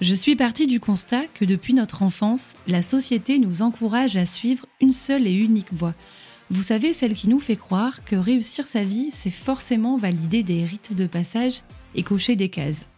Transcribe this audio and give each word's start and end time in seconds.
Je 0.00 0.14
suis 0.14 0.34
partie 0.34 0.66
du 0.66 0.80
constat 0.80 1.26
que 1.34 1.44
depuis 1.44 1.72
notre 1.72 2.02
enfance, 2.02 2.54
la 2.66 2.82
société 2.82 3.38
nous 3.38 3.62
encourage 3.62 4.16
à 4.16 4.26
suivre 4.26 4.66
une 4.80 4.92
seule 4.92 5.26
et 5.28 5.32
unique 5.32 5.72
voie. 5.72 5.94
Vous 6.50 6.64
savez, 6.64 6.92
celle 6.92 7.14
qui 7.14 7.28
nous 7.28 7.38
fait 7.38 7.56
croire 7.56 8.04
que 8.04 8.16
réussir 8.16 8.66
sa 8.66 8.82
vie, 8.82 9.10
c'est 9.14 9.30
forcément 9.30 9.96
valider 9.96 10.42
des 10.42 10.64
rites 10.64 10.94
de 10.94 11.06
passage 11.06 11.62
et 11.94 12.02
cocher 12.02 12.34
des 12.34 12.48
cases. 12.48 12.90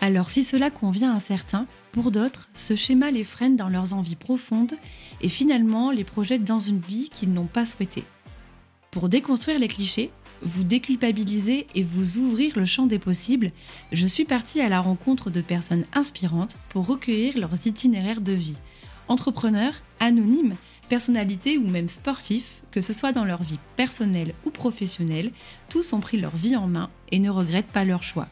Alors 0.00 0.28
si 0.28 0.42
cela 0.42 0.70
convient 0.70 1.14
à 1.14 1.20
certains, 1.20 1.66
pour 1.92 2.10
d'autres, 2.10 2.48
ce 2.54 2.74
schéma 2.74 3.12
les 3.12 3.24
freine 3.24 3.54
dans 3.54 3.68
leurs 3.68 3.94
envies 3.94 4.16
profondes 4.16 4.74
et 5.20 5.28
finalement 5.28 5.92
les 5.92 6.04
projette 6.04 6.42
dans 6.42 6.60
une 6.60 6.80
vie 6.80 7.10
qu'ils 7.10 7.32
n'ont 7.32 7.46
pas 7.46 7.64
souhaitée. 7.64 8.04
Pour 8.90 9.08
déconstruire 9.08 9.60
les 9.60 9.68
clichés, 9.68 10.10
vous 10.42 10.64
déculpabiliser 10.64 11.66
et 11.74 11.82
vous 11.82 12.18
ouvrir 12.18 12.58
le 12.58 12.64
champ 12.64 12.86
des 12.86 12.98
possibles, 12.98 13.52
je 13.92 14.06
suis 14.06 14.24
partie 14.24 14.60
à 14.60 14.68
la 14.68 14.80
rencontre 14.80 15.30
de 15.30 15.40
personnes 15.40 15.84
inspirantes 15.92 16.56
pour 16.68 16.86
recueillir 16.86 17.38
leurs 17.38 17.66
itinéraires 17.66 18.20
de 18.20 18.32
vie. 18.32 18.58
Entrepreneurs, 19.08 19.74
anonymes, 19.98 20.54
personnalités 20.88 21.58
ou 21.58 21.66
même 21.66 21.88
sportifs, 21.88 22.62
que 22.70 22.80
ce 22.80 22.92
soit 22.92 23.12
dans 23.12 23.24
leur 23.24 23.42
vie 23.42 23.58
personnelle 23.76 24.34
ou 24.44 24.50
professionnelle, 24.50 25.32
tous 25.68 25.92
ont 25.92 26.00
pris 26.00 26.20
leur 26.20 26.36
vie 26.36 26.56
en 26.56 26.66
main 26.66 26.90
et 27.10 27.18
ne 27.18 27.30
regrettent 27.30 27.66
pas 27.66 27.84
leur 27.84 28.02
choix. 28.02 28.28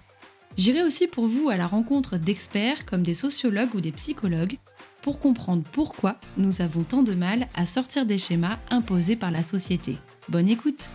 J'irai 0.57 0.83
aussi 0.83 1.07
pour 1.07 1.27
vous 1.27 1.51
à 1.51 1.57
la 1.57 1.67
rencontre 1.67 2.17
d'experts 2.17 2.85
comme 2.85 3.03
des 3.03 3.15
sociologues 3.15 3.75
ou 3.75 3.81
des 3.81 3.93
psychologues 3.93 4.59
pour 5.03 5.21
comprendre 5.21 5.63
pourquoi 5.73 6.17
nous 6.37 6.61
avons 6.61 6.83
tant 6.83 7.03
de 7.03 7.15
mal 7.15 7.47
à 7.55 7.65
sortir 7.65 8.05
des 8.05 8.19
schémas 8.19 8.59
imposés 8.69 9.17
par 9.17 9.31
la 9.31 9.43
société. 9.45 9.97
Bonne 10.29 10.49
écoute 10.49 10.89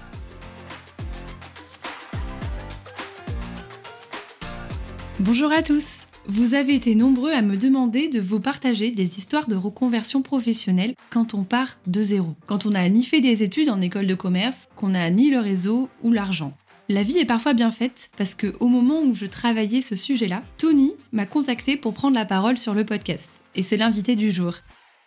Bonjour 5.20 5.52
à 5.52 5.62
tous 5.62 6.08
Vous 6.26 6.56
avez 6.56 6.74
été 6.74 6.96
nombreux 6.96 7.32
à 7.32 7.44
me 7.44 7.56
demander 7.56 8.08
de 8.08 8.20
vous 8.20 8.40
partager 8.40 8.90
des 8.90 9.20
histoires 9.20 9.48
de 9.48 9.56
reconversion 9.56 10.24
professionnelle 10.24 10.96
quand 11.12 11.36
on 11.36 11.44
part 11.44 11.78
de 11.86 12.02
zéro, 12.02 12.34
quand 12.48 12.66
on 12.66 12.72
n'a 12.72 12.90
ni 12.90 13.04
fait 13.04 13.22
des 13.22 13.44
études 13.44 13.70
en 13.70 13.80
école 13.80 14.08
de 14.08 14.16
commerce, 14.16 14.70
qu'on 14.76 14.90
n'a 14.90 15.08
ni 15.12 15.30
le 15.30 15.38
réseau 15.38 15.88
ou 16.02 16.12
l'argent. 16.12 16.58
La 16.90 17.04
vie 17.04 17.20
est 17.20 17.26
parfois 17.26 17.54
bien 17.54 17.70
faite 17.70 18.10
parce 18.18 18.34
que 18.34 18.56
au 18.60 18.68
moment 18.68 19.02
où 19.02 19.14
je 19.14 19.28
travaillais 19.28 19.82
ce 19.82 19.96
sujet-là, 19.96 20.42
Tony 20.58 20.94
m'a 21.12 21.28
contacté 21.28 21.78
pour 21.78 21.94
prendre 21.94 22.16
la 22.16 22.26
parole 22.26 22.58
sur 22.58 22.74
le 22.74 22.84
podcast 22.84 23.30
et 23.54 23.62
c'est 23.62 23.78
l'invité 23.78 24.16
du 24.16 24.32
jour. 24.32 24.56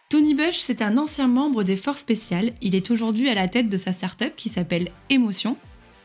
Tony 0.09 0.35
Bush, 0.35 0.59
c'est 0.59 0.83
un 0.83 0.99
ancien 0.99 1.27
membre 1.27 1.65
des 1.65 1.75
forces 1.75 2.01
spéciales. 2.01 2.53
Il 2.63 2.77
est 2.77 2.93
aujourd'hui 2.93 3.29
à 3.29 3.35
la 3.35 3.49
tête 3.49 3.69
de 3.69 3.77
sa 3.77 3.93
startup 3.93 4.37
qui 4.37 4.51
s'appelle 4.51 4.93
Émotion 5.11 5.57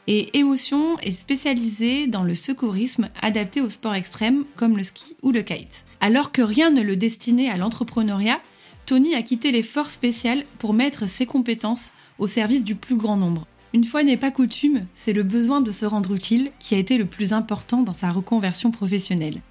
et 0.08 0.38
Émotion 0.38 0.98
est 1.00 1.12
spécialisée 1.12 2.08
dans 2.08 2.24
le 2.24 2.36
secourisme 2.36 3.10
adapté 3.22 3.62
au 3.62 3.70
sport 3.70 3.96
extrême 3.96 4.46
comme 4.56 4.78
le 4.78 4.84
ski 4.84 5.16
ou 5.22 5.32
le 5.32 5.42
kite. 5.42 5.84
Alors 6.00 6.32
que 6.32 6.42
rien 6.42 6.72
ne 6.72 6.82
le 6.82 6.96
destinait 6.96 7.50
à 7.50 7.58
l'entrepreneuriat, 7.58 8.40
Tony 8.86 9.16
a 9.16 9.22
quitté 9.22 9.52
les 9.52 9.64
forces 9.64 9.94
spéciales 9.94 10.44
pour 10.58 10.74
mettre 10.74 11.08
ses 11.08 11.26
compétences 11.26 11.92
au 12.20 12.28
service 12.28 12.64
du 12.64 12.75
plus 12.75 12.96
grand 12.96 13.18
nombre. 13.18 13.46
Une 13.74 13.86
fois 13.86 14.03
n'est 14.03 14.18
pas 14.18 14.31
coutume, 14.31 14.86
c'est 14.94 15.14
le 15.14 15.24
besoin 15.24 15.62
de 15.62 15.72
se 15.72 15.86
rendre 15.86 16.14
utile 16.14 16.52
qui 16.59 16.75
a 16.75 16.78
été 16.78 16.98
le 16.98 17.06
plus 17.06 17.31
important 17.31 17.84
dans 17.84 17.94
sa 17.94 18.09
reconversion 18.09 18.72
professionnelle. 18.72 19.42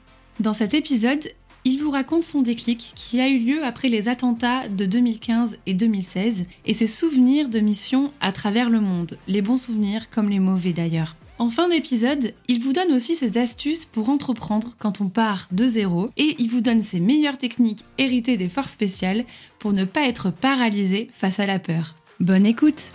Dans 0.40 0.52
cet 0.52 0.74
épisode, 0.74 1.30
il 1.64 1.78
vous 1.82 1.90
raconte 1.90 2.22
son 2.22 2.42
déclic 2.42 2.92
qui 2.94 3.20
a 3.20 3.28
eu 3.28 3.38
lieu 3.38 3.64
après 3.64 3.88
les 3.88 4.08
attentats 4.08 4.68
de 4.68 4.86
2015 4.86 5.58
et 5.66 5.74
2016 5.74 6.44
et 6.64 6.74
ses 6.74 6.88
souvenirs 6.88 7.48
de 7.48 7.60
mission 7.60 8.12
à 8.20 8.32
travers 8.32 8.70
le 8.70 8.80
monde, 8.80 9.18
les 9.28 9.42
bons 9.42 9.58
souvenirs 9.58 10.10
comme 10.10 10.30
les 10.30 10.38
mauvais 10.38 10.72
d'ailleurs. 10.72 11.16
En 11.38 11.48
fin 11.48 11.68
d'épisode, 11.68 12.34
il 12.48 12.62
vous 12.62 12.74
donne 12.74 12.92
aussi 12.92 13.16
ses 13.16 13.38
astuces 13.38 13.86
pour 13.86 14.10
entreprendre 14.10 14.74
quand 14.78 15.00
on 15.00 15.08
part 15.08 15.48
de 15.52 15.66
zéro 15.66 16.10
et 16.18 16.36
il 16.38 16.50
vous 16.50 16.60
donne 16.60 16.82
ses 16.82 17.00
meilleures 17.00 17.38
techniques 17.38 17.84
héritées 17.96 18.36
des 18.36 18.50
forces 18.50 18.72
spéciales 18.72 19.24
pour 19.58 19.72
ne 19.72 19.84
pas 19.84 20.06
être 20.06 20.30
paralysé 20.30 21.08
face 21.12 21.40
à 21.40 21.46
la 21.46 21.58
peur. 21.58 21.94
Bonne 22.20 22.44
écoute 22.44 22.92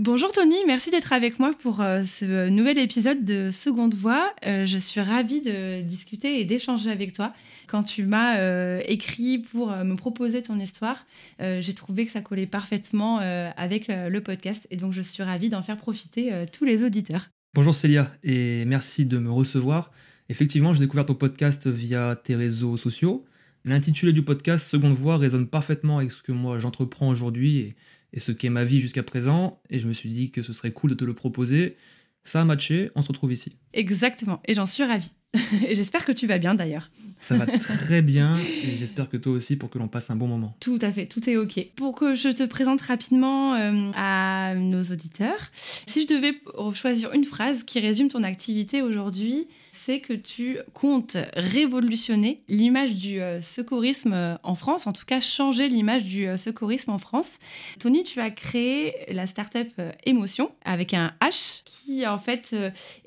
Bonjour 0.00 0.30
Tony, 0.30 0.54
merci 0.64 0.92
d'être 0.92 1.12
avec 1.12 1.40
moi 1.40 1.52
pour 1.60 1.80
euh, 1.80 2.04
ce 2.04 2.48
nouvel 2.50 2.78
épisode 2.78 3.24
de 3.24 3.50
Seconde 3.50 3.94
Voix. 3.94 4.32
Euh, 4.46 4.64
je 4.64 4.78
suis 4.78 5.00
ravie 5.00 5.40
de 5.40 5.82
discuter 5.82 6.38
et 6.38 6.44
d'échanger 6.44 6.92
avec 6.92 7.12
toi. 7.12 7.34
Quand 7.66 7.82
tu 7.82 8.04
m'as 8.04 8.38
euh, 8.38 8.80
écrit 8.86 9.38
pour 9.38 9.72
me 9.72 9.96
proposer 9.96 10.40
ton 10.40 10.56
histoire, 10.60 11.04
j'ai 11.40 11.74
trouvé 11.74 12.06
que 12.06 12.12
ça 12.12 12.20
collait 12.20 12.46
parfaitement 12.46 13.18
avec 13.18 13.88
le 13.88 14.20
podcast 14.20 14.68
et 14.70 14.76
donc 14.76 14.92
je 14.92 15.02
suis 15.02 15.24
ravie 15.24 15.48
d'en 15.48 15.62
faire 15.62 15.76
profiter 15.76 16.32
tous 16.52 16.64
les 16.64 16.84
auditeurs. 16.84 17.30
Bonjour 17.54 17.74
Célia 17.74 18.12
et 18.22 18.64
merci 18.66 19.04
de 19.04 19.18
me 19.18 19.32
recevoir. 19.32 19.90
Effectivement, 20.28 20.74
j'ai 20.74 20.80
découvert 20.80 21.06
ton 21.06 21.14
podcast 21.16 21.66
via 21.66 22.14
tes 22.14 22.36
réseaux 22.36 22.76
sociaux. 22.76 23.24
L'intitulé 23.64 24.12
du 24.12 24.22
podcast 24.22 24.68
Seconde 24.68 24.94
Voix 24.94 25.18
résonne 25.18 25.48
parfaitement 25.48 25.98
avec 25.98 26.12
ce 26.12 26.22
que 26.22 26.32
moi 26.32 26.58
j'entreprends 26.58 27.08
aujourd'hui 27.08 27.58
et 27.58 27.76
et 28.12 28.20
ce 28.20 28.32
qu'est 28.32 28.50
ma 28.50 28.64
vie 28.64 28.80
jusqu'à 28.80 29.02
présent, 29.02 29.60
et 29.70 29.78
je 29.78 29.88
me 29.88 29.92
suis 29.92 30.10
dit 30.10 30.30
que 30.30 30.42
ce 30.42 30.52
serait 30.52 30.72
cool 30.72 30.90
de 30.90 30.94
te 30.94 31.04
le 31.04 31.14
proposer. 31.14 31.76
Ça 32.24 32.42
a 32.42 32.44
matché, 32.44 32.90
on 32.94 33.02
se 33.02 33.08
retrouve 33.08 33.32
ici. 33.32 33.56
Exactement, 33.72 34.40
et 34.46 34.54
j'en 34.54 34.66
suis 34.66 34.84
ravie. 34.84 35.12
et 35.66 35.74
j'espère 35.74 36.04
que 36.04 36.12
tu 36.12 36.26
vas 36.26 36.38
bien 36.38 36.54
d'ailleurs. 36.54 36.90
Ça 37.20 37.36
va 37.36 37.46
très 37.58 38.00
bien, 38.00 38.38
et 38.38 38.76
j'espère 38.76 39.08
que 39.08 39.16
toi 39.16 39.32
aussi 39.32 39.56
pour 39.56 39.70
que 39.70 39.78
l'on 39.78 39.88
passe 39.88 40.10
un 40.10 40.16
bon 40.16 40.26
moment. 40.26 40.56
Tout 40.60 40.78
à 40.80 40.90
fait, 40.90 41.06
tout 41.06 41.28
est 41.28 41.36
ok. 41.36 41.68
Pour 41.76 41.94
que 41.94 42.14
je 42.14 42.28
te 42.28 42.44
présente 42.44 42.80
rapidement 42.80 43.54
euh, 43.54 43.90
à 43.94 44.54
nos 44.54 44.82
auditeurs, 44.84 45.50
si 45.86 46.02
je 46.02 46.06
devais 46.06 46.40
choisir 46.74 47.12
une 47.12 47.24
phrase 47.24 47.64
qui 47.64 47.80
résume 47.80 48.08
ton 48.08 48.22
activité 48.22 48.82
aujourd'hui, 48.82 49.48
que 49.96 50.12
tu 50.12 50.58
comptes 50.74 51.16
révolutionner 51.34 52.42
l'image 52.48 52.94
du 52.94 53.20
euh, 53.20 53.40
secourisme 53.40 54.12
euh, 54.12 54.36
en 54.42 54.54
France, 54.54 54.86
en 54.86 54.92
tout 54.92 55.06
cas 55.06 55.20
changer 55.20 55.68
l'image 55.68 56.04
du 56.04 56.26
euh, 56.26 56.36
secourisme 56.36 56.90
en 56.90 56.98
France. 56.98 57.38
Tony, 57.78 58.04
tu 58.04 58.20
as 58.20 58.30
créé 58.30 58.94
la 59.08 59.26
startup 59.26 59.68
Émotion 60.04 60.50
avec 60.64 60.92
un 60.92 61.12
H 61.22 61.62
qui 61.64 62.06
en 62.06 62.18
fait 62.18 62.54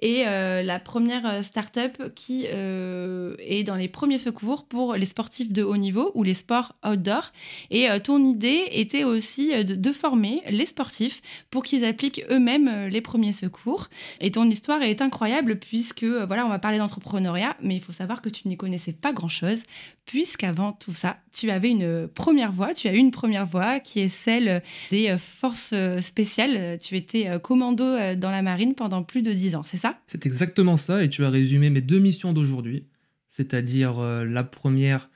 est 0.02 0.24
la 0.64 0.80
première 0.80 1.44
startup 1.44 2.14
qui 2.16 2.46
est 2.46 3.64
dans 3.64 3.76
les 3.76 3.88
premiers 3.88 4.18
secours 4.18 4.66
pour 4.66 4.96
les 4.96 5.06
sportifs 5.06 5.52
de 5.52 5.64
haut 5.64 5.78
niveau 5.78 6.12
ou 6.16 6.24
les 6.24 6.34
sports 6.34 6.76
outdoor. 6.86 7.32
Et 7.70 7.88
ton 8.04 8.24
idée 8.24 8.68
était 8.72 9.04
aussi 9.04 9.52
de, 9.64 9.76
de 9.76 9.92
former 9.92 10.42
les 10.50 10.66
sportifs 10.66 11.22
pour 11.50 11.64
qu'ils 11.64 11.86
appliquent 11.86 12.24
eux-mêmes 12.30 12.88
les 12.88 13.02
premiers 13.02 13.34
secours. 13.34 13.88
Et 14.20 14.32
ton 14.32 14.50
histoire 14.50 14.82
est 14.82 15.02
incroyable 15.02 15.60
puisque 15.60 16.06
voilà, 16.06 16.46
on 16.46 16.50
va 16.50 16.60
parler 16.60 16.71
d'entrepreneuriat, 16.78 17.56
mais 17.62 17.76
il 17.76 17.82
faut 17.82 17.92
savoir 17.92 18.22
que 18.22 18.30
tu 18.30 18.48
n'y 18.48 18.58
connaissais 18.58 18.94
pas 18.94 19.14
grand-chose, 19.14 19.64
puisqu'avant 20.06 20.74
tout 20.74 20.94
ça, 20.94 21.18
tu 21.34 21.50
avais 21.50 21.70
une 21.70 22.08
première 22.08 22.52
voie, 22.52 22.74
tu 22.74 22.88
as 22.88 22.94
une 22.94 23.12
première 23.12 23.46
voie 23.46 23.80
qui 23.80 24.00
est 24.00 24.10
celle 24.10 24.62
des 24.90 25.10
euh, 25.10 25.18
forces 25.18 25.74
euh, 25.74 26.02
spéciales. 26.02 26.80
Tu 26.80 26.96
étais 26.96 27.28
euh, 27.28 27.40
commando 27.40 28.16
dans 28.16 28.32
la 28.32 28.42
marine 28.42 28.76
pendant 28.76 29.04
plus 29.04 29.22
de 29.22 29.32
dix 29.32 29.56
ans, 29.56 29.64
c'est 29.64 29.78
ça? 29.78 30.00
C'est 30.08 30.26
exactement 30.26 30.78
ça, 30.78 31.04
et 31.04 31.10
tu 31.10 31.24
as 31.24 31.30
résumé 31.30 31.70
mes 31.70 31.82
deux 31.82 32.00
missions 32.00 32.34
d'aujourd'hui, 32.34 32.86
c'est-à-dire 33.30 34.02
la 34.02 34.44
première, 34.44 35.10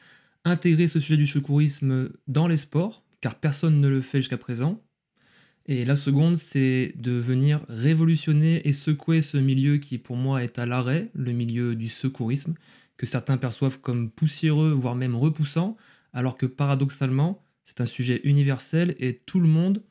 intégrer 0.46 0.88
ce 0.88 1.00
sujet 1.00 1.18
du 1.18 1.28
secourisme 1.28 2.10
dans 2.28 2.48
les 2.48 2.58
sports, 2.58 3.04
car 3.22 3.36
personne 3.36 3.82
ne 3.82 3.88
le 3.88 4.02
fait 4.02 4.20
jusqu'à 4.20 4.38
présent, 4.38 4.82
et 5.68 5.84
la 5.84 5.96
seconde, 5.96 6.38
c'est 6.38 6.94
de 6.96 7.12
venir 7.12 7.66
révolutionner 7.70 8.68
et 8.68 8.72
secouer 8.72 9.22
ce 9.22 9.38
milieu 9.38 9.78
qui 9.78 9.98
pour 9.98 10.16
moi 10.16 10.44
est 10.44 10.60
à 10.60 10.66
l'arrêt, 10.68 11.10
le 11.14 11.32
milieu 11.32 11.76
du 11.76 11.90
secourisme, 11.90 12.54
que 12.98 13.08
certains 13.08 13.38
perçoivent 13.38 13.80
comme 13.80 14.12
poussiéreux, 14.12 14.72
voire 14.72 14.96
même 14.96 15.16
repoussant, 15.16 15.76
alors 16.14 16.38
que 16.38 16.46
paradoxalement, 16.46 17.44
c'est 17.64 17.82
un 17.82 17.88
sujet 17.88 18.22
universel 18.24 18.96
et 19.00 19.22
tout 19.26 19.40
le 19.40 19.48
monde 19.48 19.82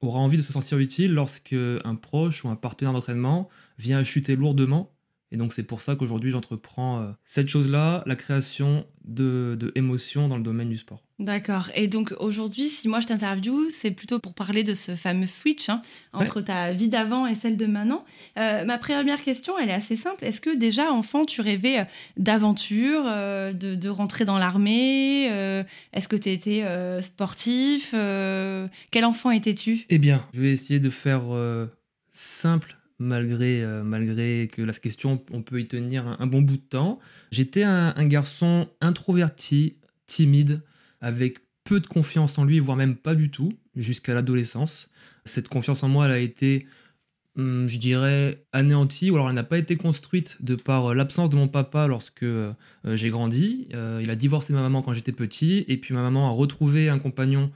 aura 0.00 0.20
envie 0.20 0.36
de 0.36 0.42
se 0.42 0.52
sentir 0.52 0.78
utile 0.78 1.12
lorsque 1.12 1.54
un 1.54 1.94
proche 1.96 2.44
ou 2.44 2.48
un 2.48 2.56
partenaire 2.56 2.92
d'entraînement 2.92 3.48
vient 3.78 4.04
chuter 4.04 4.36
lourdement. 4.36 4.95
Et 5.36 5.38
donc 5.38 5.52
c'est 5.52 5.64
pour 5.64 5.82
ça 5.82 5.96
qu'aujourd'hui 5.96 6.30
j'entreprends 6.30 7.02
euh, 7.02 7.10
cette 7.26 7.48
chose-là, 7.48 8.02
la 8.06 8.16
création 8.16 8.86
de, 9.04 9.54
de 9.60 9.70
émotions 9.74 10.28
dans 10.28 10.38
le 10.38 10.42
domaine 10.42 10.70
du 10.70 10.78
sport. 10.78 11.02
D'accord. 11.18 11.70
Et 11.74 11.88
donc 11.88 12.14
aujourd'hui, 12.20 12.68
si 12.68 12.88
moi 12.88 13.00
je 13.00 13.08
t'interviewe, 13.08 13.68
c'est 13.68 13.90
plutôt 13.90 14.18
pour 14.18 14.32
parler 14.32 14.62
de 14.62 14.72
ce 14.72 14.94
fameux 14.94 15.26
switch 15.26 15.68
hein, 15.68 15.82
entre 16.14 16.40
ta 16.40 16.72
vie 16.72 16.88
d'avant 16.88 17.26
et 17.26 17.34
celle 17.34 17.58
de 17.58 17.66
maintenant. 17.66 18.06
Euh, 18.38 18.64
ma 18.64 18.78
première 18.78 19.22
question, 19.22 19.58
elle 19.58 19.68
est 19.68 19.74
assez 19.74 19.94
simple. 19.96 20.24
Est-ce 20.24 20.40
que 20.40 20.56
déjà 20.56 20.90
enfant, 20.90 21.26
tu 21.26 21.42
rêvais 21.42 21.80
euh, 21.80 21.84
d'aventure, 22.16 23.04
euh, 23.06 23.52
de, 23.52 23.88
rentrer 23.90 24.24
dans 24.24 24.38
l'armée 24.38 25.26
Est-ce 25.92 26.08
que 26.08 26.16
tu 26.16 26.30
étais 26.30 26.64
sportif 27.02 27.90
Quel 27.92 29.04
enfant 29.04 29.30
étais-tu? 29.30 29.84
Eh 29.90 29.98
bien, 29.98 30.26
je 30.32 30.40
vais 30.40 30.52
essayer 30.52 30.80
de 30.80 30.88
faire 30.88 31.24
simple 32.12 32.76
malgré, 32.98 33.64
malgré 33.84 34.48
que 34.52 34.62
la 34.62 34.72
question, 34.72 35.22
on 35.30 35.42
peut 35.42 35.60
y 35.60 35.68
tenir 35.68 36.06
un, 36.18 36.26
bon 36.26 36.42
bout 36.42 36.56
de 36.56 36.62
temps. 36.62 36.98
J'étais 37.30 37.62
un 37.62 38.06
garçon 38.06 38.68
introverti, 38.80 39.76
timide 40.06 40.62
avec 41.00 41.40
peu 41.66 41.80
de 41.80 41.86
confiance 41.86 42.38
en 42.38 42.44
lui, 42.44 42.58
voire 42.60 42.76
même 42.76 42.96
pas 42.96 43.14
du 43.14 43.30
tout, 43.30 43.52
jusqu'à 43.74 44.14
l'adolescence. 44.14 44.90
Cette 45.24 45.48
confiance 45.48 45.82
en 45.82 45.88
moi, 45.88 46.06
elle 46.06 46.12
a 46.12 46.18
été, 46.18 46.66
hum, 47.36 47.68
je 47.68 47.78
dirais, 47.78 48.44
anéantie, 48.52 49.10
ou 49.10 49.16
alors 49.16 49.28
elle 49.28 49.34
n'a 49.34 49.42
pas 49.42 49.58
été 49.58 49.76
construite 49.76 50.38
de 50.40 50.54
par 50.54 50.86
euh, 50.86 50.94
l'absence 50.94 51.28
de 51.28 51.36
mon 51.36 51.48
papa 51.48 51.88
lorsque 51.88 52.22
euh, 52.22 52.54
j'ai 52.84 53.10
grandi. 53.10 53.68
Euh, 53.74 54.00
il 54.02 54.10
a 54.10 54.16
divorcé 54.16 54.52
de 54.52 54.56
ma 54.56 54.62
maman 54.62 54.80
quand 54.80 54.92
j'étais 54.92 55.12
petit, 55.12 55.64
et 55.68 55.76
puis 55.76 55.92
ma 55.92 56.02
maman 56.02 56.28
a 56.28 56.30
retrouvé 56.30 56.88
un 56.88 56.98
compagnon 56.98 57.50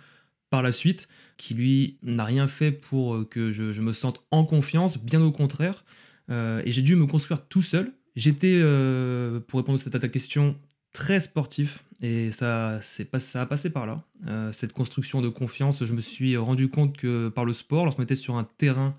par 0.50 0.62
la 0.62 0.72
suite, 0.72 1.08
qui 1.36 1.54
lui 1.54 1.98
n'a 2.02 2.24
rien 2.24 2.48
fait 2.48 2.72
pour 2.72 3.28
que 3.28 3.52
je, 3.52 3.80
me 3.80 3.92
sente 3.92 4.22
en 4.30 4.44
confiance, 4.44 4.98
bien 4.98 5.22
au 5.22 5.32
contraire. 5.32 5.84
et 6.28 6.62
j'ai 6.66 6.82
dû 6.82 6.96
me 6.96 7.06
construire 7.06 7.46
tout 7.46 7.62
seul. 7.62 7.92
J'étais, 8.16 8.60
pour 9.46 9.60
répondre 9.60 9.80
à 9.80 9.98
ta 9.98 10.08
question, 10.08 10.56
très 10.92 11.20
sportif 11.20 11.84
et 12.02 12.30
ça, 12.30 12.80
pas, 13.10 13.20
ça 13.20 13.42
a 13.42 13.46
passé 13.46 13.70
par 13.70 13.86
là. 13.86 14.02
Euh, 14.26 14.52
cette 14.52 14.72
construction 14.72 15.20
de 15.20 15.28
confiance, 15.28 15.84
je 15.84 15.94
me 15.94 16.00
suis 16.00 16.36
rendu 16.36 16.68
compte 16.68 16.96
que 16.96 17.28
par 17.28 17.44
le 17.44 17.52
sport, 17.52 17.84
lorsqu'on 17.84 18.02
était 18.02 18.14
sur 18.14 18.36
un 18.36 18.44
terrain 18.44 18.96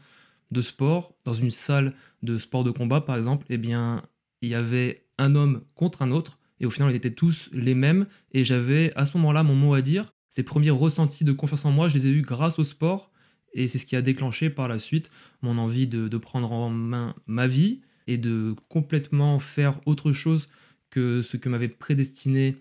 de 0.52 0.62
sport, 0.62 1.14
dans 1.26 1.34
une 1.34 1.52
salle 1.52 1.94
de 2.24 2.38
sport 2.38 2.64
de 2.64 2.72
combat 2.72 3.02
par 3.02 3.18
exemple, 3.18 3.46
eh 3.50 3.58
bien, 3.58 4.04
il 4.42 4.50
y 4.50 4.56
avait 4.56 5.06
un 5.18 5.36
homme 5.36 5.62
contre 5.76 6.02
un 6.02 6.12
autre 6.12 6.38
et 6.60 6.66
au 6.66 6.70
final, 6.70 6.90
on 6.92 6.94
était 6.94 7.12
tous 7.12 7.50
les 7.54 7.74
mêmes 7.74 8.06
et 8.34 8.44
j'avais 8.44 8.92
à 8.96 9.06
ce 9.06 9.18
moment-là 9.18 9.44
mon 9.44 9.56
mot 9.56 9.74
à 9.74 9.82
dire. 9.82 10.14
Ces 10.32 10.44
premiers 10.44 10.72
ressentis 10.72 11.24
de 11.24 11.32
confiance 11.32 11.66
en 11.66 11.72
moi, 11.72 11.88
je 11.88 11.98
les 11.98 12.08
ai 12.08 12.10
eus 12.10 12.24
grâce 12.24 12.58
au 12.58 12.64
sport 12.64 13.12
et 13.54 13.68
c'est 13.68 13.78
ce 13.78 13.86
qui 13.86 13.96
a 13.96 14.02
déclenché 14.02 14.50
par 14.50 14.68
la 14.68 14.80
suite 14.80 15.12
mon 15.42 15.58
envie 15.58 15.88
de, 15.88 16.08
de 16.08 16.18
prendre 16.18 16.52
en 16.52 16.70
main 16.70 17.16
ma 17.28 17.48
vie 17.48 17.82
et 18.08 18.18
de 18.18 18.56
complètement 18.70 19.40
faire 19.40 19.80
autre 19.86 20.14
chose 20.14 20.50
que 20.90 21.22
ce 21.22 21.38
que 21.38 21.50
m'avait 21.50 21.68
prédestiné 21.68 22.58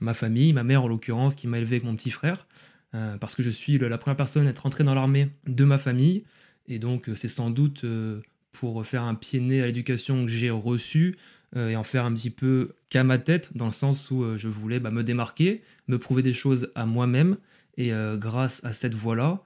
ma 0.00 0.14
famille, 0.14 0.52
ma 0.52 0.64
mère 0.64 0.84
en 0.84 0.88
l'occurrence, 0.88 1.34
qui 1.34 1.46
m'a 1.46 1.58
élevé 1.58 1.76
avec 1.76 1.84
mon 1.84 1.96
petit 1.96 2.10
frère, 2.10 2.46
euh, 2.94 3.16
parce 3.18 3.34
que 3.34 3.42
je 3.42 3.50
suis 3.50 3.78
la 3.78 3.98
première 3.98 4.16
personne 4.16 4.46
à 4.46 4.50
être 4.50 4.66
entrée 4.66 4.84
dans 4.84 4.94
l'armée 4.94 5.30
de 5.46 5.64
ma 5.64 5.78
famille, 5.78 6.24
et 6.66 6.78
donc 6.78 7.08
euh, 7.08 7.14
c'est 7.14 7.28
sans 7.28 7.50
doute 7.50 7.84
euh, 7.84 8.20
pour 8.52 8.84
faire 8.86 9.02
un 9.02 9.14
pied 9.14 9.40
nez 9.40 9.62
à 9.62 9.66
l'éducation 9.66 10.24
que 10.24 10.30
j'ai 10.30 10.50
reçue 10.50 11.16
et 11.56 11.76
en 11.76 11.84
faire 11.84 12.04
un 12.04 12.12
petit 12.14 12.30
peu 12.30 12.72
qu'à 12.88 13.04
ma 13.04 13.18
tête, 13.18 13.56
dans 13.56 13.66
le 13.66 13.72
sens 13.72 14.10
où 14.10 14.36
je 14.36 14.48
voulais 14.48 14.80
bah, 14.80 14.90
me 14.90 15.04
démarquer, 15.04 15.62
me 15.88 15.98
prouver 15.98 16.22
des 16.22 16.32
choses 16.32 16.72
à 16.74 16.84
moi-même, 16.86 17.36
et 17.76 17.92
grâce 18.16 18.64
à 18.64 18.72
cette 18.72 18.94
voie-là, 18.94 19.44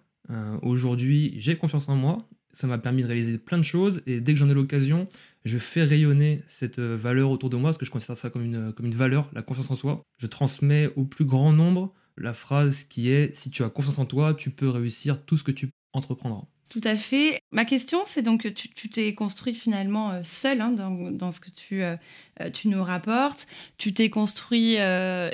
aujourd'hui 0.62 1.34
j'ai 1.36 1.56
confiance 1.56 1.88
en 1.88 1.96
moi, 1.96 2.28
ça 2.58 2.66
m'a 2.66 2.78
permis 2.78 3.02
de 3.02 3.06
réaliser 3.06 3.38
plein 3.38 3.58
de 3.58 3.62
choses 3.62 4.02
et 4.06 4.20
dès 4.20 4.34
que 4.34 4.40
j'en 4.40 4.48
ai 4.48 4.54
l'occasion, 4.54 5.06
je 5.44 5.58
fais 5.58 5.84
rayonner 5.84 6.42
cette 6.48 6.80
euh, 6.80 6.96
valeur 6.96 7.30
autour 7.30 7.50
de 7.50 7.56
moi 7.56 7.70
parce 7.70 7.78
que 7.78 7.86
je 7.86 7.90
considère 7.90 8.18
ça 8.18 8.30
comme 8.30 8.42
une, 8.42 8.72
comme 8.72 8.86
une 8.86 8.94
valeur, 8.94 9.30
la 9.32 9.42
confiance 9.42 9.70
en 9.70 9.76
soi. 9.76 10.02
Je 10.16 10.26
transmets 10.26 10.90
au 10.96 11.04
plus 11.04 11.24
grand 11.24 11.52
nombre 11.52 11.94
la 12.16 12.32
phrase 12.32 12.82
qui 12.82 13.10
est 13.10 13.36
si 13.36 13.50
tu 13.50 13.62
as 13.62 13.68
confiance 13.68 14.00
en 14.00 14.06
toi, 14.06 14.34
tu 14.34 14.50
peux 14.50 14.68
réussir 14.68 15.24
tout 15.24 15.36
ce 15.36 15.44
que 15.44 15.52
tu 15.52 15.70
entreprendras. 15.92 16.46
Tout 16.68 16.82
à 16.84 16.96
fait. 16.96 17.40
Ma 17.50 17.64
question, 17.64 18.00
c'est 18.04 18.20
donc, 18.20 18.52
tu 18.52 18.90
t'es 18.90 19.14
construit 19.14 19.54
finalement 19.54 20.10
euh, 20.10 20.20
seul 20.22 20.60
hein, 20.60 20.70
dans, 20.70 21.32
ce 21.32 21.40
que 21.40 21.48
tu, 21.50 21.82
euh, 21.82 21.96
euh, 22.42 22.50
tu 22.50 22.68
nous 22.68 22.84
rapportes. 22.84 23.46
Tu 23.78 23.94
t'es 23.94 24.10
construit 24.10 24.76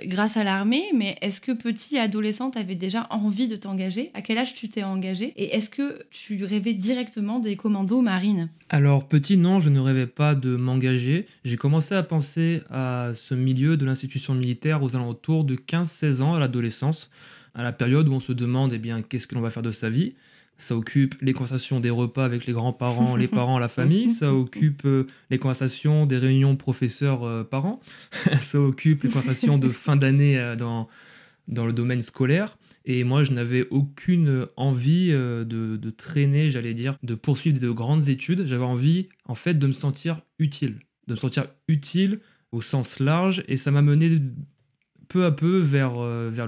grâce 0.05 0.37
à 0.37 0.45
l'armée, 0.45 0.85
mais 0.95 1.17
est-ce 1.23 1.41
que 1.41 1.51
petit 1.51 1.99
adolescent, 1.99 2.53
tu 2.53 2.59
avais 2.59 2.77
déjà 2.77 3.09
envie 3.11 3.49
de 3.49 3.57
t'engager? 3.57 4.13
À 4.15 4.23
quel 4.23 4.39
âge 4.39 4.55
tu 4.55 4.69
t'es 4.69 4.85
engagé 4.85 5.33
Et 5.37 5.57
est-ce 5.57 5.71
que 5.71 6.05
tu 6.11 6.45
rêvais 6.45 6.73
directement 6.73 7.41
des 7.41 7.57
commandos 7.57 8.01
marines? 8.01 8.49
Alors, 8.69 9.09
petit, 9.09 9.37
non, 9.37 9.59
je 9.59 9.71
ne 9.71 9.81
rêvais 9.81 10.07
pas 10.07 10.37
de 10.37 10.55
m'engager. 10.55 11.27
J'ai 11.45 11.57
commencé 11.57 11.97
à 11.97 12.05
penser 12.05 12.63
à 12.71 13.11
ce 13.15 13.35
milieu 13.35 13.77
de 13.77 13.85
l'institution 13.85 14.35
militaire 14.35 14.85
aux 14.85 14.95
alentours 14.95 15.43
de 15.43 15.57
15-16 15.57 16.23
ans 16.23 16.35
à 16.35 16.39
l'adolescence, 16.39 17.11
à 17.55 17.65
la 17.65 17.73
période 17.73 18.09
où 18.09 18.13
on 18.13 18.21
se 18.21 18.33
demande 18.33 18.73
eh 18.73 18.79
bien, 18.79 19.03
qu'est-ce 19.03 19.27
que 19.27 19.35
l'on 19.35 19.41
va 19.41 19.51
faire 19.51 19.63
de 19.65 19.73
sa 19.73 19.91
vie. 19.91 20.15
Ça 20.59 20.77
occupe 20.77 21.17
les 21.21 21.33
conversations 21.33 21.81
des 21.81 21.91
repas 21.91 22.25
avec 22.25 22.47
les 22.47 22.53
grands-parents, 22.53 23.17
les 23.17 23.29
parents, 23.29 23.59
la 23.59 23.69
famille. 23.69 24.09
Ça 24.09 24.33
occupe 24.33 24.83
euh, 24.85 25.07
les 25.31 25.39
conversations 25.39 26.07
des 26.07 26.17
réunions 26.17 26.57
professeurs-parents. 26.57 27.81
Euh, 28.29 28.37
ça 28.41 28.61
occupe 28.61 29.03
les 29.03 29.09
conversations 29.09 29.59
de 29.59 29.69
fin 29.69 29.97
d'année 29.97 30.39
euh, 30.39 30.55
dans, 30.55 30.89
dans 31.49 31.67
le 31.67 31.73
domaine 31.73 32.03
scolaire. 32.03 32.57
Et 32.85 33.03
moi, 33.03 33.25
je 33.25 33.33
n'avais 33.33 33.67
aucune 33.71 34.47
envie 34.57 35.11
de, 35.11 35.45
de, 35.45 35.91
traîner, 35.91 36.51
j'allais 36.51 36.75
dire, 36.75 36.99
de 37.03 37.15
poursuivre 37.15 37.59
de 37.59 37.71
grandes 37.71 38.09
études. 38.11 38.47
J'avais 38.47 38.65
envie, 38.65 39.09
en 39.25 39.35
fait, 39.35 39.55
de 39.55 39.67
me 39.67 39.73
sentir 39.73 40.21
utile. 40.39 40.81
De 41.07 41.15
me 41.15 41.17
sentir 41.17 41.47
utile 41.67 42.21
au 42.53 42.61
sens 42.61 43.01
large. 43.01 43.43
Et 43.49 43.57
ça 43.57 43.71
m'a 43.71 43.81
mené 43.81 44.21
peu 45.09 45.25
à 45.25 45.31
peu 45.31 45.57
vers, 45.59 45.99
vers 45.99 46.47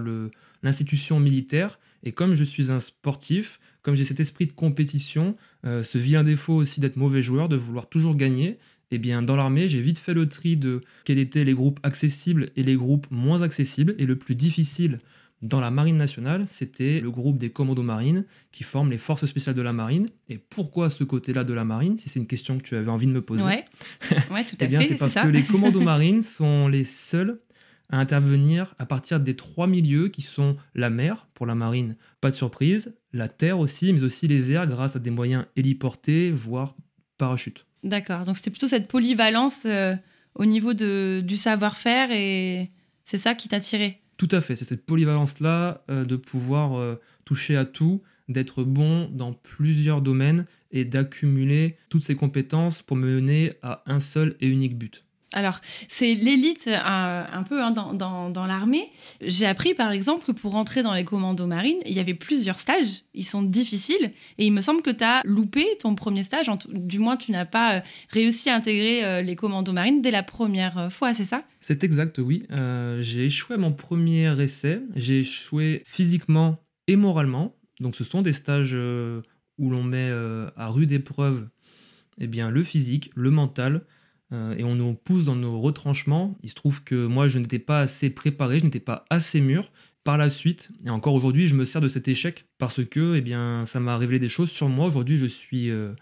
l'institution 0.63 1.21
militaire. 1.21 1.79
Et 2.03 2.13
comme 2.13 2.35
je 2.35 2.45
suis 2.45 2.71
un 2.71 2.81
sportif, 2.81 3.59
comme 3.87 3.95
j'ai 3.95 4.05
cet 4.05 4.19
esprit 4.19 4.47
de 4.47 4.53
compétition, 4.53 5.37
euh, 5.65 5.85
ce 5.85 5.97
vilain 5.97 6.25
défaut 6.25 6.55
aussi 6.55 6.81
d'être 6.81 6.97
mauvais 6.97 7.23
joueur, 7.23 7.49
de 7.49 7.55
vouloir 7.55 7.89
toujours 7.89 8.17
gagner, 8.17 8.59
eh 8.91 8.99
bien 8.99 9.23
dans 9.23 9.37
l'armée, 9.37 9.69
j'ai 9.69 9.81
vite 9.81 10.01
fait 10.01 10.13
le 10.13 10.29
tri 10.29 10.57
de 10.57 10.81
quels 11.05 11.21
étaient 11.21 11.45
les 11.45 11.55
groupes 11.55 11.79
accessibles 11.85 12.51
et 12.57 12.65
les 12.65 12.75
groupes 12.75 13.07
moins 13.13 13.43
accessibles. 13.43 13.95
Et 13.99 14.05
le 14.05 14.17
plus 14.17 14.35
difficile 14.35 14.99
dans 15.41 15.61
la 15.61 15.71
marine 15.71 15.97
nationale, 15.97 16.47
c'était 16.51 16.99
le 16.99 17.13
groupe 17.13 17.39
des 17.39 17.51
commandos 17.51 17.85
marines 17.85 18.25
qui 18.51 18.65
forment 18.65 18.91
les 18.91 18.99
forces 18.99 19.25
spéciales 19.25 19.55
de 19.55 19.63
la 19.63 19.73
marine. 19.73 20.09
Et 20.29 20.39
pourquoi 20.39 20.91
ce 20.91 21.05
côté-là 21.05 21.45
de 21.45 21.55
la 21.55 21.65
marine? 21.65 21.97
Si 21.97 22.09
c'est 22.09 22.19
une 22.19 22.27
question 22.27 22.59
que 22.59 22.65
tu 22.65 22.75
avais 22.75 22.91
envie 22.91 23.07
de 23.07 23.13
me 23.13 23.23
poser. 23.23 23.45
Ouais, 23.45 23.67
ouais 24.33 24.43
tout 24.43 24.57
à 24.59 24.65
eh 24.65 24.67
bien, 24.67 24.83
C'est 24.83 24.97
parce 24.97 25.15
que 25.15 25.29
les 25.29 25.43
commandos 25.45 25.81
marines 25.81 26.23
sont 26.23 26.67
les 26.67 26.83
seuls 26.83 27.39
à 27.91 27.99
intervenir 27.99 28.75
à 28.79 28.87
partir 28.87 29.21
des 29.21 29.37
trois 29.37 29.67
milieux 29.67 30.09
qui 30.09 30.23
sont 30.23 30.57
la 30.75 30.91
mer, 30.91 31.27
pour 31.35 31.47
la 31.47 31.55
marine, 31.55 31.97
pas 32.21 32.31
de 32.31 32.35
surprise, 32.35 32.95
la 33.13 33.29
terre 33.29 33.59
aussi, 33.59 33.93
mais 33.93 34.03
aussi 34.03 34.29
les 34.29 34.53
airs 34.53 34.67
grâce 34.67 34.97
à 34.97 34.99
des 34.99 35.11
moyens 35.11 35.47
héliportés, 35.57 36.31
voire 36.31 36.75
parachutes. 37.19 37.67
D'accord, 37.83 38.25
donc 38.25 38.37
c'était 38.37 38.51
plutôt 38.51 38.67
cette 38.67 38.89
polyvalence 38.89 39.63
euh, 39.67 39.95
au 40.35 40.45
niveau 40.45 40.75
de, 40.75 41.23
du 41.25 41.37
savoir-faire 41.37 42.11
et 42.11 42.71
c'est 43.05 43.19
ça 43.19 43.35
qui 43.35 43.49
t'a 43.49 43.61
tiré 43.61 44.01
Tout 44.17 44.29
à 44.33 44.41
fait, 44.41 44.57
c'est 44.57 44.65
cette 44.65 44.85
polyvalence-là 44.85 45.85
euh, 45.91 46.05
de 46.05 46.17
pouvoir 46.17 46.77
euh, 46.77 47.01
toucher 47.25 47.57
à 47.57 47.65
tout, 47.65 48.03
d'être 48.29 48.65
bon 48.65 49.09
dans 49.09 49.33
plusieurs 49.33 50.03
domaines 50.03 50.47
et 50.73 50.85
d'accumuler 50.85 51.77
toutes 51.89 52.03
ces 52.03 52.17
compétences 52.17 52.83
pour 52.83 52.97
mener 52.97 53.53
à 53.63 53.83
un 53.87 54.01
seul 54.01 54.35
et 54.41 54.49
unique 54.49 54.77
but. 54.77 55.06
Alors, 55.33 55.61
c'est 55.89 56.15
l'élite 56.15 56.69
euh, 56.69 57.25
un 57.33 57.43
peu 57.43 57.61
hein, 57.61 57.73
dans, 57.73 58.47
l'armée. 58.47 58.89
J'ai 59.21 59.47
appris 59.47 59.75
par 59.75 59.91
exemple 59.91 60.25
que 60.25 60.33
pour 60.33 60.53
rentrer 60.53 60.85
dans 60.85 60.95
les 60.95 61.05
commandos 61.05 61.47
marines, 61.47 61.81
il 61.85 61.95
y 61.95 62.01
avait 62.01 62.15
plusieurs 62.15 62.61
stages. 62.61 63.03
Ils 63.13 63.27
sont 63.27 63.43
difficiles. 63.43 64.13
Et 64.39 64.47
il 64.47 64.53
me 64.53 64.61
semble 64.61 64.83
que 64.83 64.91
tu 64.91 65.03
as 65.03 65.23
loupé 65.25 65.67
ton 65.81 65.97
premier 65.97 66.23
stage. 66.23 66.49
du 66.69 67.01
moins, 67.01 67.17
tu 67.17 67.33
n'as 67.33 67.45
pas 67.45 67.77
euh, 67.77 67.81
réussi 68.11 68.51
à 68.51 68.55
intégrer 68.55 69.05
euh, 69.05 69.23
les 69.23 69.35
commandos 69.35 69.73
marines 69.73 70.01
dès 70.01 70.13
la 70.13 70.23
première 70.23 70.93
fois, 70.93 71.13
c'est 71.13 71.25
ça? 71.25 71.43
C'est 71.61 71.83
exact, 71.83 72.19
oui. 72.19 72.45
j'ai 73.01 73.25
échoué 73.25 73.57
à 73.57 73.59
mon 73.59 73.73
premier 73.73 74.41
essai. 74.41 74.81
J'ai 74.95 75.21
échoué 75.21 75.83
physiquement 75.85 76.63
et 76.87 76.95
moralement. 76.95 77.57
Donc, 77.81 77.97
ce 77.97 78.05
sont 78.05 78.23
des 78.23 78.33
stages 78.33 78.75
où 78.75 79.71
l'on 79.71 79.83
met 79.83 80.11
à 80.57 80.69
rude 80.69 80.93
épreuve 80.93 81.49
eh 82.19 82.27
bien, 82.27 82.51
le 82.51 82.63
physique, 82.63 83.11
le 83.15 83.31
mental 83.31 83.83
et 84.33 84.65
on 84.65 84.75
nous 84.75 84.95
pousse 84.95 85.25
dans 85.25 85.37
nos 85.37 85.61
retranchements. 85.61 86.37
Il 86.43 86.51
se 86.51 86.55
trouve 86.55 86.83
que 86.83 87.07
moi, 87.07 87.29
je 87.29 87.39
n'étais 87.39 87.61
pas 87.61 87.81
assez 87.81 88.11
préparé, 88.11 88.59
je 88.59 88.65
n'étais 88.65 88.81
pas 88.81 89.05
assez 89.09 89.41
mûr. 89.41 89.71
Par 90.07 90.19
la 90.19 90.29
suite, 90.29 90.71
et 90.85 90.91
encore 90.91 91.15
aujourd'hui, 91.15 91.49
je 91.49 91.57
me 91.57 91.65
sers 91.65 91.81
de 91.81 91.89
cet 91.89 92.07
échec 92.07 92.47
parce 92.59 92.85
que 92.85 93.17
eh 93.17 93.21
bien, 93.21 93.67
ça 93.67 93.81
m'a 93.81 93.99
révélé 93.99 94.21
des 94.21 94.29
choses 94.29 94.53
sur 94.53 94.69
moi. 94.69 94.87
Aujourd'hui, 94.87 95.17
je 95.17 95.27
suis, 95.27 95.69
euh, 95.69 95.95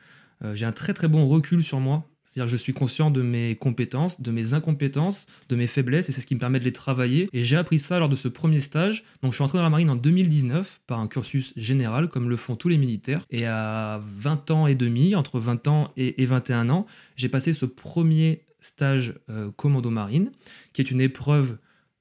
euh, 0.44 0.54
j'ai 0.54 0.66
un 0.66 0.72
très 0.72 0.92
très 0.92 1.08
bon 1.08 1.26
recul 1.26 1.64
sur 1.64 1.80
moi. 1.80 2.06
C'est-à-dire 2.34 2.50
je 2.50 2.56
suis 2.56 2.72
conscient 2.72 3.12
de 3.12 3.22
mes 3.22 3.54
compétences, 3.54 4.20
de 4.20 4.32
mes 4.32 4.54
incompétences, 4.54 5.26
de 5.48 5.54
mes 5.54 5.68
faiblesses, 5.68 6.08
et 6.08 6.12
c'est 6.12 6.20
ce 6.20 6.26
qui 6.26 6.34
me 6.34 6.40
permet 6.40 6.58
de 6.58 6.64
les 6.64 6.72
travailler. 6.72 7.28
Et 7.32 7.42
j'ai 7.42 7.54
appris 7.54 7.78
ça 7.78 8.00
lors 8.00 8.08
de 8.08 8.16
ce 8.16 8.26
premier 8.26 8.58
stage. 8.58 9.04
Donc 9.22 9.30
je 9.30 9.36
suis 9.36 9.44
entré 9.44 9.58
dans 9.58 9.62
la 9.62 9.70
marine 9.70 9.88
en 9.88 9.94
2019 9.94 10.80
par 10.88 10.98
un 10.98 11.06
cursus 11.06 11.52
général, 11.54 12.08
comme 12.08 12.28
le 12.28 12.36
font 12.36 12.56
tous 12.56 12.68
les 12.68 12.76
militaires. 12.76 13.24
Et 13.30 13.46
à 13.46 14.02
20 14.18 14.50
ans 14.50 14.66
et 14.66 14.74
demi, 14.74 15.14
entre 15.14 15.38
20 15.38 15.68
ans 15.68 15.92
et, 15.96 16.24
21 16.24 16.70
ans, 16.70 16.86
j'ai 17.14 17.28
passé 17.28 17.52
ce 17.52 17.66
premier 17.66 18.42
stage 18.60 19.14
euh, 19.30 19.52
commando 19.52 19.90
marine, 19.90 20.32
qui 20.72 20.82
est 20.82 20.90
une 20.90 21.00
épreuve 21.00 21.58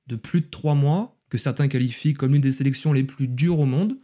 de 0.07 0.15
plus 0.15 0.41
de 0.41 0.47
3 0.49 0.73
mois, 0.73 1.15
que 1.29 1.37
certains 1.37 1.67
qualifient 1.67 2.15
comme 2.15 2.31
l'une 2.31 2.41
des 2.41 2.49
sélections 2.49 2.91
les 2.91 3.03
plus 3.03 3.27
dures 3.27 3.59
au 3.59 3.65
monde. 3.65 3.97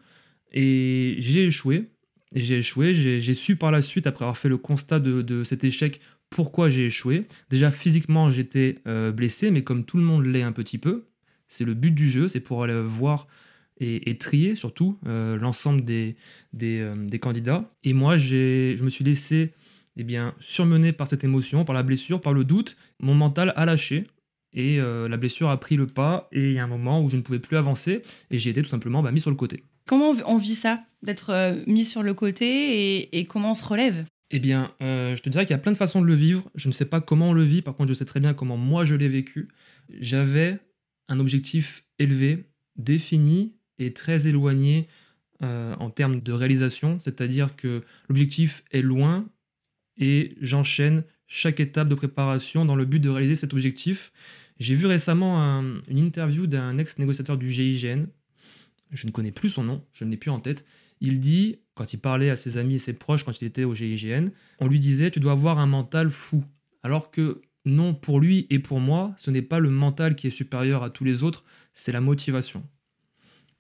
Et 0.52 1.16
j'ai 1.18 1.46
échoué. 1.46 1.90
J'ai 2.36 2.60
échoué. 2.60 2.94
J'ai 2.94 3.34
su 3.34 3.56
par 3.56 3.72
la 3.72 3.82
suite, 3.82 4.06
après 4.06 4.26
avoir 4.26 4.38
fait 4.38 4.50
le 4.50 4.58
constat 4.58 5.00
de, 5.00 5.44
cet 5.44 5.64
échec, 5.64 6.00
pourquoi 6.30 6.70
j'ai 6.70 6.86
échoué. 6.86 7.28
Déjà, 7.50 7.72
physiquement, 7.72 8.30
j'étais 8.32 8.80
euh, 8.88 9.12
blessé, 9.12 9.52
mais 9.52 9.64
comme 9.64 9.86
tout 9.86 9.98
le 9.98 10.04
monde 10.04 10.26
l'est 10.26 10.44
un 10.44 10.52
petit 10.52 10.78
peu, 10.78 11.06
c'est 11.48 11.66
le 11.66 11.74
but 11.74 11.92
du 11.92 12.10
jeu, 12.10 12.28
c'est 12.28 12.40
pour 12.40 12.64
aller 12.64 12.82
voir 12.82 13.28
et, 13.82 14.18
trier 14.18 14.56
surtout 14.56 15.00
euh, 15.08 15.38
l'ensemble 15.38 15.86
des, 15.86 16.18
des, 16.52 16.86
des, 17.08 17.20
candidats. 17.20 17.72
Et 17.86 17.94
moi, 17.94 18.18
je 18.18 18.84
me 18.84 18.90
suis 18.90 19.06
laissé 19.06 19.54
eh 19.96 20.04
bien, 20.04 20.34
surmené 20.40 20.94
par 20.94 21.08
cette 21.08 21.24
émotion, 21.24 21.66
par 21.66 21.76
la 21.76 21.84
blessure, 21.84 22.22
par 22.22 22.34
le 22.34 22.44
doute, 22.46 22.78
mon 23.00 23.16
mental 23.16 23.54
a 23.56 23.66
lâché 23.66 24.08
et 24.54 24.80
euh, 24.80 25.08
la 25.08 25.18
blessure 25.18 25.50
a 25.50 25.60
pris 25.60 25.76
le 25.76 25.88
pas 25.88 26.30
et 26.32 26.50
il 26.50 26.54
y 26.54 26.60
a 26.60 26.64
un 26.64 26.68
moment 26.68 27.04
où 27.04 27.10
je 27.10 27.18
ne 27.18 27.22
pouvais 27.22 27.40
plus 27.40 27.58
avancer 27.58 28.02
et 28.32 28.38
j'ai 28.38 28.50
été 28.50 28.62
tout 28.62 28.70
simplement 28.70 29.04
bah, 29.04 29.12
mis 29.12 29.20
sur 29.20 29.30
le 29.30 29.36
côté. 29.36 29.64
Comment 29.86 30.14
on 30.26 30.38
vit 30.38 30.56
ça, 30.56 30.84
d'être 31.04 31.32
euh, 31.32 31.62
mis 31.68 31.86
sur 31.86 32.04
le 32.04 32.14
côté 32.14 33.18
et, 33.18 33.26
comment 33.26 33.52
on 33.52 33.56
se 33.56 33.66
relève? 33.66 34.06
Eh 34.32 34.40
bien, 34.40 34.74
euh, 34.82 35.16
je 35.16 35.22
te 35.22 35.30
dirais 35.30 35.46
qu'il 35.46 35.54
y 35.54 35.60
a 35.60 35.60
plein 35.60 35.72
de 35.72 35.78
façons 35.78 36.02
de 36.02 36.06
le 36.06 36.14
vivre. 36.14 36.50
Je 36.56 36.68
ne 36.68 36.74
sais 36.74 36.86
pas 36.86 37.02
comment 37.02 37.30
on 37.30 37.34
le 37.34 37.44
vit, 37.44 37.62
par 37.62 37.76
contre 37.76 37.90
je 37.90 37.94
sais 37.96 38.06
très 38.06 38.20
bien 38.20 38.34
comment 38.34 38.58
moi 38.58 38.86
je 38.86 38.96
l'ai 38.96 39.10
vécu. 39.10 39.48
J'avais 40.00 40.60
un 41.08 41.20
objectif 41.20 41.84
élevé, 41.98 42.46
défini 42.76 43.56
et 43.80 43.94
très 43.94 44.28
éloigné 44.28 44.88
en 45.42 45.90
termes 45.90 46.20
de 46.20 46.34
réalisation, 46.34 47.00
c'est-à-dire 47.00 47.56
que 47.56 47.82
l'objectif 48.10 48.62
est 48.72 48.82
loin 48.82 49.26
et 49.96 50.36
j'enchaîne 50.42 51.06
chaque 51.28 51.62
étape 51.62 51.88
de 51.88 51.96
préparation 51.96 52.66
dans 52.66 52.76
le 52.76 52.84
but 52.84 53.00
de 53.00 53.10
réaliser 53.10 53.36
cet 53.36 53.54
objectif. 53.54 54.12
J'ai 54.60 54.76
vu 54.76 54.86
récemment 54.86 55.40
une 55.88 55.98
interview 55.98 56.46
d'un 56.46 56.78
ex-négociateur 56.78 57.38
du 57.38 57.50
GIGN, 57.50 58.08
je 58.92 59.08
ne 59.08 59.12
connais 59.12 59.32
plus 59.32 59.50
son 59.50 59.64
nom, 59.64 59.86
je 59.94 60.04
ne 60.04 60.12
l'ai 60.12 60.18
plus 60.18 60.30
en 60.30 60.42
tête. 60.42 60.66
Il 61.02 61.20
dit, 61.20 61.60
quand 61.76 61.94
il 61.94 61.98
parlait 61.98 62.30
à 62.30 62.36
ses 62.36 62.58
amis 62.58 62.76
et 62.76 62.80
ses 62.80 62.94
proches 62.94 63.24
quand 63.24 63.42
il 63.42 63.46
était 63.46 63.64
au 63.64 63.74
GIGN, 63.74 64.30
on 64.60 64.68
lui 64.68 64.80
disait 64.80 65.12
Tu 65.12 65.20
dois 65.20 65.32
avoir 65.34 65.60
un 65.60 65.68
mental 65.68 66.12
fou. 66.12 66.44
Alors 66.84 67.12
que 67.12 67.42
non, 67.66 67.94
pour 67.94 68.20
lui 68.20 68.48
et 68.50 68.60
pour 68.60 68.80
moi, 68.80 69.14
ce 69.18 69.32
n'est 69.32 69.42
pas 69.42 69.60
le 69.60 69.70
mental 69.70 70.16
qui 70.16 70.28
est 70.28 70.32
supérieur 70.32 70.84
à 70.84 70.90
tous 70.90 71.04
les 71.04 71.24
autres, 71.24 71.44
c'est 71.74 71.92
la 71.92 72.02
motivation. 72.02 72.64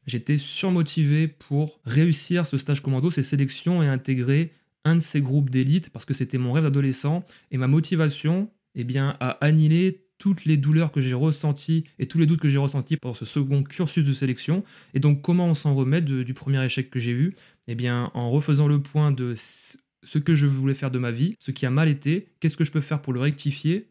J'étais 0.08 0.38
surmotivé 0.38 1.27
pour 1.27 1.79
réussir 1.86 2.48
ce 2.48 2.58
stage 2.58 2.81
commando, 2.81 3.12
ces 3.12 3.24
sélections 3.24 3.84
et 3.84 3.88
intégrer 3.88 4.51
un 4.86 4.96
de 4.96 5.01
ces 5.01 5.22
groupes 5.22 5.50
d'élite 5.50 5.89
parce 5.89 6.05
que 6.05 6.13
c'était 6.13 6.38
mon 6.38 6.51
rêve 6.51 6.63
d'adolescent 6.63 7.24
et 7.51 7.58
ma 7.58 7.67
motivation 7.67 8.50
eh 8.75 8.84
bien, 8.84 9.17
a 9.19 9.31
annihilé 9.46 10.05
toutes 10.19 10.45
les 10.45 10.57
douleurs 10.57 10.91
que 10.91 11.01
j'ai 11.01 11.15
ressenties 11.15 11.85
et 11.97 12.07
tous 12.07 12.19
les 12.19 12.27
doutes 12.27 12.41
que 12.41 12.49
j'ai 12.49 12.59
ressentis 12.59 12.97
pendant 12.97 13.15
ce 13.15 13.25
second 13.25 13.63
cursus 13.63 14.05
de 14.05 14.13
sélection. 14.13 14.63
Et 14.93 14.99
donc, 14.99 15.23
comment 15.23 15.47
on 15.47 15.55
s'en 15.55 15.73
remet 15.73 16.01
du 16.01 16.33
premier 16.35 16.63
échec 16.63 16.91
que 16.91 16.99
j'ai 16.99 17.13
eu? 17.13 17.33
Eh 17.67 17.73
bien, 17.73 18.11
en 18.13 18.29
refaisant 18.29 18.67
le 18.67 18.81
point 18.81 19.11
de 19.11 19.33
ce 19.35 20.17
que 20.19 20.35
je 20.35 20.45
voulais 20.45 20.73
faire 20.73 20.91
de 20.91 20.99
ma 20.99 21.11
vie, 21.11 21.35
ce 21.39 21.51
qui 21.51 21.65
a 21.65 21.71
mal 21.71 21.89
été, 21.89 22.27
qu'est-ce 22.39 22.57
que 22.57 22.63
je 22.63 22.71
peux 22.71 22.81
faire 22.81 23.01
pour 23.01 23.13
le 23.13 23.19
rectifier? 23.19 23.88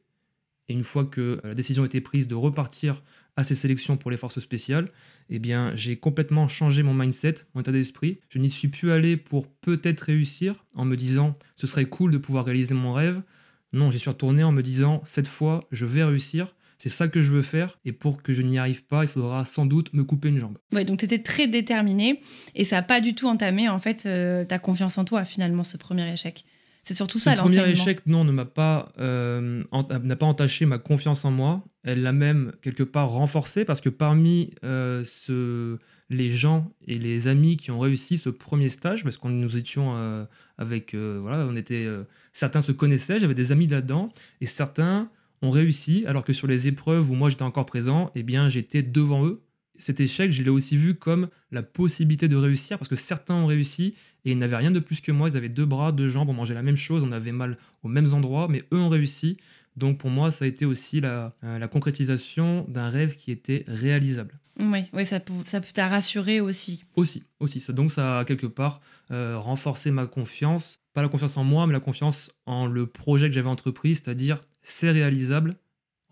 Et 0.68 0.75
une 0.75 0.85
fois 0.85 1.06
que 1.06 1.40
la 1.42 1.54
décision 1.54 1.82
a 1.82 1.87
été 1.87 2.00
prise 2.02 2.28
de 2.28 2.35
repartir 2.35 3.02
à 3.37 3.44
ces 3.44 3.54
sélections 3.54 3.97
pour 3.97 4.11
les 4.11 4.18
forces 4.18 4.40
spéciales, 4.40 4.90
eh 5.30 5.38
bien, 5.38 5.75
j'ai 5.75 5.97
complètement 5.97 6.47
changé 6.47 6.82
mon 6.82 6.92
mindset, 6.92 7.37
mon 7.54 7.62
état 7.62 7.73
d'esprit. 7.73 8.18
Je 8.28 8.38
n'y 8.38 8.50
suis 8.50 8.68
plus 8.68 8.90
allé 8.90 9.16
pour 9.16 9.49
peut-être 9.49 10.00
réussir 10.00 10.66
en 10.75 10.85
me 10.85 10.94
disant 10.94 11.37
ce 11.56 11.66
serait 11.66 11.87
cool 11.87 12.11
de 12.11 12.18
pouvoir 12.18 12.44
réaliser 12.44 12.75
mon 12.75 12.92
rêve. 12.92 13.23
Non, 13.72 13.90
j'y 13.90 13.98
suis 13.98 14.10
retourné 14.10 14.42
en 14.44 14.52
me 14.52 14.62
disant 14.62 15.02
cette 15.04 15.28
fois, 15.28 15.66
je 15.70 15.87
vais 15.87 16.04
réussir. 16.04 16.54
C'est 16.78 16.90
ça 16.90 17.08
que 17.08 17.20
je 17.20 17.32
veux 17.32 17.42
faire 17.42 17.78
et 17.84 17.92
pour 17.92 18.22
que 18.22 18.32
je 18.32 18.40
n'y 18.40 18.56
arrive 18.56 18.84
pas, 18.84 19.02
il 19.02 19.08
faudra 19.08 19.44
sans 19.44 19.66
doute 19.66 19.92
me 19.94 20.04
couper 20.04 20.28
une 20.28 20.38
jambe. 20.38 20.58
Ouais, 20.72 20.84
donc 20.84 21.00
tu 21.00 21.06
étais 21.06 21.18
très 21.18 21.48
déterminé 21.48 22.20
et 22.54 22.64
ça 22.64 22.76
n'a 22.76 22.82
pas 22.82 23.00
du 23.00 23.16
tout 23.16 23.26
entamé 23.26 23.68
en 23.68 23.80
fait 23.80 24.06
euh, 24.06 24.44
ta 24.44 24.60
confiance 24.60 24.96
en 24.96 25.04
toi 25.04 25.25
finalement 25.25 25.64
ce 25.64 25.76
premier 25.76 26.12
échec. 26.12 26.44
C'est 26.85 26.94
surtout 26.94 27.18
ça. 27.18 27.35
Le 27.35 27.40
premier 27.40 27.68
échec, 27.68 28.06
non, 28.06 28.25
ne 28.25 28.32
m'a 28.32 28.44
pas, 28.44 28.92
euh, 28.99 29.62
n'a 30.02 30.16
pas 30.16 30.26
entaché 30.26 30.64
ma 30.64 30.78
confiance 30.78 31.25
en 31.25 31.30
moi. 31.30 31.64
Elle 31.85 32.02
l'a 32.02 32.12
même 32.12 32.52
quelque 32.62 32.82
part 32.82 33.11
renforcée 33.11 33.64
parce 33.64 33.80
que 33.80 33.88
parmi 33.88 34.52
euh, 34.64 35.02
ce, 35.04 35.78
les 36.08 36.30
gens 36.30 36.73
et 36.87 36.97
les 36.97 37.28
amis 37.28 37.56
qui 37.56 37.70
ont 37.70 37.78
réussi 37.78 38.16
ce 38.16 38.30
premier 38.30 38.68
stage, 38.68 39.04
parce 39.04 39.16
qu'on 39.16 39.28
nous 39.28 39.56
étions 39.56 39.97
euh, 39.97 40.25
avec, 40.56 40.94
voilà, 40.94 41.47
on 41.47 41.56
était, 41.56 41.87
certains 42.32 42.62
se 42.62 42.73
connaissaient, 42.73 43.18
j'avais 43.18 43.35
des 43.35 43.52
amis 43.52 43.66
là-dedans, 43.66 44.08
et 44.40 44.47
certains 44.47 45.11
ont 45.42 45.50
réussi, 45.50 46.04
alors 46.06 46.25
que 46.25 46.32
sur 46.32 46.47
les 46.47 46.68
épreuves 46.68 47.11
où 47.11 47.14
moi 47.14 47.28
j'étais 47.28 47.42
encore 47.42 47.66
présent, 47.66 48.11
eh 48.14 48.23
bien 48.23 48.49
j'étais 48.49 48.82
devant 48.82 49.25
eux 49.25 49.42
cet 49.78 50.00
échec, 50.00 50.30
je 50.30 50.42
l'ai 50.42 50.50
aussi 50.50 50.76
vu 50.76 50.94
comme 50.94 51.28
la 51.50 51.62
possibilité 51.62 52.28
de 52.28 52.37
réussir, 52.37 52.78
parce 52.78 52.88
que 52.88 52.97
certains 52.97 53.35
ont 53.35 53.47
réussi 53.47 53.94
et 54.25 54.32
ils 54.32 54.38
n'avaient 54.38 54.56
rien 54.56 54.70
de 54.70 54.80
plus 54.80 55.00
que 55.00 55.12
moi. 55.12 55.28
Ils 55.28 55.37
avaient 55.37 55.49
deux 55.49 55.66
bras, 55.66 55.92
deux 55.92 56.08
jambes, 56.08 56.28
on 56.28 56.35
mangeait 56.35 56.54
la 56.54 56.62
même 56.62 56.76
chose, 56.76 57.02
on 57.02 57.12
avait 57.12 57.32
mal 57.32 57.58
aux 57.82 57.88
mêmes 57.88 58.12
endroits, 58.12 58.49
mais 58.49 58.64
eux 58.73 58.78
ont 58.78 58.88
réussi. 58.88 59.38
Donc 59.76 59.99
pour 59.99 60.11
moi, 60.11 60.30
ça 60.30 60.44
a 60.44 60.49
été 60.49 60.66
aussi 60.66 61.00
la, 61.00 61.35
euh, 61.44 61.66
concrétisation 61.68 62.66
d'un 62.68 62.88
rêve 62.88 63.16
qui 63.16 63.30
était 63.30 63.64
réalisable. 63.68 64.38
Oui, 64.58 64.87
oui 64.92 65.06
ça 65.06 65.20
peut 65.20 65.32
ça 65.47 65.61
t'a 65.61 65.87
rassuré 65.87 66.40
aussi. 66.40 66.85
Aussi, 66.97 67.23
aussi. 67.38 67.61
Ça, 67.61 67.73
donc 67.73 67.92
ça 67.92 68.20
a 68.20 68.25
quelque 68.25 68.49
part 68.49 68.80
euh, 69.12 69.38
renforcé 69.38 69.92
ma 69.92 70.06
confiance, 70.06 70.80
pas 70.94 71.02
la 71.02 71.08
confiance 71.08 71.37
en 71.37 71.44
moi, 71.44 71.66
mais 71.68 71.73
la 71.73 71.80
confiance 71.80 72.32
en 72.44 72.66
le 72.66 72.87
projet 72.87 73.28
que 73.28 73.35
j'avais 73.35 73.49
entrepris, 73.49 73.94
c'est-à-dire 73.94 74.40
c'est 74.62 74.90
réalisable, 74.90 75.56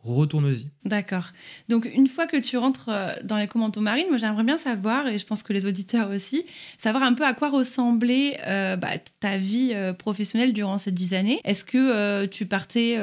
retourne-y. 0.06 0.68
D'accord. 0.86 1.32
Donc 1.68 1.90
une 1.92 2.06
fois 2.06 2.26
que 2.26 2.36
tu 2.36 2.56
rentres 2.56 2.88
euh, 2.88 3.14
dans 3.25 3.36
les 3.36 3.48
commandos 3.48 3.80
marines, 3.80 4.06
moi 4.08 4.18
j'aimerais 4.18 4.44
bien 4.44 4.56
savoir, 4.56 5.08
et 5.08 5.18
je 5.18 5.26
pense 5.26 5.42
que 5.42 5.52
les 5.52 5.66
auditeurs 5.66 6.10
aussi, 6.10 6.44
savoir 6.78 7.02
un 7.02 7.12
peu 7.12 7.25
à 7.25 7.34
quoi 7.34 7.48
ressemblait 7.48 8.38
euh, 8.46 8.76
bah, 8.76 8.98
ta 9.18 9.36
vie 9.36 9.72
euh, 9.75 9.92
professionnelle 9.92 10.52
durant 10.52 10.78
ces 10.78 10.92
dix 10.92 11.14
années. 11.14 11.40
Est-ce 11.44 11.64
que 11.64 12.26
tu 12.26 12.46
partais 12.46 12.98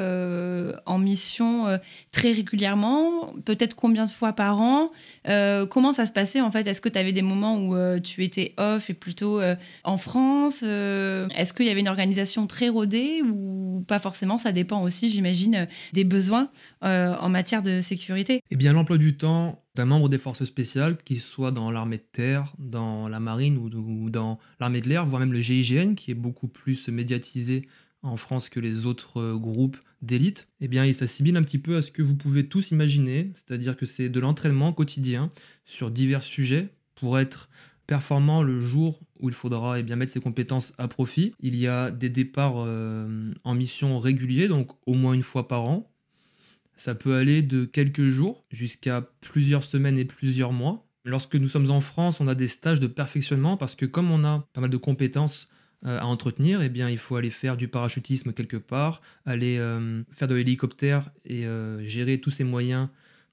en 0.86 0.98
mission 0.98 1.80
très 2.12 2.32
régulièrement 2.32 3.34
Peut-être 3.46 3.76
combien 3.76 4.06
de 4.06 4.12
fois 4.12 4.34
par 4.34 4.60
an? 4.60 4.92
Comment 5.26 5.94
ça 5.94 6.06
se 6.06 6.12
passait 6.12 6.42
en 6.42 6.52
fait? 6.52 6.66
Est-ce 6.68 6.82
que 6.82 6.90
tu 6.90 6.98
avais 6.98 7.12
des 7.12 7.22
moments 7.22 7.58
où 7.58 8.00
tu 8.00 8.24
étais 8.24 8.54
off 8.58 8.90
et 8.90 8.94
plutôt 8.94 9.42
en 9.84 9.98
France 9.98 10.64
Est-ce 10.64 11.54
qu'il 11.54 11.66
y 11.66 11.70
avait 11.70 11.82
une 11.82 11.88
organisation 11.88 12.48
très 12.48 12.70
rodée 12.70 13.22
ou 13.22 13.84
pas 13.88 14.00
forcément? 14.00 14.38
Ça 14.38 14.52
dépend 14.52 14.82
aussi, 14.84 15.10
j'imagine, 15.10 15.68
des 15.94 16.04
besoins 16.04 16.50
en 16.94 17.30
matière 17.30 17.64
de 17.64 17.82
sécurité. 17.82 18.42
Eh 18.52 18.56
bien, 18.56 18.74
l'emploi 18.74 18.98
du 18.98 19.18
temps 19.18 19.64
d'un 19.76 19.86
membre 19.86 20.10
des 20.10 20.18
forces 20.18 20.44
spéciales, 20.44 20.98
qu'il 21.04 21.20
soit 21.20 21.52
dans 21.52 21.72
l'armée 21.72 21.98
de 21.98 22.06
terre, 22.12 22.54
dans 22.60 23.08
la 23.08 23.20
marine 23.20 23.58
ou, 23.58 24.10
dans 24.10 24.40
l'armée 24.60 24.82
de 24.82 24.90
l'air, 24.90 25.06
voire 25.06 25.20
même 25.20 25.34
le 25.34 25.42
GIGN, 25.42 25.96
qui 25.96 26.12
est 26.12 26.16
beaucoup 26.16 26.48
plus 26.48 26.88
médiatisé 26.90 27.68
en 28.04 28.18
France 28.18 28.50
que 28.50 28.60
les 28.60 28.86
autres 28.86 29.20
euh, 29.20 29.38
groupes 29.38 29.78
d'élite, 30.02 30.50
eh 30.60 30.68
bien, 30.68 30.86
il 30.86 30.94
s'assimile 30.94 31.38
un 31.38 31.42
petit 31.42 31.58
peu 31.58 31.78
à 31.78 31.82
ce 31.82 31.90
que 31.90 32.02
vous 32.02 32.18
pouvez 32.18 32.48
tous 32.48 32.72
imaginer, 32.72 33.32
c'est-à-dire 33.36 33.78
que 33.78 33.86
c'est 33.86 34.10
de 34.10 34.20
l'entraînement 34.20 34.74
quotidien 34.74 35.30
sur 35.64 35.90
divers 35.90 36.22
sujets 36.22 36.68
pour 36.96 37.18
être 37.18 37.50
performant 37.88 38.44
le 38.44 38.60
jour 38.60 39.00
où 39.20 39.30
il 39.30 39.36
faudra 39.36 39.80
eh 39.80 39.84
mettre 39.84 40.12
ses 40.12 40.20
compétences 40.20 40.74
à 40.78 40.88
profit. 40.88 41.34
Il 41.40 41.56
y 41.56 41.68
a 41.68 41.92
des 41.92 42.10
départs 42.10 42.56
euh, 42.58 43.32
en 43.44 43.56
mission 43.56 43.98
réguliers, 43.98 44.48
donc 44.50 44.72
au 44.86 44.94
moins 44.94 45.14
une 45.14 45.24
fois 45.24 45.48
par 45.48 45.64
an, 45.64 45.90
ça 46.76 46.96
peut 46.96 47.16
aller 47.16 47.42
de 47.42 47.66
quelques 47.66 48.08
jours 48.08 48.46
jusqu'à 48.52 49.08
plusieurs 49.22 49.64
semaines 49.64 49.98
et 49.98 50.06
plusieurs 50.06 50.52
mois. 50.52 50.88
Lorsque 51.06 51.36
nous 51.36 51.48
sommes 51.48 51.70
en 51.70 51.82
France, 51.82 52.22
on 52.22 52.28
a 52.28 52.36
des 52.36 52.48
stages 52.48 52.80
de 52.80 52.88
perfectionnement 52.88 53.58
parce 53.58 53.76
que 53.76 53.86
comme 53.86 54.12
on 54.12 54.24
a 54.24 54.48
pas 54.54 54.62
mal 54.62 54.70
de 54.70 54.78
compétences 54.78 55.50
euh, 55.86 56.00
à 56.00 56.06
entretenir, 56.06 56.62
eh 56.62 56.70
bien, 56.70 56.90
il 56.90 56.98
faut 56.98 57.18
aller 57.18 57.30
faire 57.30 57.58
du 57.58 57.68
parachutisme 57.68 58.32
quelque 58.32 58.58
part, 58.58 59.02
aller 59.26 59.58
euh, 59.58 60.04
faire 60.12 60.30
de 60.30 60.36
l'hélicoptère 60.36 61.12
et 61.26 61.46
euh, 61.46 61.84
gérer 61.84 62.22
tous 62.22 62.32
ces 62.32 62.46
moyens 62.46 62.88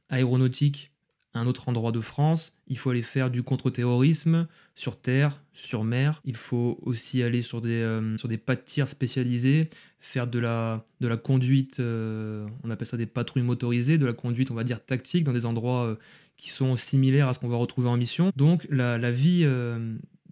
aéronautiques 0.08 0.89
un 1.34 1.46
autre 1.46 1.68
endroit 1.68 1.92
de 1.92 2.00
France. 2.00 2.56
Il 2.66 2.78
faut 2.78 2.90
aller 2.90 3.02
faire 3.02 3.30
du 3.30 3.42
contre-terrorisme 3.42 4.48
sur 4.74 5.00
terre, 5.00 5.42
sur 5.52 5.84
mer. 5.84 6.20
Il 6.24 6.36
faut 6.36 6.78
aussi 6.82 7.22
aller 7.22 7.42
sur 7.42 7.60
des, 7.60 7.70
euh, 7.70 8.16
sur 8.16 8.28
des 8.28 8.38
pas 8.38 8.56
de 8.56 8.62
tir 8.62 8.88
spécialisés, 8.88 9.70
faire 10.00 10.26
de 10.26 10.38
la, 10.38 10.84
de 11.00 11.08
la 11.08 11.16
conduite, 11.16 11.78
euh, 11.80 12.46
on 12.64 12.70
appelle 12.70 12.86
ça 12.86 12.96
des 12.96 13.06
patrouilles 13.06 13.42
motorisées, 13.42 13.98
de 13.98 14.06
la 14.06 14.12
conduite, 14.12 14.50
on 14.50 14.54
va 14.54 14.64
dire, 14.64 14.84
tactique 14.84 15.24
dans 15.24 15.32
des 15.32 15.46
endroits 15.46 15.84
euh, 15.84 15.96
qui 16.36 16.50
sont 16.50 16.76
similaires 16.76 17.28
à 17.28 17.34
ce 17.34 17.38
qu'on 17.38 17.48
va 17.48 17.56
retrouver 17.56 17.88
en 17.88 17.96
mission. 17.96 18.32
Donc 18.34 18.66
la, 18.70 18.98
la 18.98 19.10
vie 19.10 19.46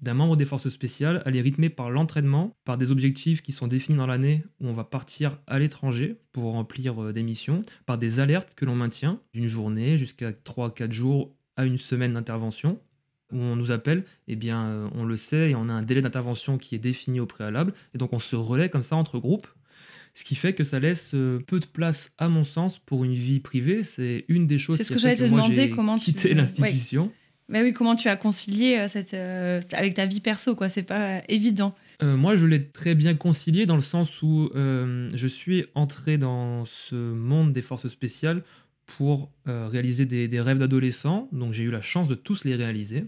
d'un 0.00 0.14
membre 0.14 0.36
des 0.36 0.44
forces 0.44 0.68
spéciales, 0.68 1.22
elle 1.26 1.36
est 1.36 1.40
rythmée 1.40 1.68
par 1.68 1.90
l'entraînement, 1.90 2.56
par 2.64 2.76
des 2.76 2.90
objectifs 2.90 3.42
qui 3.42 3.52
sont 3.52 3.66
définis 3.66 3.98
dans 3.98 4.06
l'année 4.06 4.44
où 4.60 4.68
on 4.68 4.72
va 4.72 4.84
partir 4.84 5.38
à 5.46 5.58
l'étranger 5.58 6.16
pour 6.32 6.52
remplir 6.52 7.02
euh, 7.02 7.12
des 7.12 7.22
missions, 7.22 7.62
par 7.86 7.98
des 7.98 8.20
alertes 8.20 8.54
que 8.54 8.64
l'on 8.64 8.76
maintient 8.76 9.20
d'une 9.32 9.48
journée 9.48 9.96
jusqu'à 9.96 10.30
3-4 10.30 10.92
jours 10.92 11.34
à 11.56 11.64
une 11.64 11.78
semaine 11.78 12.14
d'intervention 12.14 12.78
où 13.32 13.36
on 13.38 13.56
nous 13.56 13.72
appelle, 13.72 14.04
eh 14.26 14.36
bien, 14.36 14.66
euh, 14.66 14.88
on 14.94 15.04
le 15.04 15.16
sait 15.16 15.50
et 15.50 15.54
on 15.54 15.68
a 15.68 15.72
un 15.72 15.82
délai 15.82 16.00
d'intervention 16.00 16.56
qui 16.56 16.74
est 16.74 16.78
défini 16.78 17.20
au 17.20 17.26
préalable, 17.26 17.74
et 17.94 17.98
donc 17.98 18.14
on 18.14 18.18
se 18.18 18.36
relaie 18.36 18.70
comme 18.70 18.82
ça 18.82 18.96
entre 18.96 19.18
groupes, 19.18 19.46
ce 20.14 20.24
qui 20.24 20.34
fait 20.34 20.54
que 20.54 20.64
ça 20.64 20.80
laisse 20.80 21.12
euh, 21.14 21.38
peu 21.46 21.60
de 21.60 21.66
place, 21.66 22.12
à 22.18 22.28
mon 22.28 22.42
sens, 22.42 22.78
pour 22.78 23.04
une 23.04 23.14
vie 23.14 23.40
privée. 23.40 23.82
C'est 23.82 24.24
une 24.28 24.46
des 24.46 24.58
choses 24.58 24.78
C'est 24.78 24.84
ce 24.84 24.88
qui 24.88 24.98
que 24.98 25.00
te 25.00 25.24
moi, 25.28 25.42
demander, 25.42 25.54
j'ai 25.54 25.70
quitté 26.00 26.34
ouais. 27.02 27.10
Mais 27.48 27.62
oui, 27.62 27.72
comment 27.72 27.96
tu 27.96 28.08
as 28.08 28.16
concilié 28.16 28.76
euh, 28.76 28.88
cette, 28.88 29.14
euh, 29.14 29.60
avec 29.72 29.94
ta 29.94 30.04
vie 30.04 30.20
perso, 30.20 30.54
quoi 30.54 30.68
C'est 30.68 30.82
pas 30.82 31.18
euh, 31.18 31.20
évident. 31.28 31.74
Moi, 32.00 32.36
je 32.36 32.46
l'ai 32.46 32.68
très 32.68 32.94
bien 32.94 33.14
concilié 33.14 33.66
dans 33.66 33.74
le 33.74 33.82
sens 33.82 34.22
où 34.22 34.50
je 34.54 35.26
suis 35.26 35.64
entré 35.74 36.16
dans 36.16 36.64
ce 36.64 36.94
monde 36.94 37.52
des 37.52 37.60
forces 37.60 37.88
spéciales 37.88 38.44
pour 38.86 39.32
réaliser 39.46 40.06
des, 40.06 40.28
des 40.28 40.40
rêves 40.40 40.58
d'adolescent. 40.58 41.28
Donc, 41.32 41.54
j'ai 41.54 41.64
eu 41.64 41.72
la 41.72 41.80
chance 41.80 42.06
de 42.06 42.14
tous 42.14 42.44
les 42.44 42.54
réaliser. 42.54 43.06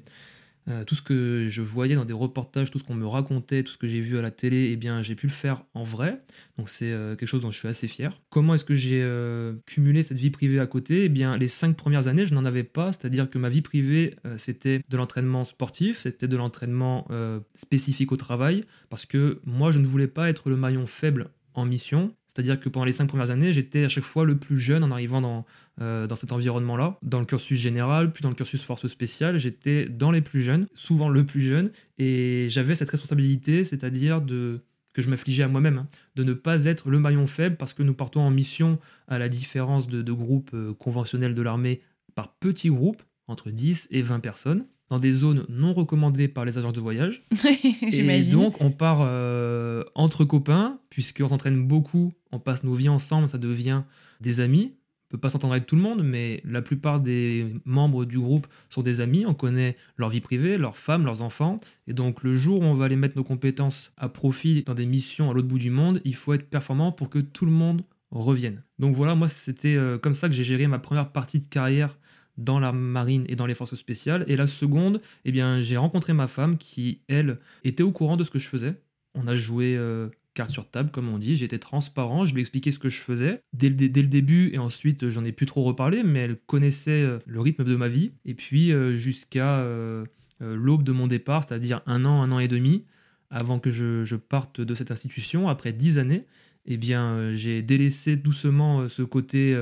Euh, 0.69 0.85
tout 0.85 0.95
ce 0.95 1.03
que 1.03 1.47
je 1.49 1.63
voyais 1.63 1.95
dans 1.95 2.05
des 2.05 2.13
reportages, 2.13 2.71
tout 2.71 2.79
ce 2.79 2.85
qu'on 2.85 2.95
me 2.95 3.07
racontait, 3.07 3.63
tout 3.63 3.73
ce 3.73 3.79
que 3.79 3.87
j'ai 3.87 4.01
vu 4.01 4.19
à 4.19 4.23
la 4.23 4.31
télé, 4.31 4.71
eh 4.73 4.77
bien, 4.77 5.03
j'ai 5.03 5.15
pu 5.15 5.27
le 5.27 5.33
faire 5.33 5.65
en 5.75 5.85
vrai. 5.85 6.23
Donc, 6.59 6.69
c'est 6.69 6.93
euh, 6.93 7.17
quelque 7.17 7.29
chose 7.29 7.41
dont 7.41 7.51
je 7.51 7.59
suis 7.59 7.69
assez 7.69 7.89
fier. 7.89 8.21
Comment 8.29 8.55
est-ce 8.55 8.65
que 8.65 8.75
j'ai 8.75 9.03
euh, 9.03 9.55
cumulé 9.67 10.03
cette 10.03 10.19
vie 10.19 10.31
privée 10.31 10.61
à 10.61 10.67
côté? 10.67 11.05
Eh 11.05 11.09
bien, 11.09 11.37
les 11.37 11.49
cinq 11.49 11.77
premières 11.77 12.09
années, 12.09 12.27
je 12.27 12.35
n'en 12.35 12.45
avais 12.45 12.65
pas. 12.65 12.93
C'est-à-dire 12.93 13.31
que 13.31 13.39
ma 13.39 13.49
vie 13.49 13.63
privée, 13.63 14.17
c'était 14.37 14.83
de 14.89 14.97
l'entraînement 14.97 15.45
sportif, 15.45 16.01
c'était 16.03 16.29
de 16.29 16.37
l'entraînement 16.37 17.07
spécifique 17.55 18.13
au 18.13 18.17
travail, 18.17 18.65
parce 18.89 19.07
que 19.07 19.41
moi, 19.45 19.71
je 19.71 19.79
ne 19.79 19.87
voulais 19.87 20.07
pas 20.07 20.29
être 20.29 20.51
le 20.51 20.57
maillon 20.57 20.87
faible 20.87 21.31
en 21.55 21.65
mission. 21.65 22.15
C'est-à-dire 22.33 22.61
que 22.61 22.69
pendant 22.69 22.87
les 22.87 22.93
cinq 22.93 23.07
premières 23.07 23.31
années, 23.31 23.53
j'étais 23.53 23.85
à 23.85 23.89
chaque 23.89 24.05
fois 24.05 24.25
le 24.25 24.39
plus 24.39 24.59
jeune 24.59 24.85
en 24.85 24.91
arrivant 24.93 25.21
dans, 25.21 25.45
euh, 25.81 26.07
dans 26.07 26.17
cet 26.17 26.33
environnement-là. 26.33 26.99
Dans 27.03 27.21
le 27.21 27.27
cursus 27.27 27.59
général, 27.59 28.13
puis 28.13 28.23
dans 28.23 28.29
le 28.29 28.35
cursus 28.35 28.63
force 28.63 28.87
spéciale, 28.87 29.39
j'étais 29.39 29.87
dans 29.87 30.11
les 30.11 30.21
plus 30.21 30.43
jeunes, 30.43 30.67
souvent 30.75 31.09
le 31.09 31.25
plus 31.25 31.43
jeune, 31.43 31.71
et 31.99 32.47
j'avais 32.49 32.75
cette 32.75 32.91
responsabilité, 32.91 33.65
c'est-à-dire 33.65 34.21
de 34.21 34.61
que 34.93 35.03
je 35.03 35.09
m'affligeais 35.09 35.45
à 35.45 35.49
moi-même, 35.49 35.79
hein, 35.79 35.87
de 36.17 36.25
ne 36.25 36.33
pas 36.33 36.65
être 36.65 36.91
le 36.91 36.99
maillon 36.99 37.29
faible 37.29 37.57
parce 37.57 37.75
que 37.75 37.85
nous 37.85 37.95
partons 37.95 38.21
en 38.23 38.31
mission, 38.31 38.79
à 39.07 39.19
la 39.21 39.29
différence 39.29 39.87
de, 39.87 40.03
de 40.03 40.13
groupes 40.13 40.51
euh, 40.53 40.75
conventionnels 40.75 41.35
de 41.35 41.43
l'armée, 41.43 41.81
par 42.15 42.35
petits 42.35 42.71
groupes, 42.71 43.03
entre 43.29 43.51
10 43.51 43.89
et 43.93 44.03
20 44.03 44.19
personnes, 44.19 44.67
dans 44.91 44.99
des 44.99 45.13
zones 45.13 45.47
non 45.49 45.73
recommandées 45.73 46.29
par 46.29 46.45
les 46.45 46.59
agences 46.59 46.73
de 46.73 46.81
voyage. 46.81 47.25
Et 47.93 48.23
donc, 48.25 48.61
on 48.61 48.73
part 48.73 48.99
euh, 49.03 49.85
entre 49.95 50.25
copains, 50.25 50.81
puisqu'on 50.91 51.29
s'entraîne 51.29 51.67
beaucoup, 51.67 52.13
on 52.33 52.41
passe 52.41 52.65
nos 52.65 52.75
vies 52.75 52.89
ensemble, 52.89 53.29
ça 53.29 53.39
devient 53.39 53.83
des 54.21 54.41
amis. 54.41 54.75
Peut 55.11 55.19
pas 55.19 55.29
s'entendre 55.29 55.55
avec 55.55 55.67
tout 55.67 55.75
le 55.75 55.83
monde, 55.83 56.05
mais 56.05 56.41
la 56.45 56.63
plupart 56.63 57.01
des 57.01 57.53
membres 57.65 58.05
du 58.05 58.19
groupe 58.19 58.47
sont 58.69 58.83
des 58.83 59.01
amis. 59.01 59.27
On 59.27 59.35
connaît 59.35 59.77
leur 59.97 60.09
vie 60.09 60.21
privée, 60.21 60.57
leurs 60.57 60.77
femmes, 60.77 61.05
leurs 61.05 61.21
enfants. 61.21 61.59
Et 61.89 61.93
donc, 61.93 62.23
le 62.23 62.35
jour 62.35 62.61
où 62.61 62.65
on 62.65 62.75
va 62.75 62.85
aller 62.85 62.95
mettre 62.95 63.17
nos 63.17 63.25
compétences 63.25 63.93
à 63.97 64.09
profit 64.09 64.63
dans 64.63 64.75
des 64.75 64.87
missions 64.87 65.29
à 65.29 65.35
l'autre 65.35 65.49
bout 65.49 65.59
du 65.59 65.71
monde, 65.71 66.01
il 66.05 66.15
faut 66.15 66.33
être 66.33 66.49
performant 66.49 66.93
pour 66.93 67.11
que 67.11 67.19
tout 67.19 67.45
le 67.45 67.51
monde 67.51 67.83
revienne. 68.13 68.63
Donc 68.79 68.95
voilà, 68.95 69.17
moi, 69.17 69.27
c'était 69.27 69.75
euh, 69.75 69.99
comme 69.99 70.15
ça 70.15 70.29
que 70.29 70.35
j'ai 70.35 70.45
géré 70.45 70.69
ma 70.69 70.79
première 70.79 71.11
partie 71.11 71.41
de 71.41 71.47
carrière 71.47 71.99
dans 72.39 72.61
la 72.61 72.71
marine 72.71 73.25
et 73.29 73.35
dans 73.35 73.47
les 73.47 73.55
forces 73.55 73.75
spéciales. 73.75 74.25
Et 74.29 74.37
la 74.37 74.47
seconde, 74.47 75.01
eh 75.25 75.33
bien, 75.33 75.61
j'ai 75.61 75.77
rencontré 75.77 76.13
ma 76.13 76.29
femme 76.29 76.57
qui, 76.57 77.01
elle, 77.09 77.39
était 77.65 77.83
au 77.83 77.91
courant 77.91 78.17
de 78.17 78.23
ce 78.23 78.31
que 78.31 78.39
je 78.39 78.49
faisais. 78.49 78.75
On 79.15 79.27
a 79.27 79.35
joué 79.35 79.77
euh, 79.77 80.09
carte 80.41 80.53
sur 80.53 80.71
table, 80.71 80.91
comme 80.91 81.11
on 81.11 81.19
dit. 81.19 81.37
J'étais 81.37 81.59
transparent, 81.59 82.25
je 82.25 82.33
lui 82.33 82.41
ai 82.41 82.41
expliqué 82.41 82.71
ce 82.71 82.79
que 82.79 82.89
je 82.89 82.99
faisais 82.99 83.43
dès 83.53 83.69
le, 83.69 84.09
début, 84.09 84.51
et 84.55 84.59
ensuite, 84.59 85.11
j'en 85.11 85.23
ai 85.23 85.33
plus 85.33 85.45
trop 85.45 85.63
reparlé, 85.63 86.03
mais 86.03 86.21
elle 86.21 86.37
connaissait 86.37 87.03
euh, 87.03 87.19
le 87.27 87.43
rythme 87.43 87.63
de 87.63 87.77
ma 87.77 87.89
vie. 87.89 88.13
Et 88.25 88.33
puis, 88.33 88.73
euh, 88.73 88.97
jusqu'à 88.97 89.59
euh, 89.59 90.07
l'aube 90.41 90.83
de 90.83 90.93
mon 90.93 91.07
départ, 91.07 91.45
c'est-à-dire 91.47 91.83
un 91.85 92.07
an, 92.07 92.23
un 92.23 92.33
an 92.33 92.39
et 92.39 92.49
demi, 92.49 92.87
avant 93.29 93.59
que 93.59 93.69
je, 93.69 94.17
parte 94.17 94.63
de 94.63 94.75
cette 94.75 94.91
institution, 94.91 95.51
après 95.51 95.75
dix 95.75 95.99
années, 95.99 96.25
eh 96.65 96.79
bien, 96.79 97.35
j'ai 97.35 97.61
délaissé 97.61 98.17
doucement 98.17 98.89
ce 98.89 99.03
côté 99.03 99.57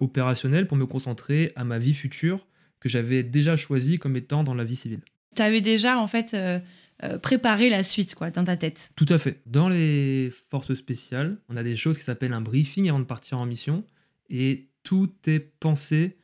opérationnel 0.00 0.66
pour 0.66 0.76
me 0.76 0.86
concentrer 0.86 1.52
à 1.54 1.64
ma 1.64 1.78
vie 1.78 1.94
future 1.94 2.46
que 2.80 2.88
j'avais 2.88 3.22
déjà 3.22 3.56
choisie 3.56 3.98
comme 3.98 4.16
étant 4.16 4.42
dans 4.42 4.54
la 4.54 4.64
vie 4.64 4.74
civile. 4.74 5.00
Tu 5.36 5.42
avais 5.42 5.60
déjà, 5.60 5.98
en 5.98 6.08
fait, 6.08 6.34
euh, 7.04 7.18
préparé 7.18 7.70
la 7.70 7.82
suite, 7.82 8.14
quoi, 8.14 8.30
dans 8.30 8.44
ta 8.44 8.56
tête. 8.56 8.90
Tout 8.96 9.06
à 9.08 9.18
fait. 9.18 9.40
Dans 9.46 9.68
les 9.68 10.32
forces 10.50 10.74
spéciales, 10.74 11.38
on 11.48 11.56
a 11.56 11.62
des 11.62 11.76
choses 11.76 11.96
qui 11.96 12.04
s'appellent 12.04 12.32
un 12.32 12.40
briefing 12.40 12.88
avant 12.88 13.00
de 13.00 13.04
partir 13.04 13.38
en 13.38 13.46
mission 13.46 13.84
et 14.30 14.68
tout 14.82 15.12
est 15.26 15.40
pensé 15.40 16.16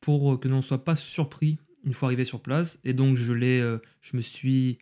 pour 0.00 0.40
que 0.40 0.48
l'on 0.48 0.56
ne 0.56 0.62
soit 0.62 0.84
pas 0.84 0.96
surpris 0.96 1.58
une 1.84 1.94
fois 1.94 2.08
arrivé 2.08 2.24
sur 2.24 2.40
place. 2.40 2.78
Et 2.84 2.92
donc, 2.92 3.16
je, 3.16 3.32
l'ai, 3.32 3.60
euh, 3.60 3.78
je 4.00 4.16
me 4.16 4.22
suis 4.22 4.78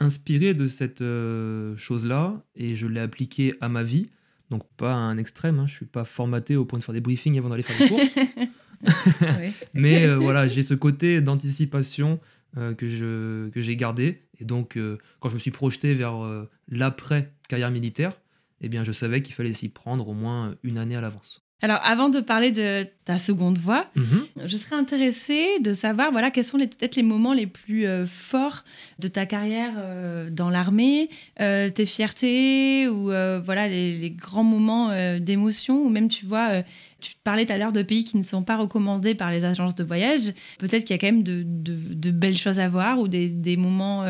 inspiré 0.00 0.54
de 0.54 0.66
cette 0.66 1.00
euh, 1.00 1.76
chose-là 1.76 2.42
et 2.54 2.74
je 2.74 2.86
l'ai 2.86 3.00
appliquée 3.00 3.54
à 3.60 3.68
ma 3.68 3.82
vie. 3.82 4.10
Donc, 4.50 4.62
pas 4.76 4.92
à 4.92 4.96
un 4.96 5.18
extrême, 5.18 5.58
hein, 5.58 5.66
je 5.66 5.72
ne 5.72 5.76
suis 5.76 5.86
pas 5.86 6.04
formaté 6.04 6.56
au 6.56 6.64
point 6.64 6.78
de 6.78 6.84
faire 6.84 6.92
des 6.92 7.00
briefings 7.00 7.38
avant 7.38 7.48
d'aller 7.48 7.62
faire 7.62 7.78
des 7.78 7.88
courses. 7.88 8.14
Mais 9.74 10.06
euh, 10.06 10.16
voilà, 10.16 10.46
j'ai 10.46 10.62
ce 10.62 10.74
côté 10.74 11.20
d'anticipation 11.20 12.20
euh, 12.56 12.74
que, 12.74 13.60
j'ai 13.60 13.76
gardé. 13.76 14.22
Et 14.38 14.44
donc, 14.44 14.76
euh, 14.76 14.98
quand 15.20 15.28
je 15.28 15.34
me 15.34 15.38
suis 15.38 15.50
projeté 15.50 15.94
vers 15.94 16.24
euh, 16.24 16.48
l'après-carrière 16.68 17.70
militaire, 17.70 18.20
eh 18.60 18.68
bien, 18.68 18.82
je 18.82 18.92
savais 18.92 19.22
qu'il 19.22 19.34
fallait 19.34 19.52
s'y 19.52 19.68
prendre 19.68 20.08
au 20.08 20.14
moins 20.14 20.56
une 20.62 20.78
année 20.78 20.96
à 20.96 21.00
l'avance. 21.00 21.45
Alors, 21.62 21.80
avant 21.82 22.10
de 22.10 22.20
parler 22.20 22.50
de 22.50 22.86
ta 23.06 23.16
seconde 23.16 23.56
voix, 23.56 23.86
Mhm. 23.96 24.26
je 24.44 24.56
serais 24.58 24.76
intéressée 24.76 25.58
de 25.60 25.72
savoir 25.72 26.12
voilà, 26.12 26.30
quels 26.30 26.44
sont 26.44 26.58
peut-être 26.58 26.96
les 26.96 27.02
moments 27.02 27.32
les 27.32 27.46
plus 27.46 27.86
euh, 27.86 28.04
forts 28.06 28.64
de 28.98 29.08
ta 29.08 29.24
carrière 29.24 29.72
euh, 29.78 30.28
dans 30.28 30.50
l'armée, 30.50 31.08
euh, 31.40 31.70
tes 31.70 31.86
fiertés 31.86 32.88
ou 32.88 33.04
voilà, 33.06 33.68
les, 33.68 33.96
les 33.98 34.10
grands 34.10 34.44
moments 34.44 34.90
d'émotion, 35.18 35.82
ou 35.82 35.88
même, 35.88 36.08
tu 36.08 36.26
vois, 36.26 36.62
tu 37.00 37.12
parlais 37.24 37.46
tout 37.46 37.52
à 37.54 37.58
l'heure 37.58 37.72
de 37.72 37.82
pays 37.82 38.04
qui 38.04 38.18
ne 38.18 38.22
sont 38.22 38.42
pas 38.42 38.56
recommandés 38.58 39.14
par 39.14 39.30
les 39.32 39.44
agences 39.46 39.74
de 39.74 39.84
voyage. 39.84 40.34
Peut-être 40.58 40.84
qu'il 40.84 40.94
y 40.94 40.98
a 40.98 40.98
quand 40.98 41.06
même 41.14 41.22
de, 41.22 41.42
de- 41.46 41.94
de 41.94 42.10
belles 42.10 42.36
choses 42.36 42.60
à 42.60 42.68
voir 42.68 42.98
ou 42.98 43.08
des, 43.08 43.28
des 43.30 43.56
moments 43.56 44.04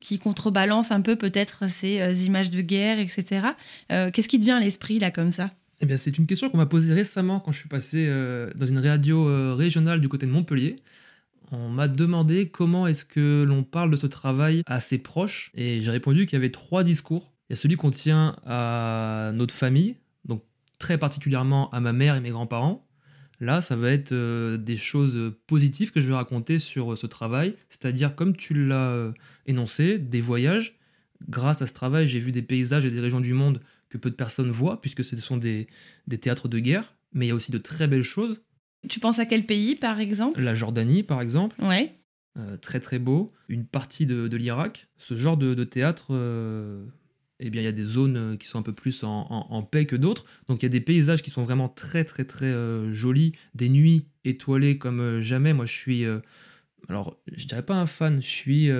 qui 0.00 0.18
contrebalancent 0.18 0.90
un 0.90 1.00
peu 1.00 1.14
peut-être 1.14 1.70
ces 1.70 2.26
images 2.26 2.50
de 2.50 2.60
guerre, 2.60 2.98
etc. 2.98 3.40
Qu'est-ce 3.88 4.28
qui 4.28 4.40
te 4.40 4.44
vient 4.44 4.56
à 4.56 4.60
l'esprit 4.60 4.98
là 4.98 5.12
comme 5.12 5.30
ça? 5.30 5.50
Eh 5.80 5.86
bien, 5.86 5.96
c'est 5.96 6.18
une 6.18 6.26
question 6.26 6.50
qu'on 6.50 6.56
m'a 6.56 6.66
posée 6.66 6.92
récemment 6.92 7.38
quand 7.40 7.52
je 7.52 7.60
suis 7.60 7.68
passé 7.68 8.06
euh, 8.08 8.50
dans 8.56 8.66
une 8.66 8.80
radio 8.80 9.28
euh, 9.28 9.54
régionale 9.54 10.00
du 10.00 10.08
côté 10.08 10.26
de 10.26 10.32
Montpellier. 10.32 10.76
On 11.52 11.68
m'a 11.68 11.88
demandé 11.88 12.48
comment 12.48 12.86
est-ce 12.86 13.04
que 13.04 13.44
l'on 13.46 13.62
parle 13.62 13.90
de 13.90 13.96
ce 13.96 14.06
travail 14.06 14.62
à 14.66 14.80
ses 14.80 14.98
proches 14.98 15.50
et 15.54 15.80
j'ai 15.80 15.90
répondu 15.90 16.26
qu'il 16.26 16.36
y 16.36 16.36
avait 16.36 16.50
trois 16.50 16.82
discours. 16.82 17.32
Il 17.48 17.52
y 17.52 17.54
a 17.54 17.56
celui 17.56 17.76
qu'on 17.76 17.90
tient 17.90 18.36
à 18.44 19.30
notre 19.32 19.54
famille, 19.54 19.96
donc 20.24 20.42
très 20.78 20.98
particulièrement 20.98 21.70
à 21.70 21.80
ma 21.80 21.92
mère 21.92 22.16
et 22.16 22.20
mes 22.20 22.30
grands-parents. 22.30 22.84
Là, 23.40 23.62
ça 23.62 23.76
va 23.76 23.92
être 23.92 24.10
euh, 24.12 24.56
des 24.56 24.76
choses 24.76 25.32
positives 25.46 25.92
que 25.92 26.00
je 26.00 26.08
vais 26.08 26.14
raconter 26.14 26.58
sur 26.58 26.98
ce 26.98 27.06
travail, 27.06 27.54
c'est-à-dire 27.70 28.16
comme 28.16 28.36
tu 28.36 28.66
l'as 28.66 29.12
énoncé, 29.46 29.98
des 29.98 30.20
voyages. 30.20 30.76
Grâce 31.28 31.62
à 31.62 31.68
ce 31.68 31.72
travail, 31.72 32.08
j'ai 32.08 32.20
vu 32.20 32.32
des 32.32 32.42
paysages 32.42 32.84
et 32.84 32.90
des 32.90 33.00
régions 33.00 33.20
du 33.20 33.32
monde 33.32 33.60
que 33.88 33.98
peu 33.98 34.10
de 34.10 34.14
personnes 34.14 34.50
voient, 34.50 34.80
puisque 34.80 35.02
ce 35.04 35.16
sont 35.16 35.36
des, 35.36 35.66
des 36.06 36.18
théâtres 36.18 36.48
de 36.48 36.58
guerre, 36.58 36.94
mais 37.12 37.26
il 37.26 37.28
y 37.28 37.32
a 37.32 37.34
aussi 37.34 37.52
de 37.52 37.58
très 37.58 37.86
belles 37.88 38.02
choses. 38.02 38.42
Tu 38.88 39.00
penses 39.00 39.18
à 39.18 39.26
quel 39.26 39.46
pays, 39.46 39.74
par 39.76 39.98
exemple? 40.00 40.40
La 40.40 40.54
Jordanie, 40.54 41.02
par 41.02 41.20
exemple, 41.20 41.56
Ouais. 41.62 41.94
euh, 42.38 42.56
très 42.56 42.80
très 42.80 42.98
beau. 42.98 43.32
Une 43.48 43.64
partie 43.66 44.06
de, 44.06 44.28
de 44.28 44.36
l'Irak. 44.36 44.88
Ce 44.98 45.16
genre 45.16 45.36
de, 45.36 45.54
de 45.54 45.64
théâtre, 45.64 46.08
euh, 46.10 46.84
eh 47.40 47.50
bien, 47.50 47.62
il 47.62 47.64
y 47.64 47.68
a 47.68 47.72
des 47.72 47.84
zones 47.84 48.36
qui 48.38 48.46
sont 48.46 48.58
un 48.58 48.62
peu 48.62 48.74
plus 48.74 49.02
en, 49.04 49.26
en- 49.30 49.46
en 49.50 49.62
paix 49.62 49.86
que 49.86 49.96
d'autres. 49.96 50.24
Donc 50.48 50.62
il 50.62 50.64
y 50.64 50.66
a 50.66 50.70
des 50.70 50.80
paysages 50.80 51.22
qui 51.22 51.30
sont 51.30 51.42
vraiment 51.42 51.68
très 51.68 52.04
très 52.04 52.24
très 52.24 52.52
euh, 52.52 52.92
jolis. 52.92 53.32
Des 53.54 53.68
nuits 53.68 54.06
étoilées 54.24 54.78
comme 54.78 55.18
jamais. 55.20 55.52
Moi, 55.54 55.64
je 55.66 55.72
suis... 55.72 56.04
alors, 56.88 57.18
je 57.32 57.46
dirais 57.46 57.64
pas 57.64 57.74
un 57.74 57.86
fan, 57.86 58.20
je 58.22 58.28
suis... 58.28 58.70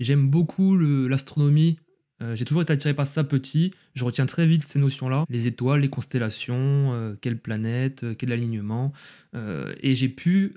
J'aime 0.00 0.28
beaucoup 0.30 0.76
l'astronomie. 0.76 1.78
Euh, 2.22 2.34
J'ai 2.34 2.44
toujours 2.44 2.62
été 2.62 2.72
attiré 2.72 2.94
par 2.94 3.06
ça 3.06 3.24
petit. 3.24 3.72
Je 3.94 4.04
retiens 4.04 4.26
très 4.26 4.46
vite 4.46 4.64
ces 4.64 4.78
notions-là. 4.78 5.24
Les 5.28 5.46
étoiles, 5.46 5.80
les 5.80 5.90
constellations, 5.90 6.92
euh, 6.92 7.14
quelle 7.20 7.38
planète, 7.38 8.04
euh, 8.04 8.14
quel 8.14 8.32
alignement. 8.32 8.92
Euh, 9.34 9.74
et 9.80 9.94
j'ai 9.94 10.08
pu 10.08 10.56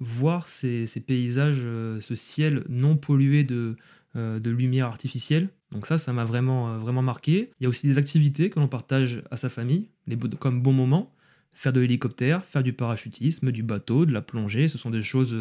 voir 0.00 0.48
ces, 0.48 0.86
paysages, 1.06 1.66
ce 2.00 2.14
ciel 2.14 2.64
non 2.70 2.96
pollué 2.96 3.44
de, 3.44 3.76
lumière 4.14 4.86
artificielle. 4.86 5.50
Donc 5.72 5.86
ça, 5.86 5.98
ça 5.98 6.14
m'a 6.14 6.24
vraiment, 6.24 6.78
vraiment 6.78 7.02
marqué. 7.02 7.50
Il 7.60 7.64
y 7.64 7.66
a 7.66 7.68
aussi 7.68 7.86
des 7.86 7.98
activités 7.98 8.48
que 8.48 8.58
l'on 8.58 8.66
partage 8.66 9.22
à 9.30 9.36
sa 9.36 9.50
famille, 9.50 9.88
comme 10.38 10.62
bons 10.62 10.72
moments. 10.72 11.14
Faire 11.52 11.74
de 11.74 11.80
l'hélicoptère, 11.80 12.46
faire 12.46 12.62
du 12.62 12.72
parachutisme, 12.72 13.52
du 13.52 13.62
bateau, 13.62 14.06
de 14.06 14.12
la 14.12 14.22
plongée, 14.22 14.68
ce 14.68 14.78
sont 14.78 14.88
des 14.88 15.02
choses 15.02 15.36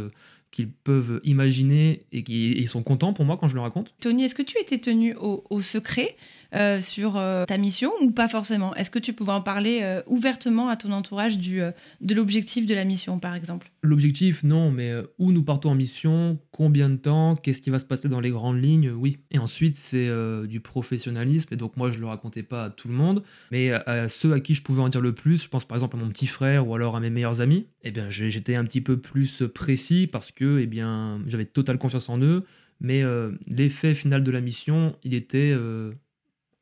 qu'ils 0.52 0.72
peuvent 0.72 1.22
imaginer 1.24 2.06
et 2.12 2.24
qu'ils 2.24 2.68
sont 2.68 2.82
contents 2.82 3.14
pour 3.14 3.26
moi 3.26 3.38
quand 3.38 3.48
je 3.48 3.56
le 3.56 3.62
raconte. 3.62 3.94
Tony, 4.00 4.24
est-ce 4.24 4.36
que 4.36 4.42
tu 4.42 4.58
étais 4.60 4.80
tenu 4.80 5.16
au, 5.16 5.62
secret 5.62 6.16
euh, 6.56 6.82
sur 6.82 7.18
euh, 7.18 7.46
ta 7.46 7.58
mission 7.58 7.92
ou 8.02 8.12
pas 8.12 8.28
forcément? 8.28 8.74
Est-ce 8.76 8.90
que 8.90 9.00
tu 9.00 9.14
pouvais 9.14 9.32
en 9.32 9.42
parler 9.42 9.80
euh, 9.84 10.02
ouvertement 10.08 10.70
à 10.70 10.76
ton 10.76 10.92
entourage 10.92 11.38
du, 11.38 11.62
de 12.02 12.16
l'objectif 12.16 12.66
de 12.66 12.74
la 12.74 12.86
mission, 12.86 13.20
par 13.20 13.36
exemple? 13.36 13.72
L'objectif, 13.84 14.44
non, 14.44 14.72
mais 14.72 14.92
où 15.20 15.32
nous 15.32 15.44
partons 15.44 15.70
en 15.70 15.76
mission, 15.76 16.40
combien 16.52 16.90
de 16.90 16.98
temps, 16.98 17.36
qu'est-ce 17.36 17.62
qui 17.62 17.70
va 17.70 17.80
se 17.80 17.86
passer 17.86 18.10
dans 18.10 18.20
les 18.20 18.32
grandes 18.32 18.62
lignes, 18.62 18.90
oui. 18.90 19.20
Et 19.32 19.40
ensuite, 19.40 19.76
c'est 19.76 20.10
du 20.48 20.60
professionnalisme, 20.60 21.54
et 21.54 21.58
donc 21.58 21.78
moi, 21.78 21.90
je 21.92 22.00
le 22.00 22.08
racontais 22.08 22.44
pas 22.44 22.66
à 22.66 22.70
tout 22.70 22.88
le 22.88 22.94
monde, 22.94 23.24
mais 23.52 23.72
à 23.72 24.10
ceux 24.10 24.34
à 24.34 24.40
qui 24.40 24.56
je 24.56 24.64
pouvais 24.64 24.82
en 24.82 24.90
dire 24.90 25.02
le 25.02 25.14
plus, 25.14 25.44
je 25.44 25.50
pense 25.50 25.66
par 25.66 25.78
exemple 25.78 25.96
à 25.96 26.00
mon 26.00 26.10
petit 26.10 26.28
frère 26.28 26.68
ou 26.68 26.76
alors 26.76 26.96
à 26.96 27.00
mes 27.00 27.10
meilleurs 27.10 27.42
amis, 27.42 27.68
eh 27.84 27.92
bien, 27.92 28.10
j'étais 28.10 28.56
un 28.56 28.66
petit 28.66 28.82
peu 28.82 28.98
plus 28.98 29.44
précis 29.54 30.08
parce 30.08 30.32
que, 30.32 30.39
eh 30.42 30.68
bien, 30.68 31.22
j'avais 31.28 31.46
totale 31.46 31.78
confiance 31.78 32.10
en 32.10 32.20
eux, 32.22 32.44
mais 32.80 33.04
l'effet 33.48 33.94
final 33.94 34.24
de 34.24 34.32
la 34.32 34.42
mission, 34.42 34.96
il 35.04 35.14
était 35.14 35.54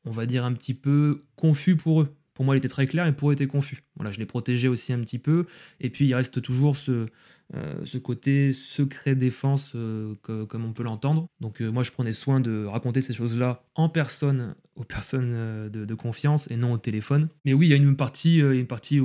on 0.08 0.12
va 0.12 0.26
dire, 0.26 0.46
un 0.46 0.54
petit 0.54 0.74
peu 0.74 1.22
confus 1.36 1.76
pour 1.76 2.02
eux. 2.02 2.16
Pour 2.34 2.46
moi, 2.46 2.56
il 2.56 2.60
était 2.60 2.68
très 2.68 2.88
clair 2.88 3.06
et 3.08 3.14
pour 3.14 3.30
eux, 3.30 3.34
il 3.34 3.36
était 3.36 3.48
confus. 3.48 3.84
Voilà, 3.96 4.12
je 4.12 4.20
l'ai 4.20 4.26
protégé 4.26 4.68
aussi 4.68 4.94
un 4.94 5.00
petit 5.00 5.18
peu. 5.18 5.46
Et 5.80 5.90
puis, 5.90 6.06
il 6.08 6.14
reste 6.14 6.42
toujours 6.42 6.76
ce, 6.76 7.08
euh, 7.56 8.00
côté 8.04 8.52
secret 8.54 9.16
défense, 9.16 9.72
euh, 9.76 10.14
comme 10.24 10.64
on 10.64 10.72
peut 10.72 10.84
l'entendre. 10.84 11.28
Donc, 11.42 11.62
euh, 11.62 11.72
moi, 11.72 11.82
je 11.82 11.92
prenais 11.92 12.14
soin 12.14 12.40
de 12.40 12.64
raconter 12.66 13.02
ces 13.02 13.14
choses-là 13.14 13.64
en 13.74 13.90
personne, 13.90 14.54
aux 14.76 14.84
personnes 14.84 15.70
de, 15.70 15.96
confiance 15.96 16.50
et 16.52 16.58
non 16.58 16.74
au 16.74 16.78
téléphone. 16.78 17.28
Mais 17.44 17.54
oui, 17.54 17.68
il 17.68 17.70
y 17.70 17.74
a 17.74 17.78
une 17.78 17.96
partie, 17.96 18.38
une 18.38 18.68
partie 18.68 19.00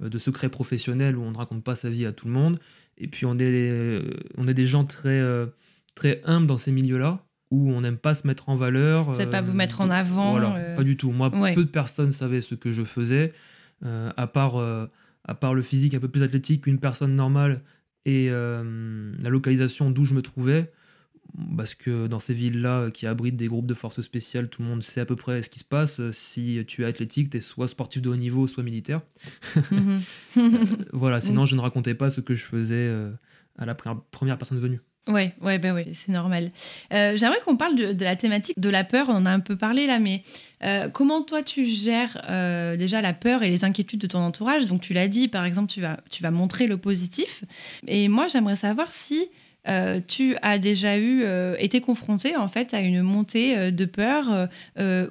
de 0.00 0.18
secret 0.18 0.50
professionnel 0.50 1.16
où 1.16 1.22
on 1.22 1.30
ne 1.30 1.36
raconte 1.36 1.64
pas 1.64 1.76
sa 1.76 1.88
vie 1.88 2.04
à 2.04 2.12
tout 2.12 2.26
le 2.26 2.34
monde. 2.34 2.60
Et 2.98 3.08
puis, 3.08 3.26
on 3.26 3.36
est, 3.38 4.00
on 4.36 4.48
est 4.48 4.54
des 4.54 4.66
gens 4.66 4.84
très, 4.84 5.22
très 5.94 6.20
humbles 6.24 6.46
dans 6.46 6.58
ces 6.58 6.72
milieux-là 6.72 7.26
où 7.50 7.70
on 7.70 7.80
n'aime 7.80 7.98
pas 7.98 8.14
se 8.14 8.26
mettre 8.26 8.48
en 8.48 8.56
valeur. 8.56 9.12
Vous 9.12 9.26
pas 9.26 9.40
vous 9.40 9.52
mettre 9.52 9.80
en 9.80 9.90
avant. 9.90 10.32
Voilà, 10.32 10.56
euh, 10.56 10.76
pas 10.76 10.82
du 10.82 10.96
tout. 10.96 11.12
Moi, 11.12 11.30
peu 11.30 11.64
de 11.64 11.70
personnes 11.70 12.12
savaient 12.12 12.40
ce 12.40 12.54
que 12.54 12.70
je 12.70 12.82
faisais, 12.82 13.32
euh, 13.84 14.10
à, 14.16 14.26
part, 14.26 14.56
euh, 14.56 14.86
à 15.24 15.34
part 15.34 15.54
le 15.54 15.62
physique 15.62 15.94
un 15.94 16.00
peu 16.00 16.08
plus 16.08 16.22
athlétique 16.22 16.64
qu'une 16.64 16.80
personne 16.80 17.14
normale 17.14 17.62
et 18.04 18.28
la 18.30 19.30
localisation 19.30 19.90
d'où 19.90 20.04
je 20.04 20.14
me 20.14 20.22
trouvais. 20.22 20.70
Parce 21.56 21.74
que 21.74 22.06
dans 22.06 22.20
ces 22.20 22.34
villes-là 22.34 22.90
qui 22.90 23.06
abritent 23.06 23.36
des 23.36 23.48
groupes 23.48 23.66
de 23.66 23.74
forces 23.74 24.00
spéciales, 24.00 24.48
tout 24.48 24.62
le 24.62 24.68
monde 24.68 24.82
sait 24.82 25.00
à 25.00 25.04
peu 25.04 25.16
près 25.16 25.42
ce 25.42 25.50
qui 25.50 25.58
se 25.58 25.64
passe. 25.64 26.00
Si 26.12 26.64
tu 26.66 26.82
es 26.82 26.86
athlétique, 26.86 27.30
tu 27.30 27.36
es 27.36 27.40
soit 27.40 27.68
sportif 27.68 28.02
de 28.02 28.08
haut 28.08 28.16
niveau, 28.16 28.46
soit 28.46 28.62
militaire. 28.62 29.00
Mhm. 29.70 30.02
voilà, 30.92 31.20
sinon 31.20 31.46
je 31.46 31.56
ne 31.56 31.60
racontais 31.60 31.94
pas 31.94 32.10
ce 32.10 32.20
que 32.20 32.34
je 32.34 32.44
faisais 32.44 32.94
à 33.58 33.66
la 33.66 33.74
première 33.74 34.38
personne 34.38 34.58
venue. 34.58 34.80
Ouais, 35.08 35.34
ouais, 35.40 35.58
ben 35.60 35.72
ouais, 35.72 35.86
c'est 35.94 36.10
normal. 36.10 36.50
Euh, 36.92 37.16
j'aimerais 37.16 37.38
qu'on 37.44 37.56
parle 37.56 37.76
de, 37.76 38.04
la 38.04 38.16
thématique 38.16 38.58
de 38.58 38.68
la 38.68 38.82
peur. 38.82 39.06
On 39.08 39.14
en 39.14 39.26
a 39.26 39.30
un 39.30 39.38
peu 39.38 39.56
parlé 39.56 39.86
là, 39.86 40.00
mais 40.00 40.22
euh, 40.64 40.88
comment 40.88 41.22
toi 41.22 41.44
tu 41.44 41.64
gères 41.64 42.20
euh, 42.28 42.76
déjà 42.76 43.00
la 43.00 43.12
peur 43.12 43.44
et 43.44 43.50
les 43.50 43.64
inquiétudes 43.64 44.00
de 44.00 44.08
ton 44.08 44.18
entourage? 44.18 44.66
Donc 44.66 44.80
tu 44.80 44.94
l'as 44.94 45.06
dit, 45.06 45.28
par 45.28 45.44
exemple, 45.44 45.70
tu 45.72 45.80
vas, 45.80 46.00
tu 46.10 46.24
vas 46.24 46.32
montrer 46.32 46.66
le 46.66 46.76
positif. 46.76 47.44
Et 47.86 48.08
moi, 48.08 48.26
j'aimerais 48.26 48.56
savoir 48.56 48.90
si 48.90 49.28
euh, 49.68 50.00
tu 50.06 50.36
as 50.42 50.58
déjà 50.58 50.98
eu 50.98 51.22
euh, 51.22 51.56
été 51.58 51.80
confronté 51.80 52.36
en 52.36 52.48
fait 52.48 52.72
à 52.74 52.80
une 52.80 53.02
montée 53.02 53.56
euh, 53.56 53.70
de 53.70 53.84
peur 53.84 54.48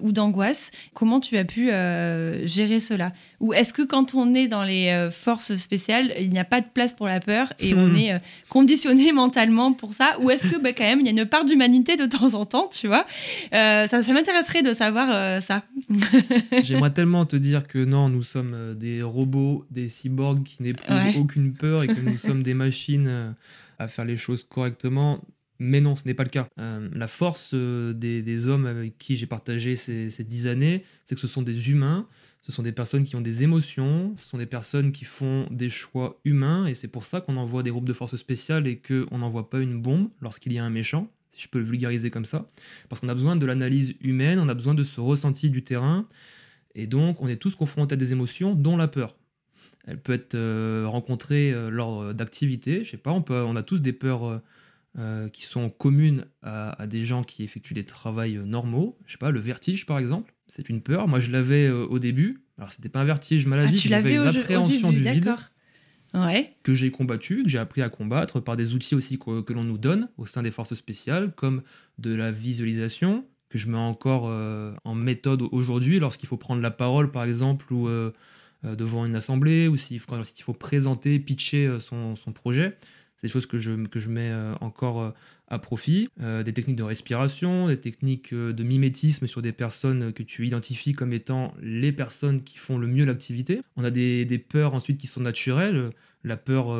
ou 0.02 0.12
d'angoisse. 0.12 0.72
Comment 0.94 1.20
tu 1.20 1.38
as 1.38 1.46
pu 1.46 1.68
gérer 2.48 2.80
cela? 2.80 3.12
Ou 3.40 3.54
est-ce 3.54 3.74
que 3.74 3.82
quand 3.82 4.16
on 4.16 4.34
est 4.34 4.48
dans 4.48 4.64
les 4.64 5.10
forces 5.12 5.56
spéciales, 5.58 6.14
il 6.20 6.30
n'y 6.30 6.40
a 6.40 6.46
pas 6.46 6.62
de 6.62 6.68
place 6.74 6.94
pour 6.94 7.08
la 7.08 7.20
peur 7.20 7.54
et 7.60 7.74
on 7.74 7.88
hmm. 7.88 7.96
est 7.96 8.20
conditionné 8.50 9.12
mentalement 9.14 9.74
pour 9.74 9.94
ça? 9.94 10.18
Ou 10.22 10.30
est-ce 10.30 10.48
que 10.48 10.58
bah, 10.58 10.74
quand 10.74 10.84
même 10.84 11.00
il 11.02 11.06
y 11.06 11.10
a 11.10 11.12
une 11.12 11.26
part 11.26 11.46
d'humanité 11.46 11.96
de 11.96 12.06
temps 12.06 12.34
en 12.34 12.46
temps, 12.46 12.70
tu 12.70 12.88
vois? 12.88 13.06
Ça, 13.52 13.88
ça 13.88 14.14
m'intéresserait 14.14 14.62
de 14.62 14.74
savoir 14.74 15.42
ça. 15.42 15.64
J'aimerais 16.62 16.92
tellement 16.92 17.26
te 17.26 17.36
dire 17.36 17.68
que 17.68 17.84
non, 17.84 18.10
nous 18.10 18.24
sommes 18.24 18.76
des 18.78 19.02
robots, 19.02 19.66
des 19.72 19.88
cyborgs 19.88 20.44
qui 20.44 20.64
n'éprouvent 20.64 21.18
aucune 21.18 21.54
peur 21.54 21.84
et 21.84 21.88
que 21.88 22.02
nous 22.02 22.18
sommes 22.18 22.44
des 22.44 22.54
machines 22.54 23.36
à 23.80 23.88
faire 23.88 24.06
les 24.06 24.18
choses 24.18 24.44
correctement. 24.44 25.22
Mais 25.60 25.80
non, 25.80 25.96
ce 25.96 26.06
n'est 26.06 26.14
pas 26.14 26.24
le 26.24 26.30
cas. 26.30 26.48
Euh, 26.60 26.90
la 26.94 27.08
force 27.08 27.52
euh, 27.54 27.94
des, 27.94 28.48
hommes 28.48 28.66
avec 28.66 28.98
qui 28.98 29.16
j'ai 29.16 29.26
partagé 29.26 29.76
ces, 29.76 30.24
dix 30.24 30.48
années, 30.48 30.84
c'est 31.06 31.16
que 31.16 31.22
ce 31.22 31.28
sont 31.28 31.42
des 31.42 31.72
humains, 31.72 32.08
ce 32.42 32.52
sont 32.52 32.62
des 32.62 32.74
personnes 32.74 33.06
qui 33.06 33.16
ont 33.16 33.22
des 33.22 33.44
émotions, 33.44 34.16
ce 34.18 34.28
sont 34.28 34.38
des 34.38 34.46
personnes 34.46 34.92
qui 34.92 35.06
font 35.06 35.48
des 35.52 35.70
choix 35.70 36.20
humains, 36.26 36.68
et 36.68 36.76
c'est 36.76 36.90
pour 36.90 37.06
ça 37.06 37.22
qu'on 37.22 37.38
envoie 37.38 37.64
des 37.64 37.70
groupes 37.70 37.88
de 37.88 37.94
forces 37.94 38.18
spéciales 38.18 38.68
et 38.68 38.78
qu'on 38.78 39.18
n'envoie 39.18 39.50
pas 39.50 39.60
une 39.60 39.82
bombe 39.82 40.10
lorsqu'il 40.22 40.52
y 40.52 40.60
a 40.60 40.66
un 40.66 40.70
méchant, 40.70 41.10
si 41.32 41.44
je 41.44 41.50
peux 41.50 41.60
le 41.60 41.66
vulgariser 41.66 42.10
comme 42.12 42.26
ça. 42.26 42.50
Parce 42.90 43.00
qu'on 43.00 43.10
a 43.10 43.16
besoin 43.16 43.38
de 43.38 43.46
l'analyse 43.46 43.96
humaine, 44.02 44.40
on 44.40 44.50
a 44.50 44.54
besoin 44.54 44.74
de 44.74 44.84
ce 44.84 45.00
ressenti 45.00 45.50
du 45.50 45.64
terrain, 45.64 46.06
et 46.76 46.86
donc 46.86 47.22
on 47.22 47.30
est 47.30 47.38
tous 47.38 47.56
confrontés 47.56 47.94
à 47.94 47.98
des 47.98 48.12
émotions, 48.12 48.56
dont 48.56 48.76
la 48.76 48.90
peur. 48.90 49.16
Elle 49.88 50.00
peut 50.00 50.14
être 50.14 50.36
euh, 50.36 50.86
rencontrée 50.88 51.52
euh, 51.52 51.70
lors 51.70 52.14
d'activités. 52.14 52.84
Je 52.84 52.92
sais 52.92 52.98
pas, 52.98 53.12
on, 53.12 53.22
peut, 53.22 53.42
on 53.42 53.56
a 53.56 53.64
tous 53.64 53.82
des 53.82 53.94
peurs 53.94 54.42
euh, 54.98 55.30
qui 55.30 55.44
sont 55.44 55.70
communes 55.70 56.26
à, 56.42 56.88
des 56.88 57.06
gens 57.06 57.24
qui 57.24 57.44
effectuent 57.44 57.76
des 57.76 57.86
travails 57.86 58.40
normaux. 58.44 58.98
Je 59.06 59.14
sais 59.14 59.18
pas, 59.18 59.32
le 59.32 59.40
vertige 59.40 59.86
par 59.86 60.00
exemple, 60.00 60.34
c'est 60.48 60.70
une 60.70 60.82
peur. 60.82 61.08
Moi, 61.08 61.20
je 61.20 61.32
l'avais 61.32 61.70
au 61.70 62.00
début. 62.00 62.42
Alors, 62.58 62.72
c'était 62.72 62.90
pas 62.90 63.02
un 63.02 63.06
vertige 63.06 63.46
maladie, 63.48 63.82
ah, 63.86 63.90
j'avais 63.90 64.16
une 64.16 64.28
appréhension 64.28 64.92
du 64.92 65.02
vide. 65.02 65.36
Ouais. 66.14 66.56
que 66.64 66.74
j'ai 66.74 66.92
combattu, 66.92 67.44
que 67.44 67.50
j'ai 67.50 67.58
appris 67.58 67.82
à 67.82 67.90
combattre 67.90 68.40
par 68.40 68.56
des 68.56 68.74
outils 68.74 68.96
aussi 68.96 69.20
que, 69.20 69.52
l'on 69.52 69.66
nous 69.66 69.78
donne 69.78 70.08
au 70.16 70.26
sein 70.26 70.44
des 70.44 70.52
forces 70.52 70.74
spéciales, 70.74 71.34
comme 71.36 71.62
de 71.98 72.16
la 72.16 72.32
visualisation, 72.32 73.26
que 73.50 73.58
je 73.58 73.68
mets 73.68 73.76
encore 73.76 74.32
en 74.86 74.96
méthode 74.96 75.42
aujourd'hui 75.52 76.00
lorsqu'il 76.00 76.30
faut 76.30 76.38
prendre 76.38 76.62
la 76.62 76.72
parole, 76.72 77.12
par 77.12 77.26
exemple, 77.26 77.74
ou 77.74 77.90
euh, 77.90 78.14
devant 78.74 79.06
une 79.06 79.16
assemblée 79.16 79.68
ou 79.68 79.78
s'il 79.78 80.00
faut, 80.00 80.54
présenter, 80.54 81.20
pitcher 81.20 81.68
euh, 81.68 81.80
son, 81.80 82.16
projet. 82.34 82.78
C'est 83.18 83.28
des 83.28 83.32
choses 83.32 83.46
que 83.46 83.58
je, 83.58 83.74
que 83.86 84.00
je 84.00 84.10
mets 84.10 84.32
euh, 84.32 84.56
encore 84.62 85.14
à 85.48 85.60
profit. 85.60 86.10
des 86.18 86.54
techniques 86.54 86.76
de 86.76 86.84
respiration, 86.84 87.68
des 87.68 87.80
techniques 87.80 88.34
de 88.34 88.64
mimétisme 88.64 89.28
sur 89.28 89.44
des 89.44 89.52
personnes 89.52 90.12
que 90.12 90.24
tu 90.24 90.48
identifies 90.48 90.94
comme 90.94 91.14
étant 91.14 91.54
les 91.62 91.92
personnes 91.92 92.42
qui 92.42 92.58
font 92.58 92.80
le 92.80 92.88
mieux 92.88 93.06
l'activité. 93.06 93.62
On 93.76 93.84
a 93.84 93.92
des, 93.92 94.46
peurs 94.50 94.74
ensuite 94.74 94.98
qui 94.98 95.06
sont 95.06 95.22
naturelles. 95.22 95.92
La 96.24 96.36
peur 96.36 96.76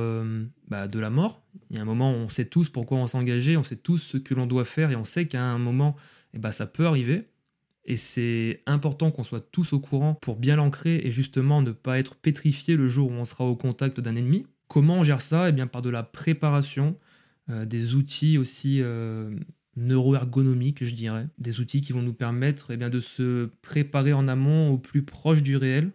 bah, 0.68 0.88
de 0.88 1.00
la 1.00 1.12
mort. 1.12 1.44
Il 1.70 1.76
y 1.76 1.80
a 1.80 1.84
un 1.84 1.86
moment 1.86 2.12
on 2.12 2.28
sait 2.28 2.46
tous 2.46 2.70
pourquoi 2.70 2.98
on 2.98 3.06
s'est 3.06 3.20
engagé, 3.20 3.56
on 3.56 3.64
sait 3.64 3.76
tous 3.76 4.00
ce 4.00 4.18
que 4.18 4.34
l'on 4.34 4.48
doit 4.48 4.66
faire 4.66 4.90
et 4.90 4.96
on 4.96 5.06
sait 5.06 5.28
qu'à 5.28 5.44
un 5.44 5.60
moment, 5.60 5.96
eh 6.34 6.40
bah, 6.40 6.52
ça 6.52 6.66
peut 6.66 6.88
arriver. 6.88 7.28
Et 7.86 7.98
c'est 7.98 8.64
important 8.66 9.12
qu'on 9.12 9.24
soit 9.24 9.52
tous 9.52 9.74
au 9.74 9.80
courant 9.80 10.16
pour 10.16 10.38
bien 10.38 10.56
l'ancrer 10.56 11.02
et 11.04 11.12
justement 11.12 11.62
ne 11.62 11.72
pas 11.72 12.00
être 12.00 12.16
pétrifié 12.16 12.76
le 12.76 12.88
jour 12.88 13.12
où 13.12 13.14
on 13.14 13.26
sera 13.26 13.46
au 13.46 13.56
contact 13.56 14.00
d'un 14.00 14.16
ennemi. 14.16 14.48
Comment 14.68 14.96
on 14.96 15.04
gère 15.04 15.22
ça? 15.22 15.50
Eh 15.50 15.52
bien 15.52 15.68
par 15.68 15.84
de 15.84 15.92
la 15.92 16.02
préparation, 16.02 16.98
euh, 17.52 17.66
des 17.66 17.94
outils 17.94 18.40
aussi 18.40 18.82
euh, 18.82 19.36
neuroergonomiques, 19.76 20.84
je 20.84 20.96
dirais, 20.96 21.28
des 21.38 21.60
outils 21.60 21.82
qui 21.82 21.94
vont 21.94 22.02
nous 22.02 22.14
permettre 22.14 22.72
eh 22.72 22.78
bien, 22.78 22.90
de 22.90 23.00
se 23.00 23.50
préparer 23.62 24.14
en 24.14 24.28
amont 24.28 24.72
au 24.72 24.80
plus 24.80 25.04
proche 25.04 25.44
du 25.44 25.56
réel, 25.56 25.92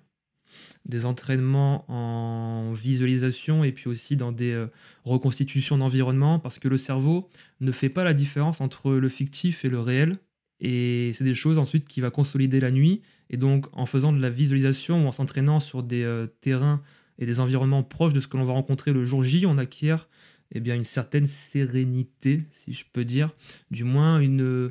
des 0.86 1.06
entraînements 1.06 1.84
en 1.90 2.72
visualisation 2.72 3.64
et 3.64 3.72
puis 3.72 3.88
aussi 3.88 4.16
dans 4.16 4.30
des 4.30 4.52
euh, 4.52 4.66
reconstitutions 5.04 5.78
d'environnement, 5.78 6.38
parce 6.38 6.60
que 6.60 6.68
le 6.68 6.76
cerveau 6.76 7.28
ne 7.60 7.72
fait 7.72 7.88
pas 7.88 8.04
la 8.04 8.14
différence 8.14 8.60
entre 8.60 8.92
le 8.92 9.08
fictif 9.08 9.64
et 9.64 9.68
le 9.68 9.80
réel. 9.80 10.18
Et 10.60 11.12
c'est 11.14 11.24
des 11.24 11.34
choses 11.34 11.58
ensuite 11.58 11.88
qui 11.88 12.00
va 12.00 12.10
consolider 12.10 12.60
la 12.60 12.70
nuit. 12.70 13.02
Et 13.30 13.36
donc, 13.36 13.66
en 13.72 13.86
faisant 13.86 14.12
de 14.12 14.20
la 14.20 14.30
visualisation 14.30 15.04
ou 15.04 15.08
en 15.08 15.10
s'entraînant 15.10 15.60
sur 15.60 15.82
des 15.82 16.02
euh, 16.02 16.26
terrains 16.40 16.82
et 17.18 17.26
des 17.26 17.40
environnements 17.40 17.82
proches 17.82 18.12
de 18.12 18.20
ce 18.20 18.28
que 18.28 18.36
l'on 18.36 18.44
va 18.44 18.52
rencontrer 18.52 18.92
le 18.92 19.04
jour 19.04 19.22
J, 19.22 19.46
on 19.46 19.58
acquiert 19.58 20.08
eh 20.52 20.60
bien, 20.60 20.74
une 20.74 20.84
certaine 20.84 21.26
sérénité, 21.26 22.42
si 22.50 22.72
je 22.72 22.84
peux 22.92 23.04
dire, 23.04 23.30
du 23.70 23.84
moins 23.84 24.18
une, 24.18 24.70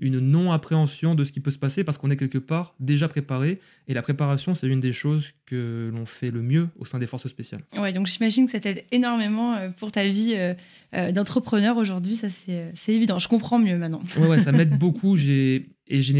une 0.00 0.20
non-appréhension 0.20 1.14
de 1.14 1.24
ce 1.24 1.32
qui 1.32 1.40
peut 1.40 1.50
se 1.50 1.58
passer 1.58 1.82
parce 1.82 1.98
qu'on 1.98 2.10
est 2.10 2.16
quelque 2.16 2.38
part 2.38 2.74
déjà 2.78 3.08
préparé. 3.08 3.60
Et 3.88 3.94
la 3.94 4.02
préparation, 4.02 4.54
c'est 4.54 4.68
une 4.68 4.80
des 4.80 4.92
choses 4.92 5.32
que 5.46 5.90
l'on 5.92 6.06
fait 6.06 6.30
le 6.30 6.42
mieux 6.42 6.68
au 6.78 6.84
sein 6.84 6.98
des 6.98 7.06
forces 7.06 7.26
spéciales. 7.26 7.62
Ouais, 7.76 7.92
donc 7.92 8.06
j'imagine 8.06 8.46
que 8.46 8.52
ça 8.52 8.60
t'aide 8.60 8.84
énormément 8.92 9.54
euh, 9.54 9.70
pour 9.70 9.90
ta 9.90 10.08
vie 10.08 10.34
euh, 10.36 10.54
euh, 10.94 11.10
d'entrepreneur 11.10 11.76
aujourd'hui. 11.76 12.14
Ça, 12.14 12.28
c'est 12.28 12.94
évident. 12.94 13.18
Je 13.18 13.28
comprends 13.28 13.58
mieux 13.58 13.76
maintenant. 13.76 14.02
Ouais, 14.16 14.28
ouais 14.28 14.38
ça 14.38 14.52
m'aide 14.52 14.78
beaucoup. 14.78 15.16
Et 15.16 15.66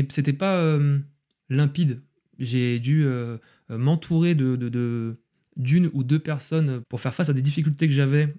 c'était 0.09 0.33
pas 0.33 0.79
limpide. 1.49 2.01
J'ai 2.38 2.79
dû 2.79 3.07
m'entourer 3.69 4.35
de, 4.35 4.57
de, 4.57 5.17
d'une 5.57 5.91
ou 5.93 6.03
deux 6.03 6.19
personnes 6.19 6.83
pour 6.88 7.01
faire 7.01 7.14
face 7.14 7.29
à 7.29 7.33
des 7.33 7.43
difficultés 7.43 7.87
que 7.87 7.95
j'avais 7.95 8.35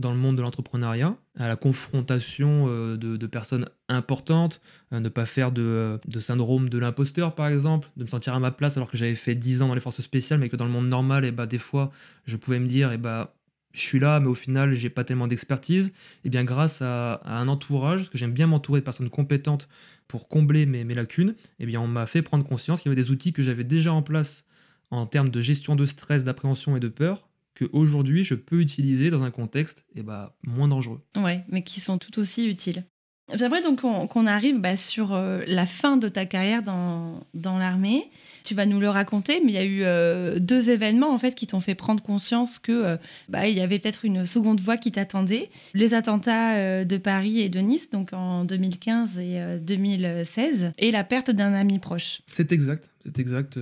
dans 0.00 0.12
le 0.12 0.18
monde 0.18 0.36
de 0.36 0.42
l'entrepreneuriat, 0.42 1.16
à 1.38 1.48
la 1.48 1.56
confrontation 1.56 2.66
euh, 2.68 2.96
de, 2.96 3.26
personnes 3.26 3.66
importantes, 3.88 4.60
ne 4.90 5.08
pas 5.08 5.26
faire 5.26 5.52
de, 5.52 5.98
syndrome 6.18 6.68
de 6.68 6.78
l'imposteur 6.78 7.34
par 7.34 7.48
exemple, 7.48 7.88
de 7.96 8.04
me 8.04 8.08
sentir 8.08 8.34
à 8.34 8.40
ma 8.40 8.50
place 8.50 8.76
alors 8.76 8.90
que 8.90 8.96
j'avais 8.96 9.14
fait 9.14 9.34
10 9.34 9.62
ans 9.62 9.68
dans 9.68 9.74
les 9.74 9.80
forces 9.80 10.00
spéciales 10.00 10.40
mais 10.40 10.48
que 10.48 10.56
dans 10.56 10.64
le 10.64 10.72
monde 10.72 10.88
normal, 10.88 11.24
et 11.24 11.28
eh 11.28 11.32
bah, 11.32 11.46
des 11.46 11.58
fois 11.58 11.90
je 12.24 12.36
pouvais 12.36 12.58
me 12.58 12.66
dire, 12.66 12.90
et 12.90 12.94
eh 12.94 12.98
bah, 12.98 13.34
je 13.72 13.80
suis 13.80 14.00
là, 14.00 14.20
mais 14.20 14.26
au 14.26 14.34
final, 14.34 14.74
j'ai 14.74 14.90
pas 14.90 15.04
tellement 15.04 15.26
d'expertise. 15.26 15.88
Et 15.88 15.92
eh 16.24 16.28
bien, 16.28 16.44
grâce 16.44 16.82
à, 16.82 17.20
un 17.24 17.48
entourage, 17.48 18.00
parce 18.00 18.08
que 18.08 18.18
j'aime 18.18 18.32
bien 18.32 18.46
m'entourer 18.46 18.80
de 18.80 18.84
personnes 18.84 19.10
compétentes 19.10 19.68
pour 20.08 20.28
combler 20.28 20.66
mes, 20.66 20.84
lacunes, 20.94 21.34
et 21.58 21.66
bien, 21.66 21.80
on 21.80 21.86
m'a 21.86 22.06
fait 22.06 22.22
prendre 22.22 22.44
conscience 22.44 22.82
qu'il 22.82 22.90
y 22.90 22.92
avait 22.92 23.00
des 23.00 23.10
outils 23.10 23.32
que 23.32 23.42
j'avais 23.42 23.64
déjà 23.64 23.92
en 23.92 24.02
place 24.02 24.44
en 24.90 25.06
termes 25.06 25.28
de 25.28 25.40
gestion 25.40 25.76
de 25.76 25.84
stress, 25.84 26.24
d'appréhension 26.24 26.76
et 26.76 26.80
de 26.80 26.88
peur, 26.88 27.28
que 27.54 27.66
aujourd'hui 27.72 28.24
je 28.24 28.34
peux 28.34 28.60
utiliser 28.60 29.10
dans 29.10 29.22
un 29.22 29.30
contexte 29.30 29.84
eh 29.94 30.02
bah, 30.02 30.36
moins 30.42 30.68
dangereux. 30.68 31.00
Ouais, 31.16 31.44
mais 31.48 31.62
qui 31.62 31.80
sont 31.80 31.98
tout 31.98 32.18
aussi 32.18 32.48
utiles. 32.48 32.84
J'aimerais 33.34 33.62
donc 33.62 33.80
qu'on 33.80 34.26
arrive 34.26 34.58
bah, 34.58 34.76
sur 34.76 35.14
euh, 35.14 35.42
la 35.46 35.66
fin 35.66 35.96
de 35.96 36.08
ta 36.08 36.26
carrière 36.26 36.62
dans, 36.62 37.24
dans 37.34 37.58
l'armée. 37.58 38.04
Tu 38.44 38.54
vas 38.54 38.66
nous 38.66 38.80
le 38.80 38.88
raconter, 38.88 39.40
mais 39.44 39.52
il 39.52 39.54
y 39.54 39.58
a 39.58 39.64
eu 39.64 39.82
euh, 39.82 40.38
deux 40.38 40.70
événements 40.70 41.12
en 41.12 41.18
fait 41.18 41.34
qui 41.34 41.46
t'ont 41.46 41.60
fait 41.60 41.74
prendre 41.74 42.02
conscience 42.02 42.58
que 42.58 42.72
euh, 42.72 42.96
bah, 43.28 43.48
il 43.48 43.56
y 43.56 43.60
avait 43.60 43.78
peut-être 43.78 44.04
une 44.04 44.26
seconde 44.26 44.60
voie 44.60 44.76
qui 44.76 44.92
t'attendait. 44.92 45.50
Les 45.74 45.94
attentats 45.94 46.84
de 46.84 46.96
Paris 46.96 47.40
et 47.40 47.48
de 47.48 47.60
Nice, 47.60 47.90
donc 47.90 48.12
en 48.12 48.44
2015 48.44 49.18
et 49.18 49.58
2016, 49.60 50.72
et 50.78 50.90
la 50.90 51.04
perte 51.04 51.30
d'un 51.30 51.52
ami 51.52 51.78
proche. 51.78 52.22
C'est 52.26 52.52
exact, 52.52 52.88
c'est 53.04 53.18
exact. 53.18 53.58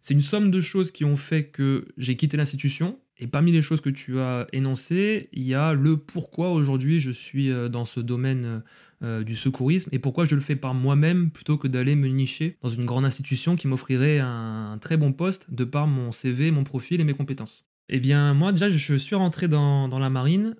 c'est 0.00 0.14
une 0.14 0.22
somme 0.22 0.50
de 0.50 0.60
choses 0.60 0.90
qui 0.90 1.04
ont 1.04 1.16
fait 1.16 1.44
que 1.44 1.88
j'ai 1.98 2.16
quitté 2.16 2.36
l'institution 2.36 2.98
et 3.18 3.26
parmi 3.26 3.50
les 3.50 3.62
choses 3.62 3.80
que 3.80 3.90
tu 3.90 4.18
as 4.18 4.46
énoncées, 4.52 5.28
il 5.32 5.44
y 5.44 5.54
a 5.54 5.72
le 5.72 5.96
pourquoi 5.96 6.50
aujourd'hui 6.50 7.00
je 7.00 7.10
suis 7.10 7.50
euh, 7.50 7.68
dans 7.68 7.86
ce 7.86 8.00
domaine 8.00 8.62
euh, 9.02 9.24
du 9.24 9.36
secourisme 9.36 9.88
et 9.92 9.98
pourquoi 9.98 10.26
je 10.26 10.34
le 10.34 10.40
fais 10.40 10.56
par 10.56 10.74
moi-même 10.74 11.30
plutôt 11.30 11.56
que 11.56 11.66
d'aller 11.66 11.94
me 11.94 12.08
nicher 12.08 12.58
dans 12.62 12.68
une 12.68 12.84
grande 12.84 13.06
institution 13.06 13.56
qui 13.56 13.68
m'offrirait 13.68 14.18
un, 14.18 14.78
très 14.80 14.96
bon 14.96 15.12
poste 15.12 15.50
de 15.50 15.64
par 15.64 15.86
mon 15.86 16.12
CV, 16.12 16.50
mon 16.50 16.64
profil 16.64 17.00
et 17.00 17.04
mes 17.04 17.14
compétences. 17.14 17.64
Eh 17.88 18.00
bien, 18.00 18.34
moi 18.34 18.52
déjà, 18.52 18.68
je 18.68 18.96
suis 18.96 19.16
rentré 19.16 19.48
dans, 19.48 19.88
dans 19.88 19.98
la 19.98 20.10
marine 20.10 20.56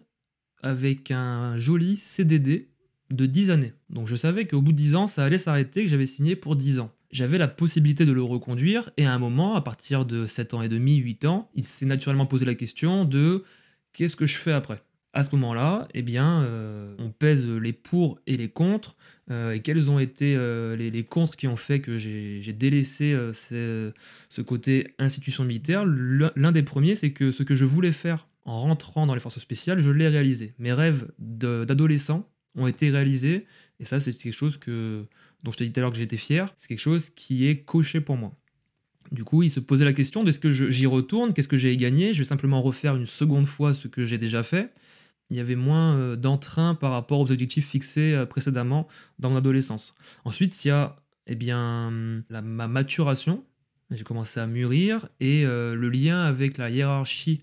avec 0.62 1.10
un 1.10 1.58
joli 1.58 1.96
CDD 1.96 2.70
de 3.10 3.26
10 3.26 3.50
années. 3.50 3.72
Donc 3.90 4.06
je 4.08 4.16
savais 4.16 4.46
qu'au 4.46 4.62
bout 4.62 4.72
de 4.72 4.78
10 4.78 4.94
ans, 4.96 5.06
ça 5.06 5.24
allait 5.24 5.38
s'arrêter, 5.38 5.84
que 5.84 5.90
j'avais 5.90 6.06
signé 6.06 6.36
pour 6.36 6.56
10 6.56 6.80
ans 6.80 6.90
j'avais 7.10 7.38
la 7.38 7.48
possibilité 7.48 8.04
de 8.04 8.12
le 8.12 8.22
reconduire, 8.22 8.90
et 8.96 9.06
à 9.06 9.12
un 9.12 9.18
moment, 9.18 9.54
à 9.56 9.60
partir 9.60 10.04
de 10.04 10.26
7 10.26 10.54
ans 10.54 10.62
et 10.62 10.68
demi, 10.68 10.96
8 10.96 11.24
ans, 11.26 11.50
il 11.54 11.64
s'est 11.64 11.86
naturellement 11.86 12.26
posé 12.26 12.44
la 12.44 12.54
question 12.54 13.04
de 13.04 13.44
qu'est-ce 13.92 14.16
que 14.16 14.26
je 14.26 14.36
fais 14.36 14.52
après? 14.52 14.82
À 15.12 15.24
ce 15.24 15.34
moment-là, 15.36 15.88
eh 15.94 16.02
bien, 16.02 16.42
euh, 16.42 16.94
on 16.98 17.10
pèse 17.10 17.48
les 17.48 17.72
pour 17.72 18.20
et 18.26 18.36
les 18.36 18.50
contre. 18.50 18.96
Euh, 19.30 19.52
et 19.52 19.60
quels 19.60 19.90
ont 19.90 19.98
été 19.98 20.34
euh, 20.36 20.76
les, 20.76 21.04
contre 21.04 21.36
qui 21.36 21.48
ont 21.48 21.56
fait 21.56 21.80
que 21.80 21.96
j'ai 21.96 22.52
délaissé 22.52 23.16
ce, 23.32 23.92
côté 24.42 24.94
institution 24.98 25.44
militaire? 25.44 25.86
L'un 25.86 26.52
des 26.52 26.62
premiers, 26.62 26.96
c'est 26.96 27.12
que 27.12 27.30
ce 27.30 27.42
que 27.42 27.54
je 27.54 27.64
voulais 27.64 27.92
faire 27.92 28.28
en 28.44 28.60
rentrant 28.60 29.06
dans 29.06 29.14
les 29.14 29.20
forces 29.20 29.38
spéciales, 29.38 29.78
je 29.78 29.90
l'ai 29.90 30.06
réalisé. 30.06 30.52
Mes 30.58 30.74
rêves 30.74 31.10
d'adolescent 31.18 32.28
ont 32.54 32.66
été 32.66 32.90
réalisés. 32.90 33.46
Et 33.80 33.84
ça, 33.84 34.00
c'est 34.00 34.12
quelque 34.12 34.32
chose 34.32 34.56
que, 34.56 35.04
dont 35.42 35.50
je 35.50 35.58
t'ai 35.58 35.66
dit 35.66 35.72
tout 35.72 35.80
à 35.80 35.82
l'heure 35.82 35.92
que 35.92 35.98
j'étais 35.98 36.16
fier, 36.16 36.52
c'est 36.58 36.68
quelque 36.68 36.80
chose 36.80 37.10
qui 37.10 37.46
est 37.46 37.62
coché 37.62 38.00
pour 38.00 38.16
moi. 38.16 38.34
Du 39.12 39.24
coup, 39.24 39.42
il 39.42 39.50
se 39.50 39.60
posait 39.60 39.84
la 39.84 39.92
question 39.92 40.26
est-ce 40.26 40.40
que 40.40 40.50
j'y 40.50 40.86
retourne, 40.86 41.32
qu'est-ce 41.32 41.48
que 41.48 41.56
j'ai 41.56 41.76
gagné, 41.76 42.12
je 42.12 42.18
vais 42.18 42.24
simplement 42.24 42.60
refaire 42.62 42.96
une 42.96 43.06
seconde 43.06 43.46
fois 43.46 43.74
ce 43.74 43.88
que 43.88 44.04
j'ai 44.04 44.18
déjà 44.18 44.42
fait. 44.42 44.72
Il 45.30 45.36
y 45.36 45.40
avait 45.40 45.56
moins 45.56 45.96
euh, 45.96 46.16
d'entrain 46.16 46.74
par 46.74 46.92
rapport 46.92 47.20
aux 47.20 47.32
objectifs 47.32 47.68
fixés 47.68 48.14
euh, 48.14 48.26
précédemment 48.26 48.86
dans 49.18 49.30
mon 49.30 49.36
adolescence. 49.36 49.94
Ensuite, 50.24 50.64
il 50.64 50.68
y 50.68 50.70
a 50.70 50.96
eh 51.26 51.34
bien, 51.34 51.90
ma 52.30 52.68
maturation. 52.68 53.44
J'ai 53.90 54.04
commencé 54.04 54.38
à 54.38 54.46
mûrir 54.46 55.08
et 55.20 55.44
euh, 55.44 55.74
le 55.74 55.88
lien 55.88 56.22
avec 56.22 56.58
la 56.58 56.70
hiérarchie 56.70 57.42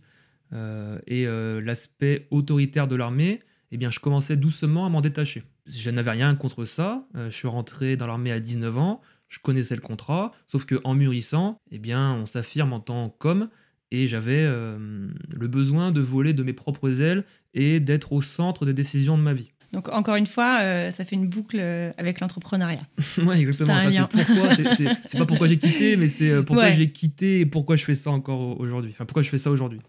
et 1.08 1.26
l'aspect 1.26 2.28
autoritaire 2.30 2.88
de 2.88 2.96
l'armée, 2.96 3.40
eh 3.74 3.78
bien, 3.78 3.90
je 3.90 4.00
commençais 4.00 4.38
doucement 4.38 4.86
à 4.86 4.90
m'en 4.90 5.02
détacher 5.02 5.44
je 5.66 5.90
n'avais 5.90 6.12
rien 6.12 6.36
contre 6.36 6.66
ça. 6.66 7.06
Euh, 7.16 7.30
je 7.30 7.36
suis 7.36 7.48
rentré 7.48 7.96
dans 7.96 8.08
l'armée 8.08 8.32
à 8.32 8.40
19 8.40 8.78
ans, 8.78 9.02
je 9.30 9.40
connaissais 9.40 9.76
le 9.76 9.82
contrat, 9.82 10.32
sauf 10.48 10.66
que 10.66 10.80
en 10.84 10.94
mûrissant, 10.94 11.58
eh 11.72 11.80
bien, 11.80 12.14
on 12.14 12.26
s'affirme 12.26 12.74
en 12.74 12.80
tant 12.80 13.10
qu'homme 13.10 13.50
et 13.92 14.08
j'avais 14.08 14.44
euh, 14.44 15.08
le 15.36 15.48
besoin 15.48 15.92
de 15.92 16.02
voler 16.02 16.34
de 16.34 16.44
mes 16.44 16.54
propres 16.54 17.02
ailes 17.02 17.24
et 17.54 17.80
d'être 17.80 18.14
au 18.14 18.22
centre 18.22 18.66
des 18.66 18.74
décisions 18.74 19.18
de 19.18 19.24
ma 19.24 19.34
vie. 19.34 19.52
Donc 19.72 19.90
encore 19.90 20.16
une 20.16 20.28
fois, 20.28 20.62
euh, 20.62 20.92
ça 20.92 21.04
fait 21.04 21.16
une 21.16 21.28
boucle 21.28 21.60
avec 21.98 22.20
l'entrepreneuriat. 22.20 22.82
ouais, 23.26 23.40
exactement. 23.40 23.80
C'est 23.80 25.18
pas 25.18 25.26
pourquoi 25.26 25.48
j'ai 25.48 25.58
quitté, 25.58 25.98
mais 25.98 26.08
c'est 26.08 26.44
pourquoi 26.44 26.70
j'ai 26.72 26.92
quitté 26.92 27.40
et 27.40 27.46
pourquoi 27.48 27.76
je 27.76 27.84
fais 27.84 27.96
ça 27.96 28.12
encore 28.12 28.60
aujourd'hui. 28.60 28.92
Enfin, 28.94 29.06
pourquoi 29.06 29.24
je 29.24 29.30
fais 29.30 29.40
ça 29.40 29.50
aujourd'hui. 29.50 29.80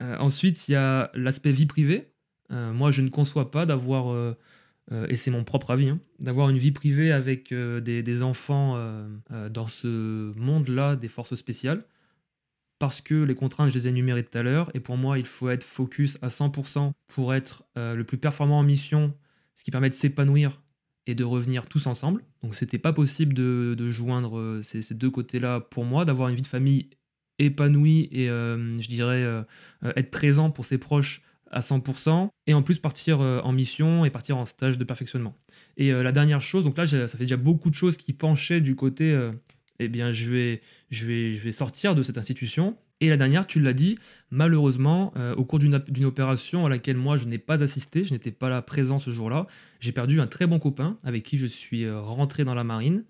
ensuite, 0.00 0.68
il 0.68 0.72
y 0.72 0.76
a 0.76 1.10
l'aspect 1.14 1.52
vie 1.52 1.66
privée. 1.66 2.10
Moi, 2.50 2.90
je 2.90 3.02
ne 3.02 3.08
conçois 3.08 3.50
pas 3.50 3.66
d'avoir 3.66 4.34
euh, 4.92 5.06
et 5.08 5.16
c'est 5.16 5.30
mon 5.30 5.44
propre 5.44 5.70
avis, 5.70 5.88
hein, 5.88 6.00
d'avoir 6.18 6.48
une 6.48 6.58
vie 6.58 6.72
privée 6.72 7.12
avec 7.12 7.52
euh, 7.52 7.80
des, 7.80 8.22
enfants 8.22 8.74
euh, 8.76 9.48
dans 9.50 9.66
ce 9.66 10.32
monde-là 10.38 10.96
des 10.96 11.08
forces 11.08 11.34
spéciales, 11.34 11.84
parce 12.78 13.00
que 13.00 13.14
les 13.14 13.34
contraintes, 13.34 13.70
je 13.70 13.74
les 13.74 13.86
ai 13.86 13.90
énumérées 13.90 14.24
tout 14.24 14.36
à 14.38 14.42
l'heure, 14.42 14.70
et 14.74 14.80
pour 14.80 14.96
moi, 14.96 15.18
il 15.18 15.26
faut 15.26 15.50
être 15.50 15.64
focus 15.64 16.18
à 16.22 16.28
100% 16.28 16.92
pour 17.08 17.34
être 17.34 17.64
le 17.76 18.02
plus 18.02 18.18
performant 18.18 18.60
en 18.60 18.62
mission, 18.62 19.12
ce 19.56 19.64
qui 19.64 19.72
permet 19.72 19.90
de 19.90 19.94
s'épanouir 19.94 20.62
et 21.06 21.16
de 21.16 21.24
revenir 21.24 21.66
tous 21.66 21.86
ensemble. 21.88 22.22
Donc 22.42 22.54
c'était 22.54 22.78
pas 22.78 22.92
possible 22.92 23.34
de, 23.34 23.90
joindre 23.90 24.60
ces 24.62 24.94
deux 24.94 25.10
côtés-là 25.10 25.60
pour 25.60 25.84
moi, 25.84 26.04
d'avoir 26.04 26.28
une 26.28 26.36
vie 26.36 26.42
de 26.42 26.46
famille 26.46 26.90
épanouie 27.40 28.08
et 28.12 28.28
je 28.28 28.88
dirais 28.88 29.44
être 29.96 30.10
présent 30.12 30.52
pour 30.52 30.64
ses 30.64 30.78
proches 30.78 31.22
à 31.50 31.60
100% 31.60 32.28
et 32.46 32.54
en 32.54 32.62
plus 32.62 32.78
partir 32.78 33.20
euh, 33.20 33.40
en 33.42 33.52
mission 33.52 34.04
et 34.04 34.10
partir 34.10 34.36
en 34.36 34.44
stage 34.44 34.78
de 34.78 34.84
perfectionnement. 34.84 35.36
Et 35.76 35.92
euh, 35.92 36.02
la 36.02 36.12
dernière 36.12 36.40
chose, 36.40 36.64
donc 36.64 36.76
là 36.76 36.86
ça 36.86 37.08
fait 37.08 37.18
déjà 37.18 37.36
beaucoup 37.36 37.70
de 37.70 37.74
choses 37.74 37.96
qui 37.96 38.12
penchaient 38.12 38.60
du 38.60 38.76
côté 38.76 39.12
euh, 39.12 39.32
eh 39.78 39.88
bien 39.88 40.12
je 40.12 40.30
vais, 40.30 40.60
je, 40.90 41.06
vais, 41.06 41.32
je 41.32 41.44
vais 41.44 41.52
sortir 41.52 41.94
de 41.94 42.02
cette 42.02 42.18
institution. 42.18 42.76
Et 43.00 43.10
la 43.10 43.16
dernière, 43.16 43.46
tu 43.46 43.60
l'as 43.60 43.74
dit, 43.74 43.96
malheureusement, 44.32 45.14
au 45.36 45.44
cours 45.44 45.60
d'une 45.60 46.04
opération 46.04 46.66
à 46.66 46.68
laquelle 46.68 46.96
moi 46.96 47.16
je 47.16 47.26
n'ai 47.26 47.38
pas 47.38 47.62
assisté, 47.62 48.02
je 48.02 48.12
n'étais 48.12 48.32
pas 48.32 48.48
là 48.48 48.60
présent 48.60 48.98
ce 48.98 49.12
jour-là, 49.12 49.46
j'ai 49.78 49.92
perdu 49.92 50.20
un 50.20 50.26
très 50.26 50.48
bon 50.48 50.58
copain 50.58 50.96
avec 51.04 51.22
qui 51.22 51.38
je 51.38 51.46
suis 51.46 51.88
rentré 51.88 52.44
dans 52.44 52.56
la 52.56 52.64
marine, 52.64 53.04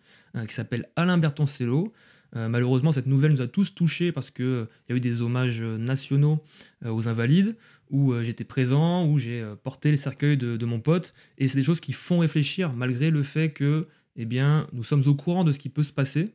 qui 0.46 0.53
s'appelle 0.53 0.90
Alain 0.96 1.16
Bertoncello. 1.16 1.94
malheureusement, 2.35 2.92
cette 2.92 3.07
nouvelle 3.07 3.33
nous 3.33 3.40
a 3.40 3.46
tous 3.46 3.74
touchés 3.74 4.12
parce 4.12 4.31
qu'il 4.31 4.44
il 4.44 4.90
y 4.90 4.92
a 4.92 4.96
eu 4.96 5.01
des 5.01 5.22
hommages 5.22 5.62
nationaux 5.62 6.44
aux 6.85 7.09
invalides 7.09 7.57
où 7.90 8.12
euh, 8.12 8.22
j'étais 8.22 8.44
présent, 8.44 9.07
où 9.07 9.18
j'ai 9.18 9.40
euh, 9.40 9.55
porté 9.57 9.90
les 9.90 9.96
cercueils 9.96 10.37
de, 10.37 10.64
mon 10.64 10.81
pote. 10.81 11.14
Et 11.38 11.48
c'est 11.48 11.57
des 11.59 11.62
choses 11.62 11.81
qui 11.81 11.92
font 11.92 12.18
réfléchir, 12.18 12.72
malgré 12.72 13.11
le 13.11 13.22
fait 13.22 13.51
que 13.51 13.87
eh 14.16 14.24
bien, 14.24 14.66
nous 14.72 14.83
sommes 14.83 15.03
au 15.07 15.14
courant 15.14 15.44
de 15.44 15.53
ce 15.53 15.59
qui 15.59 15.68
peut 15.68 15.83
se 15.83 15.92
passer. 15.92 16.33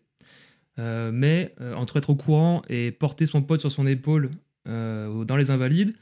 Euh, 0.80 1.12
mais 1.14 1.54
entre 1.76 1.98
être 1.98 2.10
au 2.10 2.16
courant 2.16 2.64
et 2.68 2.92
porter 2.92 3.28
son 3.28 3.44
pote 3.44 3.60
sur 3.60 3.72
son 3.72 3.86
épaule 3.86 4.32
dans 4.66 5.36
les 5.38 5.52
invalides, 5.52 5.94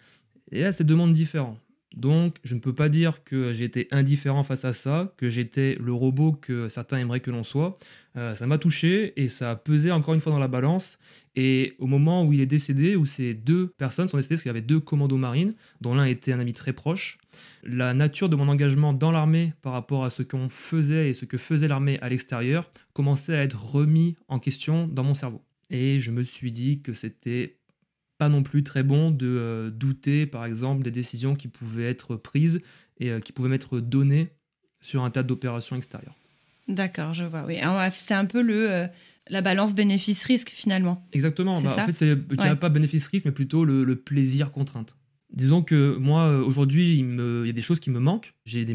et 0.51 0.61
là, 0.61 0.71
c'est 0.71 0.83
deux 0.83 0.95
mondes 0.95 1.13
différents. 1.13 1.57
Donc, 1.95 2.37
je 2.45 2.55
ne 2.55 2.59
peux 2.59 2.73
pas 2.73 2.87
dire 2.87 3.23
que 3.23 3.51
j'étais 3.51 3.87
indifférent 3.91 4.43
face 4.43 4.63
à 4.63 4.71
ça, 4.71 5.13
que 5.17 5.27
j'étais 5.29 5.75
le 5.79 5.91
robot 5.91 6.31
que 6.31 6.69
certains 6.69 6.97
aimeraient 6.97 7.19
que 7.19 7.31
l'on 7.31 7.43
soit. 7.43 7.77
Euh, 8.15 8.33
ça 8.33 8.47
m'a 8.47 8.57
touché 8.57 9.13
et 9.21 9.27
ça 9.27 9.51
a 9.51 9.55
pesé 9.55 9.91
encore 9.91 10.13
une 10.13 10.21
fois 10.21 10.31
dans 10.31 10.39
la 10.39 10.47
balance. 10.47 10.99
Et 11.35 11.75
au 11.79 11.87
moment 11.87 12.25
où 12.25 12.31
il 12.31 12.39
est 12.39 12.45
décédé, 12.45 12.95
où 12.95 13.05
ces 13.05 13.33
deux 13.33 13.67
personnes 13.67 14.07
sont 14.07 14.17
décédées, 14.17 14.35
parce 14.35 14.43
qu'il 14.43 14.49
y 14.49 14.51
avait 14.51 14.61
deux 14.61 14.79
commandos 14.79 15.17
marines, 15.17 15.53
dont 15.81 15.93
l'un 15.93 16.05
était 16.05 16.31
un 16.31 16.39
ami 16.39 16.53
très 16.53 16.73
proche, 16.73 17.17
la 17.63 17.93
nature 17.93 18.29
de 18.29 18.35
mon 18.37 18.47
engagement 18.47 18.93
dans 18.93 19.11
l'armée 19.11 19.53
par 19.61 19.73
rapport 19.73 20.05
à 20.05 20.09
ce 20.09 20.23
qu'on 20.23 20.49
faisait 20.49 21.09
et 21.09 21.13
ce 21.13 21.25
que 21.25 21.37
faisait 21.37 21.67
l'armée 21.67 21.99
à 22.01 22.09
l'extérieur 22.09 22.69
commençait 22.93 23.35
à 23.35 23.43
être 23.43 23.61
remis 23.61 24.15
en 24.27 24.39
question 24.39 24.87
dans 24.87 25.03
mon 25.03 25.13
cerveau. 25.13 25.41
Et 25.69 25.99
je 25.99 26.11
me 26.11 26.21
suis 26.21 26.51
dit 26.51 26.81
que 26.81 26.93
c'était 26.93 27.57
pas 28.21 28.29
non 28.29 28.43
plus 28.43 28.61
très 28.61 28.83
bon 28.83 29.09
de 29.09 29.25
euh, 29.25 29.71
douter, 29.71 30.27
par 30.27 30.45
exemple, 30.45 30.83
des 30.83 30.91
décisions 30.91 31.33
qui 31.33 31.47
pouvaient 31.47 31.89
être 31.89 32.15
prises 32.15 32.61
et 32.99 33.09
euh, 33.09 33.19
qui 33.19 33.31
pouvaient 33.31 33.49
m'être 33.49 33.79
données 33.79 34.29
sur 34.79 35.03
un 35.03 35.09
tas 35.09 35.23
d'opérations 35.23 35.75
extérieures. 35.75 36.13
D'accord, 36.67 37.15
je 37.15 37.23
vois. 37.23 37.45
Oui, 37.47 37.57
c'est 37.95 38.13
un 38.13 38.25
peu 38.25 38.43
le 38.43 38.69
euh, 38.71 38.87
la 39.27 39.41
balance 39.41 39.73
bénéfice-risque 39.73 40.49
finalement. 40.49 41.03
Exactement. 41.13 41.59
Bah, 41.63 41.73
en 41.75 41.85
fait, 41.87 41.91
c'est 41.91 42.13
ouais. 42.13 42.55
pas 42.57 42.69
bénéfice-risque, 42.69 43.25
mais 43.25 43.31
plutôt 43.31 43.65
le 43.65 43.95
plaisir-contrainte. 43.95 44.95
Disons 45.33 45.61
que 45.61 45.95
moi, 45.95 46.23
euh, 46.23 46.43
aujourd'hui, 46.43 46.99
il, 46.99 47.45
y 47.45 47.49
a 47.49 47.53
des 47.53 47.61
choses 47.61 47.79
qui 47.79 47.89
me 47.89 47.99
manquent. 47.99 48.33
J'ai 48.45 48.65
des, 48.65 48.73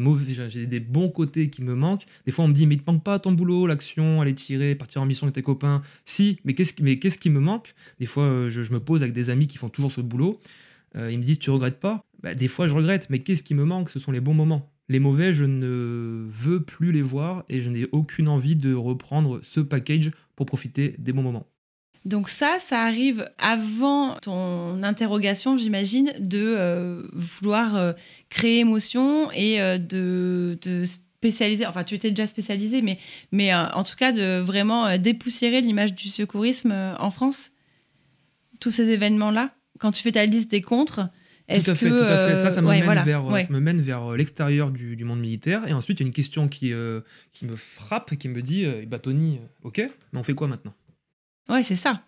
bons 0.79 1.09
côtés 1.09 1.49
qui 1.49 1.61
me 1.61 1.75
manquent. 1.75 2.05
Des 2.25 2.31
fois, 2.31 2.45
on 2.45 2.47
me 2.47 2.53
dit, 2.53 2.65
mais 2.65 2.75
il 2.75 2.81
te 2.81 2.89
manque 2.89 3.03
pas 3.03 3.19
ton 3.19 3.31
boulot, 3.31 3.67
l'action, 3.67 4.21
aller 4.21 4.33
tirer, 4.33 4.73
partir 4.73 5.01
en 5.01 5.05
mission 5.05 5.25
avec 5.25 5.35
tes 5.35 5.43
copains. 5.43 5.83
Si, 6.05 6.39
mais 6.45 6.55
qu'est-ce, 6.55 6.81
mais 6.81 6.97
qu'est-ce 6.97 7.19
qui 7.19 7.29
me 7.29 7.39
manque? 7.39 7.75
Des 7.99 8.07
fois, 8.07 8.23
euh, 8.23 8.49
je, 8.49 8.73
me 8.73 8.79
pose 8.79 9.03
avec 9.03 9.13
des 9.13 9.29
amis 9.29 9.47
qui 9.47 9.57
font 9.57 9.69
toujours 9.69 9.91
ce 9.91 10.01
boulot. 10.01 10.39
Euh, 10.95 11.11
ils 11.11 11.19
me 11.19 11.23
disent, 11.23 11.39
tu 11.39 11.51
regrettes 11.51 11.79
pas? 11.79 12.03
Bah, 12.23 12.33
Des 12.33 12.47
fois, 12.47 12.67
je 12.67 12.73
regrette, 12.73 13.09
mais 13.11 13.19
qu'est-ce 13.19 13.43
qui 13.43 13.53
me 13.53 13.63
manque? 13.63 13.91
Ce 13.91 13.99
sont 13.99 14.11
les 14.11 14.21
bons 14.21 14.33
moments. 14.33 14.71
Les 14.89 14.99
mauvais, 14.99 15.33
je 15.33 15.45
ne 15.45 16.25
veux 16.29 16.63
plus 16.63 16.91
les 16.91 17.01
voir 17.01 17.43
et 17.49 17.61
je 17.61 17.69
n'ai 17.69 17.87
aucune 17.91 18.29
envie 18.29 18.55
de 18.55 18.73
reprendre 18.73 19.41
ce 19.43 19.59
package 19.59 20.11
pour 20.35 20.45
profiter 20.45 20.95
des 20.97 21.11
bons 21.11 21.23
moments. 21.23 21.45
Donc 22.07 22.29
ça, 22.29 22.55
ça 22.65 22.83
arrive 22.83 23.29
avant 23.37 24.15
ton 24.21 24.81
interrogation, 24.81 25.57
j'imagine, 25.57 26.13
de 26.19 26.55
euh, 26.57 27.03
vouloir 27.11 27.75
euh, 27.75 27.91
créer 28.29 28.59
émotion 28.59 29.29
et 29.33 29.61
euh, 29.61 29.77
de, 29.77 30.57
de, 30.61 30.85
spécialiser. 30.85 31.65
Enfin, 31.65 31.83
tu 31.83 31.95
étais 31.95 32.11
déjà 32.11 32.25
spécialisé, 32.25 32.81
mais, 32.81 32.97
mais 33.33 33.53
en 33.53 33.83
tout 33.83 33.97
cas 33.97 34.13
de 34.13 34.39
vraiment 34.39 34.97
dépoussiérer 34.97 35.59
l'image 35.59 35.95
du 35.95 36.07
secourisme 36.07 36.73
en 36.97 37.11
France? 37.11 37.49
Tous 38.61 38.69
ces 38.69 38.89
événements-là, 38.89 39.49
quand 39.77 39.91
tu 39.91 40.01
fais 40.01 40.13
ta 40.13 40.25
liste 40.25 40.49
des 40.49 40.61
contres, 40.61 41.09
tout 41.49 41.55
à 41.55 41.75
fait, 41.75 41.89
tout 41.89 41.95
à 41.95 42.27
fait. 42.29 42.37
Ça, 42.37 42.51
ça 42.51 42.61
me, 42.61 42.69
mène 42.69 43.03
vers, 43.03 43.23
ça 43.29 43.49
me 43.49 43.59
mène 43.59 43.81
vers 43.81 44.11
l'extérieur 44.11 44.71
du, 44.71 44.95
du, 44.95 45.03
monde 45.03 45.19
militaire. 45.19 45.67
Et 45.67 45.73
ensuite, 45.73 45.99
il 45.99 46.03
y 46.03 46.05
a 46.05 46.07
une 46.07 46.13
question 46.13 46.47
qui, 46.47 46.71
qui 47.33 47.45
me 47.45 47.55
frappe 47.57 48.13
et 48.13 48.17
qui 48.17 48.29
me 48.29 48.41
dit 48.41 48.65
bah, 48.85 48.99
Tony, 48.99 49.41
ok, 49.63 49.83
mais 50.13 50.19
on 50.19 50.23
fait 50.23 50.35
quoi 50.35 50.47
maintenant? 50.47 50.73
Ouais, 51.49 51.63
c'est 51.63 51.75
ça. 51.75 52.03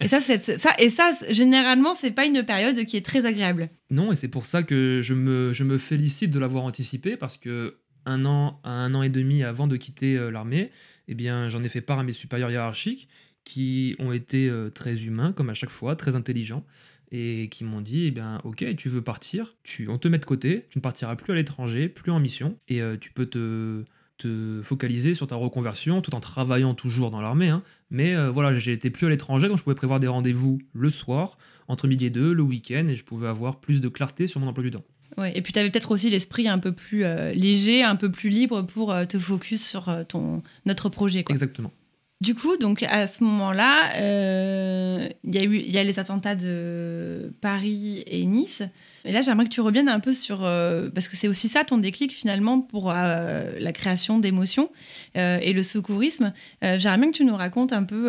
et 0.00 0.08
ça, 0.08 0.20
ça, 0.20 0.74
et 0.78 0.88
ça, 0.88 1.12
généralement, 1.30 1.94
c'est 1.94 2.10
pas 2.10 2.24
une 2.24 2.42
période 2.42 2.84
qui 2.84 2.96
est 2.96 3.04
très 3.04 3.26
agréable. 3.26 3.68
Non, 3.90 4.12
et 4.12 4.16
c'est 4.16 4.28
pour 4.28 4.44
ça 4.44 4.62
que 4.62 5.00
je 5.02 5.14
me, 5.14 5.78
félicite 5.78 6.30
de 6.30 6.38
l'avoir 6.38 6.64
anticipé 6.64 7.16
parce 7.16 7.36
que 7.36 7.76
un 8.06 8.24
an 8.24 8.60
un 8.64 8.94
an 8.94 9.02
et 9.02 9.10
demi 9.10 9.42
avant 9.42 9.66
de 9.66 9.76
quitter 9.76 10.16
euh, 10.16 10.30
l'armée, 10.30 10.70
eh 11.08 11.14
bien, 11.14 11.48
j'en 11.48 11.62
ai 11.62 11.68
fait 11.68 11.82
part 11.82 11.98
à 11.98 12.04
mes 12.04 12.12
supérieurs 12.12 12.50
hiérarchiques 12.50 13.08
qui 13.44 13.96
ont 13.98 14.12
été 14.12 14.48
euh, 14.48 14.70
très 14.70 15.06
humains, 15.06 15.32
comme 15.32 15.50
à 15.50 15.54
chaque 15.54 15.70
fois, 15.70 15.96
très 15.96 16.14
intelligents, 16.14 16.64
et 17.10 17.48
qui 17.50 17.64
m'ont 17.64 17.80
dit, 17.80 18.06
eh 18.06 18.10
bien, 18.10 18.40
ok, 18.44 18.76
tu 18.76 18.88
veux 18.88 19.02
partir, 19.02 19.56
tu, 19.62 19.88
on 19.88 19.98
te 19.98 20.08
met 20.08 20.18
de 20.18 20.24
côté, 20.24 20.66
tu 20.70 20.78
ne 20.78 20.82
partiras 20.82 21.16
plus 21.16 21.32
à 21.32 21.36
l'étranger, 21.36 21.88
plus 21.88 22.12
en 22.12 22.20
mission, 22.20 22.58
et 22.68 22.82
euh, 22.82 22.96
tu 22.98 23.10
peux 23.10 23.26
te 23.26 23.84
te 24.18 24.60
focaliser 24.62 25.14
sur 25.14 25.26
ta 25.26 25.36
reconversion 25.36 26.02
tout 26.02 26.14
en 26.14 26.20
travaillant 26.20 26.74
toujours 26.74 27.10
dans 27.10 27.20
l'armée. 27.20 27.48
Hein. 27.48 27.62
Mais 27.90 28.14
euh, 28.14 28.30
voilà, 28.30 28.56
j'ai 28.58 28.72
été 28.72 28.90
plus 28.90 29.06
à 29.06 29.10
l'étranger, 29.10 29.48
donc 29.48 29.56
je 29.56 29.62
pouvais 29.62 29.76
prévoir 29.76 30.00
des 30.00 30.08
rendez-vous 30.08 30.58
le 30.74 30.90
soir, 30.90 31.38
entre 31.68 31.88
midi 31.88 32.06
et 32.06 32.10
deux, 32.10 32.32
le 32.32 32.42
week-end, 32.42 32.86
et 32.88 32.94
je 32.94 33.04
pouvais 33.04 33.28
avoir 33.28 33.60
plus 33.60 33.80
de 33.80 33.88
clarté 33.88 34.26
sur 34.26 34.40
mon 34.40 34.48
emploi 34.48 34.64
du 34.64 34.70
temps. 34.70 34.84
Ouais, 35.16 35.36
et 35.36 35.42
puis 35.42 35.52
tu 35.52 35.58
avais 35.58 35.70
peut-être 35.70 35.90
aussi 35.90 36.10
l'esprit 36.10 36.48
un 36.48 36.58
peu 36.58 36.72
plus 36.72 37.04
euh, 37.04 37.32
léger, 37.32 37.82
un 37.82 37.96
peu 37.96 38.10
plus 38.10 38.28
libre 38.28 38.62
pour 38.62 38.92
euh, 38.92 39.04
te 39.04 39.18
focus 39.18 39.66
sur 39.66 39.90
ton, 40.08 40.42
notre 40.66 40.88
projet. 40.88 41.24
Quoi. 41.24 41.32
Exactement. 41.32 41.72
Du 42.20 42.34
coup, 42.34 42.56
donc 42.56 42.82
à 42.82 43.06
ce 43.06 43.22
moment-là, 43.22 43.92
euh, 44.00 45.08
il 45.22 45.34
y, 45.36 45.38
a 45.38 45.44
eu, 45.44 45.58
y 45.58 45.78
a 45.78 45.84
les 45.84 46.00
attentats 46.00 46.34
de 46.34 47.32
Paris 47.40 48.02
et 48.08 48.26
Nice. 48.26 48.64
Et 49.04 49.12
là, 49.12 49.22
j'aimerais 49.22 49.44
que 49.44 49.50
tu 49.50 49.60
reviennes 49.60 49.88
un 49.88 50.00
peu 50.00 50.12
sur... 50.12 50.44
Euh, 50.44 50.90
parce 50.90 51.06
que 51.06 51.16
c'est 51.16 51.28
aussi 51.28 51.46
ça 51.46 51.62
ton 51.62 51.78
déclic 51.78 52.12
finalement 52.12 52.60
pour 52.60 52.90
euh, 52.90 53.52
la 53.60 53.72
création 53.72 54.18
d'émotions 54.18 54.68
et 55.14 55.52
le 55.52 55.62
secourisme. 55.62 56.32
j'aimerais 56.62 56.98
bien 56.98 57.10
que 57.12 57.16
tu 57.16 57.24
nous 57.24 57.36
racontes 57.36 57.72
un 57.72 57.84
peu 57.84 58.08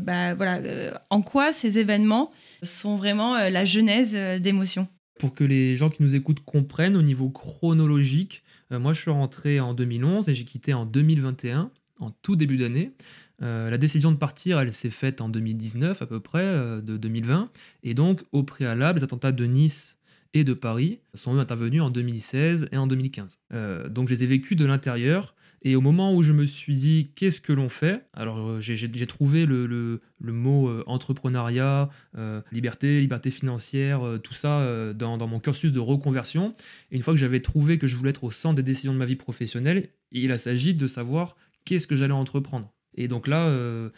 bah, 0.00 0.34
voilà, 0.34 1.02
en 1.10 1.20
quoi 1.20 1.52
ces 1.52 1.78
événements 1.78 2.30
sont 2.62 2.96
vraiment 2.96 3.34
la 3.36 3.64
genèse 3.64 4.14
d'émotions. 4.40 4.88
Pour 5.18 5.34
que 5.34 5.44
les 5.44 5.74
gens 5.74 5.90
qui 5.90 6.02
nous 6.02 6.14
écoutent 6.14 6.40
comprennent 6.44 6.96
au 6.96 7.02
niveau 7.02 7.30
chronologique, 7.30 8.42
moi 8.70 8.92
je 8.92 9.00
suis 9.00 9.10
rentré 9.10 9.60
en 9.60 9.74
2011 9.74 10.28
et 10.28 10.34
j'ai 10.34 10.44
quitté 10.44 10.74
en 10.74 10.84
2021 10.84 11.70
en 12.02 12.10
tout 12.22 12.36
début 12.36 12.56
d'année. 12.56 12.92
Euh, 13.42 13.70
la 13.70 13.78
décision 13.78 14.12
de 14.12 14.16
partir, 14.16 14.60
elle 14.60 14.72
s'est 14.72 14.90
faite 14.90 15.20
en 15.20 15.28
2019 15.28 16.02
à 16.02 16.06
peu 16.06 16.20
près, 16.20 16.44
euh, 16.44 16.80
de 16.80 16.96
2020. 16.96 17.50
Et 17.82 17.94
donc, 17.94 18.22
au 18.32 18.42
préalable, 18.42 18.98
les 18.98 19.04
attentats 19.04 19.32
de 19.32 19.44
Nice 19.44 19.98
et 20.34 20.44
de 20.44 20.54
Paris 20.54 21.00
sont 21.14 21.38
intervenus 21.38 21.82
en 21.82 21.90
2016 21.90 22.68
et 22.72 22.76
en 22.76 22.86
2015. 22.86 23.40
Euh, 23.52 23.88
donc, 23.88 24.08
je 24.08 24.14
les 24.14 24.24
ai 24.24 24.26
vécus 24.26 24.56
de 24.56 24.64
l'intérieur. 24.64 25.34
Et 25.64 25.76
au 25.76 25.80
moment 25.80 26.14
où 26.14 26.22
je 26.22 26.32
me 26.32 26.44
suis 26.44 26.74
dit, 26.74 27.12
qu'est-ce 27.14 27.40
que 27.40 27.52
l'on 27.52 27.68
fait? 27.68 28.04
Alors, 28.14 28.60
j'ai 28.60 29.06
trouvé 29.06 29.46
le, 29.46 30.00
mot 30.20 30.68
entrepreneuriat, 30.86 31.88
liberté, 32.50 33.00
liberté 33.00 33.30
financière, 33.30 34.02
tout 34.24 34.34
ça 34.34 34.92
dans, 34.92 35.18
dans, 35.18 35.28
mon 35.28 35.38
cursus 35.38 35.70
de 35.70 35.78
reconversion. 35.78 36.50
Et 36.90 36.96
une 36.96 37.02
fois 37.02 37.14
que 37.14 37.20
j'avais 37.20 37.38
trouvé 37.38 37.78
que 37.78 37.86
je 37.86 37.94
voulais 37.94 38.10
être 38.10 38.24
au 38.24 38.32
centre 38.32 38.56
des 38.56 38.64
décisions 38.64 38.92
de 38.92 38.98
ma 38.98 39.06
vie 39.06 39.14
professionnelle, 39.14 39.90
il 40.10 40.36
s'agit 40.36 40.74
de 40.74 40.88
savoir 40.88 41.36
qu'est-ce 41.64 41.86
que 41.86 41.94
j'allais 41.94 42.12
entreprendre. 42.12 42.72
Et 42.94 43.08
donc 43.08 43.26
là, 43.26 43.48
euh, 43.48 43.90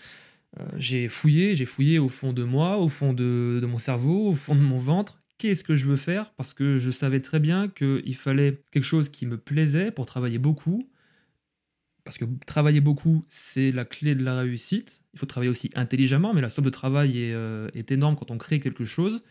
euh, 0.60 0.66
j'ai 0.76 1.08
fouillé, 1.08 1.54
j'ai 1.54 1.64
fouillé 1.64 1.98
au 1.98 2.08
fond 2.08 2.32
de 2.32 2.44
moi, 2.44 2.78
au 2.78 2.88
fond 2.88 3.12
de, 3.12 3.64
mon 3.68 3.78
cerveau, 3.78 4.28
au 4.28 4.34
fond 4.34 4.54
de 4.54 4.60
mon 4.60 4.78
ventre. 4.78 5.22
Qu'est-ce 5.38 5.64
que 5.64 5.74
je 5.74 5.86
veux 5.86 5.96
faire? 5.96 6.32
Parce 6.34 6.54
que 6.54 6.78
je 6.78 6.90
savais 6.90 7.20
très 7.20 7.40
bien 7.40 7.68
qu'il 7.68 8.14
fallait 8.14 8.62
quelque 8.70 8.84
chose 8.84 9.08
qui 9.08 9.26
me 9.26 9.36
plaisait 9.36 9.90
pour 9.90 10.06
travailler 10.06 10.38
beaucoup. 10.38 10.88
Parce 12.04 12.18
que 12.18 12.24
travailler 12.46 12.80
beaucoup, 12.80 13.24
c'est 13.28 13.72
la 13.72 13.84
clé 13.84 14.14
de 14.14 14.22
la 14.22 14.40
réussite. 14.40 15.02
Il 15.14 15.18
faut 15.18 15.26
travailler 15.26 15.50
aussi 15.50 15.70
intelligemment, 15.74 16.34
mais 16.34 16.40
la 16.40 16.50
somme 16.50 16.64
de 16.64 16.70
travail 16.70 17.18
est, 17.18 17.32
euh, 17.32 17.68
est 17.74 17.90
énorme 17.90 18.14
quand 18.14 18.30
on 18.30 18.38
crée 18.38 18.60
quelque 18.60 18.84
chose. 18.84 19.22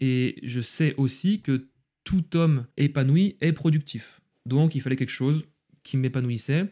Et 0.00 0.40
je 0.42 0.60
sais 0.60 0.94
aussi 0.96 1.42
que 1.42 1.68
tout 2.04 2.36
homme 2.36 2.66
épanoui 2.76 3.36
est 3.40 3.52
productif. 3.52 4.20
Donc 4.46 4.74
il 4.74 4.80
fallait 4.80 4.96
quelque 4.96 5.10
chose 5.10 5.44
qui 5.82 5.96
m'épanouissait. 5.96 6.70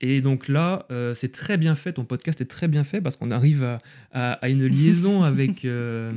Et 0.00 0.20
donc 0.20 0.48
là, 0.48 0.86
euh, 0.90 1.14
c'est 1.14 1.32
très 1.32 1.56
bien 1.56 1.74
fait, 1.74 1.94
ton 1.94 2.04
podcast 2.04 2.40
est 2.40 2.46
très 2.46 2.68
bien 2.68 2.84
fait 2.84 3.00
parce 3.00 3.16
qu'on 3.16 3.30
arrive 3.30 3.78
à, 4.12 4.48
une 4.48 4.66
liaison 4.66 5.22
avec 5.24 5.64
euh, 5.64 6.12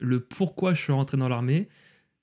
le 0.00 0.20
pourquoi 0.20 0.74
je 0.74 0.80
suis 0.80 0.92
rentré 0.92 1.16
dans 1.16 1.28
l'armée. 1.28 1.68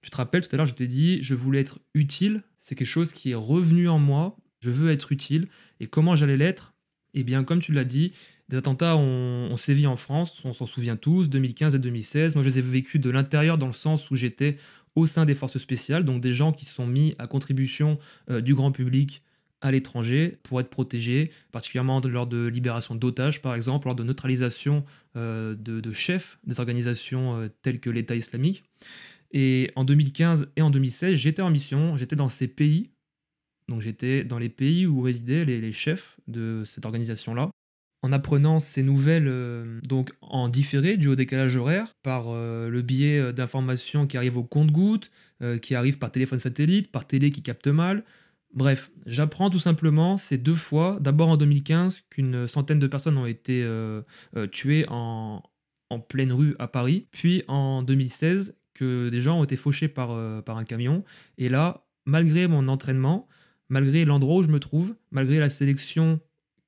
Tu 0.02 0.10
te 0.10 0.17
rappelles, 0.17 0.47
tout 0.47 0.56
à 0.56 0.58
l'heure, 0.58 0.65
je 0.65 0.73
t'ai 0.73 0.88
dit, 0.88 1.21
je 1.21 1.36
voulais 1.36 1.60
être 1.60 1.80
utile. 1.93 2.43
C'est 2.62 2.75
quelque 2.75 2.88
chose 2.88 3.13
qui 3.13 3.32
est 3.32 3.36
revenu 3.36 3.89
en 3.89 3.99
moi. 3.99 4.38
Je 4.62 4.71
veux 4.71 4.91
être 4.91 5.12
utile. 5.12 5.45
Et 5.80 5.88
comment 5.88 6.15
j'allais 6.15 6.38
l'être? 6.38 6.73
Eh 7.13 7.23
bien, 7.23 7.43
comme 7.43 7.60
tu 7.60 7.71
l'as 7.71 7.84
dit, 7.84 8.13
des 8.49 8.58
attentats 8.58 8.95
ont, 8.95 9.56
sévi 9.58 9.88
en 9.88 9.95
France, 9.95 10.41
on 10.45 10.54
s'en 10.54 10.65
souvient 10.65 10.95
tous, 10.95 11.30
2015 11.30 11.75
et 11.75 11.80
2016. 11.80 12.36
Moi, 12.36 12.43
je 12.43 12.49
les 12.49 12.60
ai 12.60 12.62
vécus 12.62 13.02
de 13.02 13.10
l'intérieur 13.10 13.58
dans 13.58 13.67
le 13.67 13.73
sens 13.73 14.10
où 14.10 14.15
j'étais 14.15 14.58
au 14.95 15.06
sein 15.06 15.25
des 15.25 15.34
forces 15.34 15.58
spéciales, 15.58 16.04
donc 16.04 16.21
des 16.21 16.32
gens 16.32 16.52
qui 16.52 16.65
sont 16.65 16.88
mis 16.88 17.15
à 17.19 17.28
contribution 17.28 17.99
euh, 18.30 18.41
du 18.41 18.56
grand 18.56 18.71
public 18.71 19.21
à 19.62 19.72
l'étranger 19.72 20.38
pour 20.43 20.60
être 20.60 20.69
protégés, 20.69 21.32
particulièrement 21.52 22.02
lors 22.02 22.28
de 22.28 22.48
libération 22.48 22.95
d'otages, 22.95 23.41
par 23.41 23.56
exemple, 23.56 23.88
lors 23.88 23.95
de 23.95 24.04
neutralisation 24.04 24.86
euh, 25.15 25.56
de, 25.56 25.91
chefs 25.91 26.39
des 26.45 26.60
organisations 26.60 27.38
euh, 27.38 27.48
telles 27.62 27.80
que 27.80 27.89
l'État 27.89 28.15
islamique. 28.15 28.63
Et 29.32 29.72
en 29.76 29.84
2015 29.84 30.48
et 30.56 30.62
en 30.62 30.69
2016, 30.69 31.15
j'étais 31.15 31.41
en 31.41 31.50
mission, 31.50 31.98
j'étais 31.98 32.15
dans 32.15 32.30
ces 32.30 32.48
pays, 32.48 32.89
donc 33.67 33.82
j'étais 33.82 34.24
dans 34.24 34.39
les 34.39 34.50
pays 34.50 34.86
où 34.86 35.02
résidaient 35.02 35.45
les, 35.45 35.72
chefs 35.72 36.19
de 36.28 36.63
cette 36.65 36.86
organisation-là. 36.86 37.50
En 38.02 38.13
apprenant 38.13 38.60
ces 38.60 38.82
nouvelles 38.82 39.28
euh, 39.28 39.82
donc 39.82 40.12
en 40.22 40.48
différé 40.48 40.95
du 40.95 41.10
haut 41.10 41.15
décalage 41.15 41.58
horaire 41.58 41.91
par 42.02 42.32
le 42.32 42.82
biais 42.82 43.34
d'informations 43.34 44.08
qui 44.08 44.15
arrivent 44.15 44.38
au 44.38 44.43
compte-gouttes, 44.43 45.12
qui 45.62 45.76
arrivent 45.76 46.00
par 46.00 46.12
téléphone 46.12 46.39
satellite, 46.39 46.91
par 46.91 47.06
télé 47.06 47.30
qui 47.30 47.43
capte 47.43 47.67
mal, 47.67 48.04
Bref, 48.53 48.91
j'apprends 49.05 49.49
tout 49.49 49.59
simplement 49.59 50.17
ces 50.17 50.38
deux 50.38 50.55
fois, 50.55 50.97
d'abord 51.01 51.29
en 51.29 51.38
2015, 51.38 52.03
qu'une 52.09 52.47
centaine 52.47 52.79
de 52.79 52.88
personnes 52.88 53.17
ont 53.17 53.27
été 53.27 53.62
euh, 53.63 54.01
euh, 54.35 54.47
tuées 54.47 54.85
en, 54.89 55.43
pleine 56.07 56.31
rue 56.31 56.55
à 56.59 56.67
Paris, 56.67 57.07
puis 57.12 57.43
en 57.47 57.83
2016, 57.83 58.55
que 58.73 59.09
des 59.09 59.19
gens 59.19 59.39
ont 59.39 59.43
été 59.43 59.55
fauchés 59.55 59.88
par, 59.88 60.12
euh, 60.12 60.41
par 60.41 60.57
un 60.57 60.63
camion. 60.63 61.03
Et 61.38 61.49
là, 61.49 61.85
malgré 62.05 62.47
mon 62.47 62.67
entraînement, 62.67 63.27
malgré 63.69 64.05
l'endroit 64.05 64.38
où 64.38 64.43
je 64.43 64.49
me 64.49 64.59
trouve, 64.59 64.95
malgré 65.12 65.39
la 65.39 65.49
sélection 65.49 66.19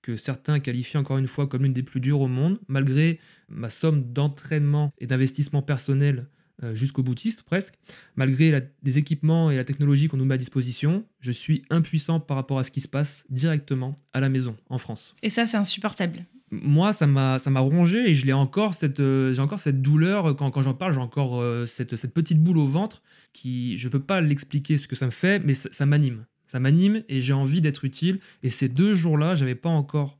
que 0.01 0.17
certains 0.17 0.59
qualifient 0.59 0.97
encore 0.97 1.17
une 1.17 1.27
fois 1.27 1.47
comme 1.47 1.63
l'une 1.63 1.73
des 1.73 1.83
plus 1.83 1.99
dures 1.99 2.21
au 2.21 2.27
monde, 2.27 2.59
malgré 2.67 3.19
ma 3.49 3.69
somme 3.69 4.11
d'entraînement 4.11 4.91
et 4.97 5.07
d'investissement 5.07 5.61
personnel 5.61 6.27
jusqu'au 6.73 7.03
boutiste 7.03 7.43
presque. 7.43 7.75
Malgré 8.15 8.69
les 8.83 8.97
équipements 8.97 9.51
et 9.51 9.55
la 9.55 9.63
technologie 9.63 10.07
qu'on 10.07 10.17
nous 10.17 10.25
met 10.25 10.35
à 10.35 10.37
disposition, 10.37 11.05
je 11.19 11.31
suis 11.31 11.63
impuissant 11.69 12.19
par 12.19 12.37
rapport 12.37 12.59
à 12.59 12.63
ce 12.63 12.71
qui 12.71 12.81
se 12.81 12.87
passe 12.87 13.25
directement 13.29 13.95
à 14.13 14.19
la 14.19 14.29
maison 14.29 14.55
en 14.69 14.77
France. 14.77 15.15
Et 15.23 15.29
ça, 15.29 15.45
c'est 15.45 15.57
insupportable. 15.57 16.25
Moi, 16.51 16.91
ça 16.91 17.07
m'a, 17.07 17.37
rongé 17.59 18.09
et 18.09 18.13
je 18.13 18.25
l'ai 18.25 18.33
encore 18.33 18.73
cette, 18.73 18.99
euh, 18.99 19.33
j'ai 19.33 19.41
encore 19.41 19.59
cette 19.59 19.81
douleur 19.81 20.35
quand, 20.35 20.51
quand 20.51 20.61
j'en 20.61 20.73
parle, 20.73 20.93
j'ai 20.93 20.99
encore 20.99 21.39
euh, 21.39 21.65
cette, 21.65 21.95
cette 21.95 22.13
petite 22.13 22.43
boule 22.43 22.57
au 22.57 22.67
ventre 22.67 23.01
qui, 23.31 23.77
je 23.77 23.87
peux 23.87 24.01
pas 24.01 24.19
l'expliquer 24.19 24.77
ce 24.77 24.89
que 24.89 24.97
ça 24.97 25.05
me 25.05 25.11
fait, 25.11 25.39
mais 25.39 25.53
ça, 25.53 25.85
m'anime. 25.85 26.25
Ça 26.47 26.59
m'anime 26.59 27.03
et 27.07 27.21
j'ai 27.21 27.31
envie 27.31 27.61
d'être 27.61 27.85
utile. 27.85 28.19
Et 28.43 28.49
ces 28.49 28.67
deux 28.67 28.93
jours-là, 28.93 29.33
j'avais 29.35 29.55
pas 29.55 29.69
encore 29.69 30.19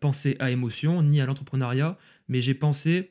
pensé 0.00 0.36
à 0.38 0.50
émotion 0.50 1.02
ni 1.02 1.20
à 1.20 1.26
l'entrepreneuriat, 1.26 1.98
mais 2.28 2.40
j'ai 2.40 2.54
pensé 2.54 3.10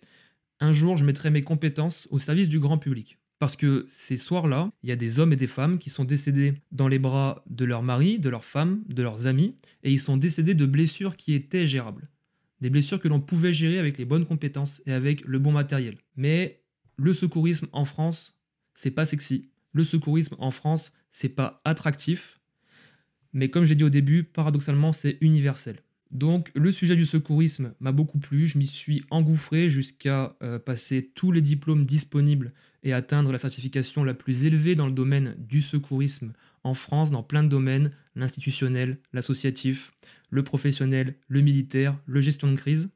un 0.59 0.71
jour, 0.71 0.97
je 0.97 1.05
mettrai 1.05 1.29
mes 1.29 1.43
compétences 1.43 2.07
au 2.11 2.19
service 2.19 2.49
du 2.49 2.59
grand 2.59 2.77
public. 2.77 3.17
Parce 3.39 3.57
que 3.57 3.85
ces 3.89 4.17
soirs-là, 4.17 4.71
il 4.81 4.89
y 4.89 4.93
a 4.93 4.95
des 4.95 5.19
hommes 5.19 5.33
et 5.33 5.35
des 5.35 5.47
femmes 5.47 5.77
qui 5.77 5.89
sont 5.89 6.05
décédés 6.05 6.53
dans 6.71 6.87
les 6.87 6.99
bras 6.99 7.43
de 7.49 7.65
leur 7.65 7.83
mari, 7.83 8.17
de 8.17 8.29
leur 8.29 8.45
femme, 8.45 8.83
de 8.87 9.03
leurs 9.03 9.27
amis, 9.27 9.55
et 9.83 9.91
ils 9.91 9.99
sont 9.99 10.17
décédés 10.17 10.53
de 10.53 10.65
blessures 10.65 11.17
qui 11.17 11.33
étaient 11.33 11.67
gérables. 11.67 12.09
Des 12.61 12.69
blessures 12.69 13.01
que 13.01 13.09
l'on 13.09 13.19
pouvait 13.19 13.51
gérer 13.51 13.77
avec 13.77 13.97
les 13.97 14.05
bonnes 14.05 14.25
compétences 14.25 14.81
et 14.85 14.93
avec 14.93 15.21
le 15.25 15.39
bon 15.39 15.51
matériel. 15.51 15.97
Mais 16.15 16.63
le 16.95 17.11
secourisme 17.11 17.67
en 17.73 17.83
France, 17.83 18.39
c'est 18.73 18.91
pas 18.91 19.05
sexy. 19.05 19.49
Le 19.73 19.83
secourisme 19.83 20.35
en 20.39 20.51
France, 20.51 20.93
c'est 21.11 21.29
pas 21.29 21.61
attractif. 21.65 22.39
Mais 23.33 23.49
comme 23.49 23.65
j'ai 23.65 23.75
dit 23.75 23.83
au 23.83 23.89
début, 23.89 24.23
paradoxalement, 24.23 24.93
c'est 24.93 25.17
universel. 25.19 25.81
Donc 26.15 26.49
le 26.55 26.71
sujet 26.71 26.95
du 26.95 27.03
secourisme 27.03 27.73
m'a 27.81 27.91
beaucoup 27.91 28.19
plu, 28.19 28.47
je 28.47 28.57
m'y 28.57 28.67
suis 28.67 29.03
engouffré 29.09 29.69
jusqu'à 29.69 30.37
euh, 30.41 30.57
passer 30.57 31.11
tous 31.13 31.33
les 31.33 31.41
diplômes 31.41 31.85
disponibles 31.85 32.53
et 32.83 32.93
atteindre 32.93 33.33
la 33.33 33.37
certification 33.37 34.05
la 34.05 34.13
plus 34.13 34.45
élevée 34.45 34.75
dans 34.75 34.85
le 34.85 34.93
domaine 34.93 35.35
du 35.37 35.59
secourisme 35.59 36.31
en 36.63 36.73
France, 36.73 37.11
dans 37.11 37.21
plein 37.21 37.43
de 37.43 37.49
domaines, 37.49 37.91
l'institutionnel, 38.15 38.97
l'associatif, 39.11 39.91
le 40.29 40.41
professionnel, 40.41 41.15
le 41.27 41.41
militaire, 41.41 41.97
le 42.05 42.21
gestion 42.21 42.49
de 42.49 42.55
crise. 42.55 42.89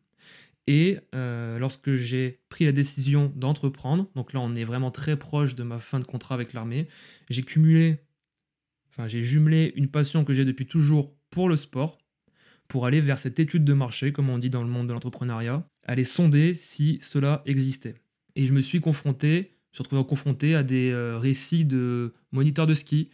Et 0.65 0.97
euh, 1.13 1.59
lorsque 1.59 1.95
j'ai 1.95 2.39
pris 2.47 2.63
la 2.63 2.71
décision 2.71 3.33
d'entreprendre, 3.35 4.09
donc 4.15 4.31
là 4.31 4.39
on 4.39 4.55
est 4.55 4.63
vraiment 4.63 4.91
très 4.91 5.19
proche 5.19 5.55
de 5.55 5.63
ma 5.63 5.79
fin 5.79 5.99
de 5.99 6.05
contrat 6.05 6.35
avec 6.35 6.53
l'armée, 6.53 6.87
j'ai 7.29 7.43
cumulé, 7.43 7.97
enfin 8.89 9.09
j'ai 9.09 9.21
jumelé 9.21 9.73
une 9.75 9.89
passion 9.89 10.23
que 10.23 10.33
j'ai 10.33 10.45
depuis 10.45 10.67
toujours 10.67 11.13
pour 11.31 11.49
le 11.49 11.57
sport, 11.57 11.97
pour 12.69 12.85
aller 12.85 13.01
vers 13.01 13.19
cette 13.19 13.39
étude 13.39 13.65
de 13.65 13.73
marché, 13.73 14.13
comme 14.13 14.29
on 14.29 14.37
dit 14.37 14.49
dans 14.49 14.63
le 14.63 14.69
monde 14.69 14.87
de 14.87 14.93
l'entrepreneuriat, 14.93 15.67
aller 15.85 16.05
sonder 16.05 16.53
si 16.53 16.99
cela 17.01 17.41
existait. 17.45 17.95
Et 18.35 18.45
je 18.45 18.53
me 18.53 18.61
suis 18.61 18.79
confronté, 18.79 19.27
je 19.31 19.37
me 19.37 19.73
suis 19.73 19.83
retrouvé 19.83 20.05
confronté 20.05 20.55
à 20.55 20.63
des 20.63 20.91
euh, 20.91 21.17
récits 21.17 21.65
de 21.65 22.13
moniteurs 22.31 22.67
de 22.67 22.75
ski, 22.75 23.09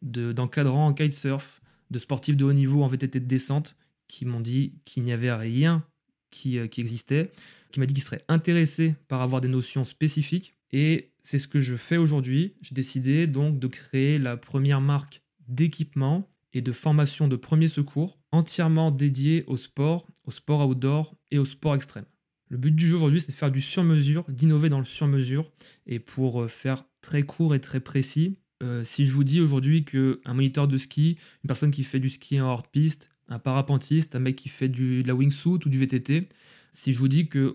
d'encadrants 0.00 0.86
en 0.86 0.94
kitesurf, 0.94 1.60
de 1.90 1.98
sportifs 1.98 2.36
de 2.36 2.44
haut 2.44 2.52
niveau 2.52 2.82
en 2.84 2.86
VTT 2.86 3.20
de 3.20 3.26
descente, 3.26 3.76
qui 4.06 4.24
m'ont 4.24 4.40
dit 4.40 4.74
qu'il 4.84 5.02
n'y 5.02 5.12
avait 5.12 5.32
rien 5.32 5.84
qui, 6.30 6.58
euh, 6.58 6.68
qui 6.68 6.80
existait, 6.80 7.32
qui 7.72 7.80
m'a 7.80 7.86
dit 7.86 7.94
qu'ils 7.94 8.04
seraient 8.04 8.24
intéressés 8.28 8.94
par 9.08 9.22
avoir 9.22 9.40
des 9.40 9.48
notions 9.48 9.82
spécifiques. 9.82 10.54
Et 10.72 11.10
c'est 11.24 11.38
ce 11.38 11.48
que 11.48 11.58
je 11.58 11.74
fais 11.74 11.96
aujourd'hui. 11.96 12.54
J'ai 12.62 12.76
décidé 12.76 13.26
donc 13.26 13.58
de 13.58 13.66
créer 13.66 14.20
la 14.20 14.36
première 14.36 14.80
marque 14.80 15.20
d'équipement 15.48 16.28
et 16.52 16.62
de 16.62 16.70
formation 16.70 17.26
de 17.26 17.34
premier 17.34 17.66
secours 17.66 18.19
entièrement 18.32 18.90
dédié 18.90 19.44
au 19.46 19.56
sport, 19.56 20.06
au 20.24 20.30
sport 20.30 20.66
outdoor 20.68 21.14
et 21.30 21.38
au 21.38 21.44
sport 21.44 21.74
extrême. 21.74 22.04
Le 22.48 22.56
but 22.58 22.74
du 22.74 22.86
jeu 22.86 22.96
aujourd'hui, 22.96 23.20
c'est 23.20 23.28
de 23.28 23.36
faire 23.36 23.50
du 23.50 23.60
sur-mesure, 23.60 24.24
d'innover 24.28 24.68
dans 24.68 24.80
le 24.80 24.84
sur-mesure. 24.84 25.50
Et 25.86 26.00
pour 26.00 26.42
euh, 26.42 26.48
faire 26.48 26.84
très 27.00 27.22
court 27.22 27.54
et 27.54 27.60
très 27.60 27.80
précis, 27.80 28.38
euh, 28.62 28.84
si 28.84 29.06
je 29.06 29.12
vous 29.12 29.24
dis 29.24 29.40
aujourd'hui 29.40 29.84
qu'un 29.84 30.34
moniteur 30.34 30.68
de 30.68 30.76
ski, 30.76 31.16
une 31.44 31.48
personne 31.48 31.70
qui 31.70 31.84
fait 31.84 32.00
du 32.00 32.10
ski 32.10 32.40
en 32.40 32.46
hors-piste, 32.46 33.08
un 33.28 33.38
parapentiste, 33.38 34.16
un 34.16 34.18
mec 34.18 34.36
qui 34.36 34.48
fait 34.48 34.68
du, 34.68 35.02
de 35.02 35.08
la 35.08 35.14
wingsuit 35.14 35.60
ou 35.64 35.68
du 35.68 35.78
VTT, 35.78 36.28
si 36.72 36.92
je 36.92 36.98
vous 36.98 37.08
dis 37.08 37.28
que 37.28 37.54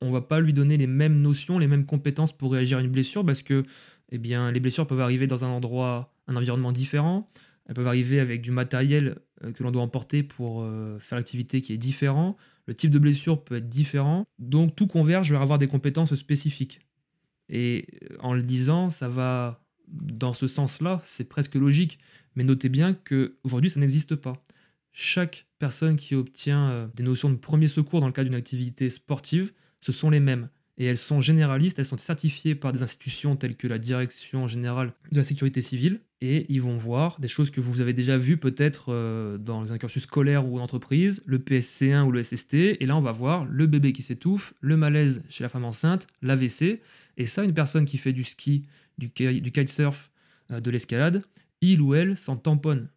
on 0.00 0.10
va 0.10 0.22
pas 0.22 0.40
lui 0.40 0.52
donner 0.52 0.76
les 0.76 0.86
mêmes 0.86 1.20
notions, 1.20 1.58
les 1.58 1.66
mêmes 1.66 1.86
compétences 1.86 2.36
pour 2.36 2.52
réagir 2.52 2.78
à 2.78 2.80
une 2.80 2.90
blessure, 2.90 3.24
parce 3.24 3.42
que 3.42 3.64
eh 4.10 4.18
bien, 4.18 4.50
les 4.50 4.60
blessures 4.60 4.86
peuvent 4.86 5.00
arriver 5.00 5.26
dans 5.26 5.44
un 5.44 5.48
endroit, 5.48 6.14
un 6.26 6.36
environnement 6.36 6.72
différent, 6.72 7.30
elles 7.66 7.74
peuvent 7.74 7.86
arriver 7.86 8.20
avec 8.20 8.42
du 8.42 8.50
matériel 8.50 9.18
que 9.52 9.62
l'on 9.62 9.70
doit 9.70 9.82
emporter 9.82 10.22
pour 10.22 10.62
euh, 10.62 10.98
faire 10.98 11.16
l'activité 11.18 11.60
qui 11.60 11.72
est 11.72 11.78
différent. 11.78 12.36
Le 12.66 12.74
type 12.74 12.90
de 12.90 12.98
blessure 12.98 13.42
peut 13.42 13.56
être 13.56 13.68
différent. 13.68 14.26
Donc 14.38 14.74
tout 14.74 14.86
converge 14.86 15.30
vers 15.30 15.42
avoir 15.42 15.58
des 15.58 15.68
compétences 15.68 16.14
spécifiques. 16.14 16.80
Et 17.48 17.86
euh, 18.02 18.16
en 18.20 18.32
le 18.32 18.42
disant, 18.42 18.90
ça 18.90 19.08
va 19.08 19.60
dans 19.88 20.32
ce 20.32 20.46
sens-là, 20.46 21.00
c'est 21.04 21.28
presque 21.28 21.54
logique. 21.56 21.98
Mais 22.36 22.44
notez 22.44 22.68
bien 22.68 22.94
qu'aujourd'hui, 22.94 23.70
ça 23.70 23.80
n'existe 23.80 24.16
pas. 24.16 24.42
Chaque 24.92 25.46
personne 25.58 25.96
qui 25.96 26.14
obtient 26.14 26.90
des 26.94 27.02
notions 27.02 27.30
de 27.30 27.36
premier 27.36 27.68
secours 27.68 28.00
dans 28.00 28.06
le 28.06 28.12
cadre 28.12 28.28
d'une 28.28 28.38
activité 28.38 28.90
sportive, 28.90 29.52
ce 29.80 29.92
sont 29.92 30.08
les 30.08 30.20
mêmes 30.20 30.48
et 30.76 30.86
elles 30.86 30.98
sont 30.98 31.20
généralistes, 31.20 31.78
elles 31.78 31.86
sont 31.86 31.98
certifiées 31.98 32.54
par 32.54 32.72
des 32.72 32.82
institutions 32.82 33.36
telles 33.36 33.56
que 33.56 33.68
la 33.68 33.78
Direction 33.78 34.48
générale 34.48 34.92
de 35.12 35.18
la 35.18 35.24
sécurité 35.24 35.62
civile, 35.62 36.00
et 36.20 36.46
ils 36.48 36.60
vont 36.60 36.76
voir 36.76 37.20
des 37.20 37.28
choses 37.28 37.50
que 37.50 37.60
vous 37.60 37.80
avez 37.80 37.92
déjà 37.92 38.18
vues 38.18 38.36
peut-être 38.36 38.86
euh, 38.88 39.38
dans 39.38 39.72
un 39.72 39.78
cursus 39.78 40.02
scolaire 40.02 40.46
ou 40.46 40.58
en 40.58 40.62
entreprise, 40.62 41.22
le 41.26 41.38
PSC1 41.38 42.02
ou 42.02 42.10
le 42.10 42.22
SST, 42.22 42.54
et 42.54 42.86
là 42.86 42.96
on 42.96 43.00
va 43.00 43.12
voir 43.12 43.44
le 43.44 43.66
bébé 43.66 43.92
qui 43.92 44.02
s'étouffe, 44.02 44.54
le 44.60 44.76
malaise 44.76 45.22
chez 45.28 45.44
la 45.44 45.48
femme 45.48 45.64
enceinte, 45.64 46.06
l'AVC, 46.22 46.80
et 47.16 47.26
ça 47.26 47.44
une 47.44 47.54
personne 47.54 47.84
qui 47.84 47.98
fait 47.98 48.12
du 48.12 48.24
ski, 48.24 48.62
du, 48.98 49.08
du 49.08 49.52
kitesurf, 49.52 50.10
euh, 50.50 50.60
de 50.60 50.70
l'escalade, 50.70 51.22
il 51.60 51.80
ou 51.80 51.94
elle 51.94 52.16
s'en 52.16 52.36
tamponne. 52.36 52.88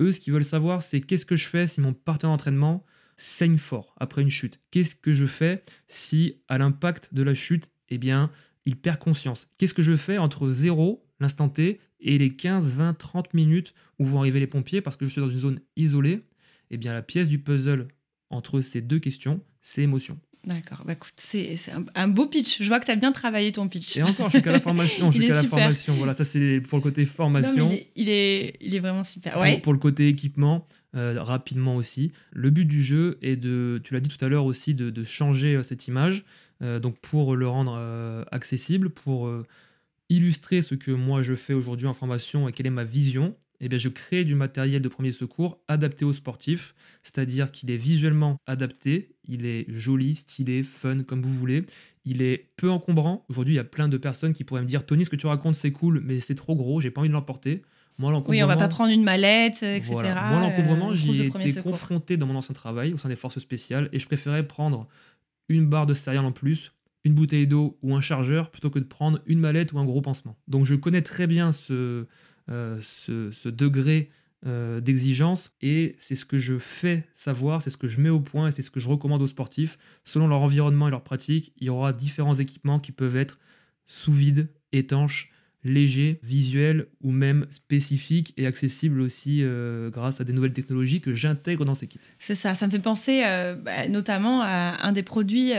Eux, 0.00 0.12
ce 0.12 0.20
qu'ils 0.20 0.32
veulent 0.32 0.44
savoir, 0.44 0.82
c'est 0.82 1.00
qu'est-ce 1.00 1.26
que 1.26 1.36
je 1.36 1.46
fais 1.46 1.66
si 1.66 1.80
mon 1.80 1.92
partenaire 1.92 2.32
d'entraînement 2.32 2.84
saigne 3.16 3.58
fort 3.58 3.94
après 3.98 4.22
une 4.22 4.30
chute. 4.30 4.60
Qu'est-ce 4.70 4.96
que 4.96 5.14
je 5.14 5.26
fais 5.26 5.62
si, 5.88 6.40
à 6.48 6.58
l'impact 6.58 7.14
de 7.14 7.22
la 7.22 7.34
chute, 7.34 7.70
eh 7.88 7.98
bien, 7.98 8.30
il 8.64 8.76
perd 8.76 8.98
conscience? 8.98 9.48
Qu'est-ce 9.58 9.74
que 9.74 9.82
je 9.82 9.96
fais 9.96 10.18
entre 10.18 10.48
0, 10.48 11.04
l'instant 11.20 11.48
T, 11.48 11.80
et 12.00 12.18
les 12.18 12.34
15, 12.34 12.72
20, 12.72 12.94
30 12.94 13.34
minutes 13.34 13.74
où 13.98 14.04
vont 14.04 14.18
arriver 14.18 14.40
les 14.40 14.46
pompiers? 14.46 14.80
Parce 14.80 14.96
que 14.96 15.06
je 15.06 15.10
suis 15.10 15.20
dans 15.20 15.28
une 15.28 15.38
zone 15.38 15.60
isolée. 15.76 16.22
Eh 16.70 16.76
bien, 16.76 16.92
la 16.92 17.02
pièce 17.02 17.28
du 17.28 17.38
puzzle 17.38 17.88
entre 18.30 18.60
ces 18.60 18.80
deux 18.80 18.98
questions, 18.98 19.40
c'est 19.60 19.82
émotion. 19.82 20.18
D'accord, 20.46 20.82
bah 20.84 20.92
écoute, 20.92 21.14
c'est 21.16 21.56
un, 21.94 22.08
beau 22.08 22.26
pitch. 22.26 22.62
Je 22.62 22.68
vois 22.68 22.78
que 22.78 22.84
tu 22.84 22.90
as 22.90 22.96
bien 22.96 23.12
travaillé 23.12 23.52
ton 23.52 23.68
pitch. 23.68 23.96
Et 23.96 24.02
encore, 24.02 24.28
je 24.28 24.36
suis 24.36 24.42
qu'à 24.42 24.52
la 24.52 24.60
formation. 24.60 25.10
je 25.10 25.18
suis 25.18 25.28
qu'à 25.28 25.34
la 25.34 25.44
formation. 25.44 25.94
Voilà, 25.94 26.12
ça 26.12 26.24
c'est 26.24 26.60
pour 26.60 26.78
le 26.78 26.82
côté 26.82 27.04
formation. 27.06 27.70
il, 27.96 28.10
est, 28.10 28.56
il, 28.60 28.74
est, 28.74 28.78
vraiment 28.78 29.04
super. 29.04 29.38
Ouais. 29.38 29.58
Pour, 29.58 29.72
le 29.72 29.78
côté 29.78 30.08
équipement, 30.08 30.66
euh, 30.94 31.22
rapidement 31.22 31.76
aussi. 31.76 32.12
Le 32.32 32.50
but 32.50 32.66
du 32.66 32.84
jeu 32.84 33.18
est 33.22 33.36
de, 33.36 33.80
tu 33.84 33.94
l'as 33.94 34.00
dit 34.00 34.10
tout 34.10 34.22
à 34.22 34.28
l'heure 34.28 34.44
aussi, 34.44 34.74
de, 34.74 34.90
de 34.90 35.02
changer 35.02 35.56
euh, 35.56 35.62
cette 35.62 35.88
image. 35.88 36.24
Euh, 36.62 36.78
donc 36.78 36.98
pour 36.98 37.36
le 37.36 37.48
rendre 37.48 38.26
accessible, 38.30 38.90
pour 38.90 39.30
illustrer 40.10 40.62
ce 40.62 40.74
que 40.74 40.90
moi 40.90 41.22
je 41.22 41.34
fais 41.34 41.54
aujourd'hui 41.54 41.86
en 41.86 41.94
formation 41.94 42.48
et 42.48 42.52
quelle 42.52 42.66
est 42.66 42.70
ma 42.70 42.84
vision 42.84 43.34
eh 43.60 43.68
bien, 43.68 43.78
je 43.78 43.88
crée 43.88 44.24
du 44.24 44.34
matériel 44.34 44.82
de 44.82 44.88
premier 44.88 45.12
secours 45.12 45.58
adapté 45.68 46.04
aux 46.04 46.12
sportifs, 46.12 46.74
c'est-à-dire 47.02 47.50
qu'il 47.50 47.70
est 47.70 47.76
visuellement 47.76 48.36
adapté, 48.46 49.14
il 49.26 49.46
est 49.46 49.64
joli, 49.68 50.14
stylé, 50.14 50.62
fun, 50.62 51.02
comme 51.02 51.22
vous 51.22 51.32
voulez. 51.32 51.64
Il 52.04 52.20
est 52.20 52.50
peu 52.56 52.70
encombrant. 52.70 53.24
Aujourd'hui, 53.28 53.54
il 53.54 53.56
y 53.56 53.60
a 53.60 53.64
plein 53.64 53.88
de 53.88 53.96
personnes 53.96 54.34
qui 54.34 54.44
pourraient 54.44 54.60
me 54.60 54.66
dire 54.66 54.84
Tony, 54.84 55.04
ce 55.04 55.10
que 55.10 55.16
tu 55.16 55.26
racontes, 55.26 55.54
c'est 55.54 55.72
cool, 55.72 56.02
mais 56.04 56.20
c'est 56.20 56.34
trop 56.34 56.54
gros, 56.54 56.80
j'ai 56.80 56.90
pas 56.90 57.00
envie 57.00 57.08
de 57.08 57.14
l'emporter. 57.14 57.62
Moi, 57.96 58.24
oui, 58.26 58.42
on 58.42 58.46
va 58.48 58.56
pas 58.56 58.68
prendre 58.68 58.90
une 58.90 59.04
mallette, 59.04 59.62
etc. 59.62 59.94
Moi, 60.28 60.40
l'encombrement, 60.40 60.90
euh, 60.90 60.94
j'y 60.94 61.22
ai 61.22 61.26
été 61.26 61.62
confronté 61.62 62.16
dans 62.16 62.26
mon 62.26 62.34
ancien 62.34 62.52
travail 62.52 62.92
au 62.92 62.96
sein 62.96 63.08
des 63.08 63.14
forces 63.14 63.38
spéciales 63.38 63.88
et 63.92 64.00
je 64.00 64.06
préférais 64.06 64.44
prendre 64.46 64.88
une 65.48 65.66
barre 65.66 65.86
de 65.86 65.94
céréales 65.94 66.24
en 66.24 66.32
plus, 66.32 66.72
une 67.04 67.14
bouteille 67.14 67.46
d'eau 67.46 67.78
ou 67.82 67.94
un 67.94 68.00
chargeur 68.00 68.50
plutôt 68.50 68.68
que 68.68 68.80
de 68.80 68.84
prendre 68.84 69.20
une 69.26 69.38
mallette 69.38 69.72
ou 69.72 69.78
un 69.78 69.84
gros 69.84 70.00
pansement. 70.00 70.36
Donc, 70.48 70.64
je 70.64 70.74
connais 70.74 71.02
très 71.02 71.28
bien 71.28 71.52
ce, 71.52 72.06
euh, 72.50 72.78
ce, 72.82 73.48
degré 73.48 74.10
euh, 74.44 74.80
d'exigence 74.80 75.52
et 75.62 75.96
c'est 75.98 76.14
ce 76.14 76.26
que 76.26 76.36
je 76.36 76.58
fais 76.58 77.04
savoir, 77.14 77.62
c'est 77.62 77.70
ce 77.70 77.78
que 77.78 77.88
je 77.88 78.00
mets 78.00 78.10
au 78.10 78.20
point 78.20 78.48
et 78.48 78.50
c'est 78.50 78.60
ce 78.60 78.70
que 78.70 78.80
je 78.80 78.88
recommande 78.88 79.22
aux 79.22 79.26
sportifs. 79.26 79.78
Selon 80.04 80.28
leur 80.28 80.42
environnement 80.42 80.88
et 80.88 80.90
leur 80.90 81.02
pratique, 81.02 81.54
il 81.56 81.68
y 81.68 81.70
aura 81.70 81.94
différents 81.94 82.34
équipements 82.34 82.78
qui 82.78 82.92
peuvent 82.92 83.16
être 83.16 83.38
sous 83.86 84.12
vide, 84.12 84.48
étanches, 84.72 85.32
légers, 85.62 86.20
visuels 86.22 86.88
ou 87.00 87.10
même 87.10 87.46
spécifiques 87.48 88.34
et 88.36 88.46
accessibles 88.46 89.00
aussi 89.00 89.38
euh, 89.40 89.88
grâce 89.88 90.20
à 90.20 90.24
des 90.24 90.34
nouvelles 90.34 90.52
technologies 90.52 91.00
que 91.00 91.14
j'intègre 91.14 91.64
dans 91.64 91.74
ces 91.74 91.86
kits. 91.86 91.98
C'est 92.18 92.34
ça, 92.34 92.54
ça 92.54 92.66
me 92.66 92.70
fait 92.70 92.78
penser 92.78 93.22
bah, 93.62 93.88
notamment 93.88 94.42
à 94.42 94.86
un 94.86 94.92
des 94.92 95.02
produits 95.02 95.52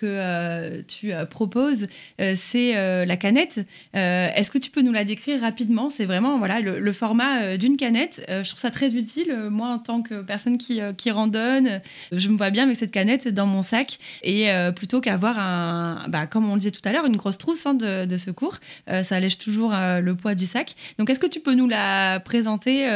que 0.00 0.06
euh, 0.06 0.80
tu 0.88 1.12
euh, 1.12 1.26
proposes, 1.26 1.86
euh, 2.20 2.32
c'est 2.34 2.72
la 3.04 3.16
canette. 3.16 3.60
Est-ce 3.92 4.50
que 4.50 4.58
tu 4.58 4.70
peux 4.70 4.82
nous 4.82 4.92
la 4.92 5.04
décrire 5.04 5.40
rapidement? 5.40 5.90
C'est 5.90 6.06
vraiment 6.06 6.38
voilà 6.38 6.60
le, 6.60 6.92
format 6.92 7.56
d'une 7.56 7.76
canette. 7.76 8.24
je 8.28 8.48
trouve 8.48 8.60
ça 8.60 8.70
très 8.70 8.94
utile. 8.94 9.34
Moi, 9.50 9.68
en 9.68 9.78
tant 9.78 10.02
que 10.02 10.22
personne 10.22 10.58
qui, 10.58 11.10
randonne, 11.10 11.80
je 12.12 12.28
me 12.28 12.36
vois 12.36 12.50
bien 12.50 12.64
avec 12.64 12.76
cette 12.76 12.90
canette 12.90 13.28
dans 13.28 13.46
mon 13.46 13.62
sac. 13.62 13.98
Et 14.22 14.48
plutôt 14.74 15.00
qu'avoir 15.00 16.08
bah, 16.08 16.26
comme 16.26 16.48
on 16.48 16.54
le 16.54 16.60
disait 16.60 16.70
tout 16.70 16.80
à 16.84 16.92
l'heure, 16.92 17.06
une 17.06 17.16
grosse 17.16 17.38
trousse 17.38 17.66
hein, 17.66 17.74
de, 17.74 18.04
de, 18.04 18.16
secours, 18.16 18.58
ça 18.86 19.16
allège 19.16 19.38
toujours 19.38 19.72
le 19.72 20.12
poids 20.14 20.34
du 20.34 20.46
sac. 20.46 20.74
Donc, 20.98 21.10
est-ce 21.10 21.20
que 21.20 21.26
tu 21.26 21.40
peux 21.40 21.54
nous 21.54 21.68
la 21.68 22.20
présenter 22.20 22.88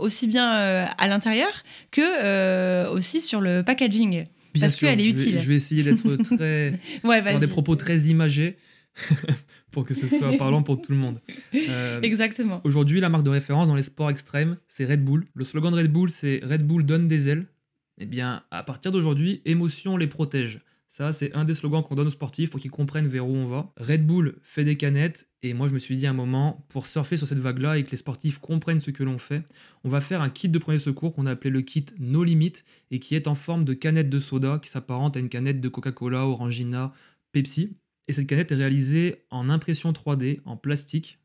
aussi 0.00 0.26
bien 0.26 0.50
à 0.50 1.08
l'intérieur 1.08 1.50
que 1.90 2.88
aussi 2.88 3.20
sur 3.20 3.40
le 3.40 3.62
packaging? 3.62 4.24
Parce 4.58 4.76
qu'elle 4.76 5.00
est 5.00 5.08
utile. 5.08 5.38
je 5.38 5.46
vais 5.48 5.56
essayer 5.56 5.82
d'être 5.82 6.16
très. 6.36 6.78
ouais, 7.04 7.38
des 7.38 7.46
propos 7.46 7.76
très 7.76 7.98
imagés 8.00 8.56
pour 9.70 9.84
que 9.84 9.94
ce 9.94 10.08
soit 10.08 10.36
parlant 10.36 10.62
pour 10.62 10.80
tout 10.80 10.92
le 10.92 10.98
monde. 10.98 11.20
Euh, 11.54 12.00
Exactement. 12.02 12.60
Aujourd'hui, 12.64 13.00
la 13.00 13.08
marque 13.08 13.24
de 13.24 13.30
référence 13.30 13.68
dans 13.68 13.76
les 13.76 13.82
sports 13.82 14.10
extrêmes, 14.10 14.56
c'est 14.68 14.84
Red 14.84 15.04
Bull. 15.04 15.26
Le 15.34 15.44
slogan 15.44 15.72
de 15.72 15.78
Red 15.78 15.92
Bull, 15.92 16.10
c'est 16.10 16.40
Red 16.42 16.66
Bull 16.66 16.84
donne 16.84 17.08
des 17.08 17.28
ailes. 17.28 17.46
Eh 17.98 18.06
bien, 18.06 18.42
à 18.50 18.62
partir 18.62 18.92
d'aujourd'hui, 18.92 19.42
émotion 19.44 19.96
les 19.96 20.06
protège. 20.06 20.60
Ça, 20.88 21.12
c'est 21.12 21.32
un 21.34 21.44
des 21.44 21.54
slogans 21.54 21.84
qu'on 21.84 21.94
donne 21.94 22.08
aux 22.08 22.10
sportifs 22.10 22.50
pour 22.50 22.58
qu'ils 22.58 22.70
comprennent 22.70 23.06
vers 23.06 23.26
où 23.28 23.34
on 23.34 23.46
va. 23.46 23.72
Red 23.76 24.06
Bull 24.06 24.36
fait 24.42 24.64
des 24.64 24.76
canettes 24.76 25.28
et 25.42 25.54
moi 25.54 25.68
je 25.68 25.72
me 25.72 25.78
suis 25.78 25.96
dit 25.96 26.06
à 26.06 26.10
un 26.10 26.14
moment, 26.14 26.64
pour 26.68 26.86
surfer 26.86 27.16
sur 27.16 27.26
cette 27.26 27.38
vague-là 27.38 27.78
et 27.78 27.84
que 27.84 27.90
les 27.90 27.96
sportifs 27.96 28.38
comprennent 28.38 28.80
ce 28.80 28.90
que 28.90 29.02
l'on 29.02 29.18
fait, 29.18 29.42
on 29.84 29.88
va 29.88 30.00
faire 30.00 30.20
un 30.20 30.30
kit 30.30 30.48
de 30.48 30.58
premier 30.58 30.78
secours 30.78 31.14
qu'on 31.14 31.26
a 31.26 31.32
appelé 31.32 31.50
le 31.50 31.62
kit 31.62 31.86
No 31.98 32.24
Limit 32.24 32.52
et 32.90 32.98
qui 32.98 33.14
est 33.14 33.26
en 33.26 33.34
forme 33.34 33.64
de 33.64 33.74
canette 33.74 34.10
de 34.10 34.20
soda 34.20 34.58
qui 34.62 34.68
s'apparente 34.68 35.16
à 35.16 35.20
une 35.20 35.28
canette 35.28 35.60
de 35.60 35.68
Coca-Cola, 35.68 36.26
Orangina, 36.26 36.92
Pepsi. 37.32 37.76
Et 38.08 38.12
cette 38.12 38.26
canette 38.26 38.50
est 38.50 38.56
réalisée 38.56 39.22
en 39.30 39.48
impression 39.48 39.92
3D, 39.92 40.40
en 40.44 40.56
plastique. 40.56 41.20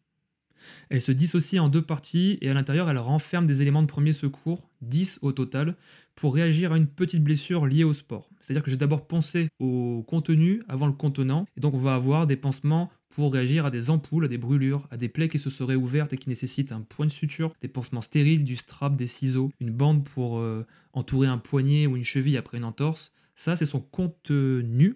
Elle 0.90 1.02
se 1.02 1.12
dissocie 1.12 1.62
en 1.62 1.70
deux 1.70 1.82
parties 1.82 2.38
et 2.42 2.50
à 2.50 2.54
l'intérieur, 2.54 2.90
elle 2.90 2.98
renferme 2.98 3.46
des 3.46 3.62
éléments 3.62 3.82
de 3.82 3.88
premier 3.88 4.14
secours, 4.14 4.70
10 4.82 5.20
au 5.22 5.32
total, 5.32 5.76
pour 6.16 6.34
réagir 6.34 6.72
à 6.72 6.78
une 6.78 6.88
petite 6.88 7.24
blessure 7.24 7.66
liée 7.66 7.84
au 7.84 7.94
sport. 7.94 8.30
C'est-à-dire 8.42 8.64
que 8.64 8.72
j'ai 8.72 8.78
d'abord 8.78 9.08
pensé 9.08 9.50
au 9.60 10.04
contenu 10.08 10.64
avant 10.68 10.88
le 10.88 10.94
contenant, 10.94 11.46
et 11.58 11.60
donc 11.60 11.74
on 11.74 11.80
va 11.80 11.96
avoir 11.96 12.28
des 12.28 12.36
pansements 12.36 12.92
pour 13.10 13.32
réagir 13.34 13.66
à 13.66 13.72
des 13.72 13.90
ampoules, 13.90 14.26
à 14.26 14.28
des 14.28 14.38
brûlures, 14.38 14.88
à 14.92 14.98
des 14.98 15.10
plaies 15.10 15.28
qui 15.28 15.40
se 15.40 15.50
seraient 15.50 15.76
ouvertes 15.76 16.14
et 16.14 16.18
qui 16.18 16.30
nécessitent 16.30 16.72
un 16.72 16.82
point 16.82 17.06
de 17.06 17.12
suture, 17.12 17.54
des 17.62 17.68
pansements 17.68 18.02
stériles, 18.02 18.44
du 18.44 18.56
strap, 18.56 18.96
des 18.96 19.08
ciseaux, 19.08 19.52
une 19.60 19.72
bande 19.72 20.04
pour 20.04 20.40
euh, 20.40 20.64
entourer 20.94 21.28
un 21.28 21.38
poignet 21.38 21.88
ou 21.88 21.96
une 21.96 22.04
cheville 22.04 22.38
après 22.38 22.58
une 22.58 22.66
entorse. 22.66 23.14
Ça, 23.36 23.56
c'est 23.56 23.66
son 23.66 23.80
contenu. 23.80 24.96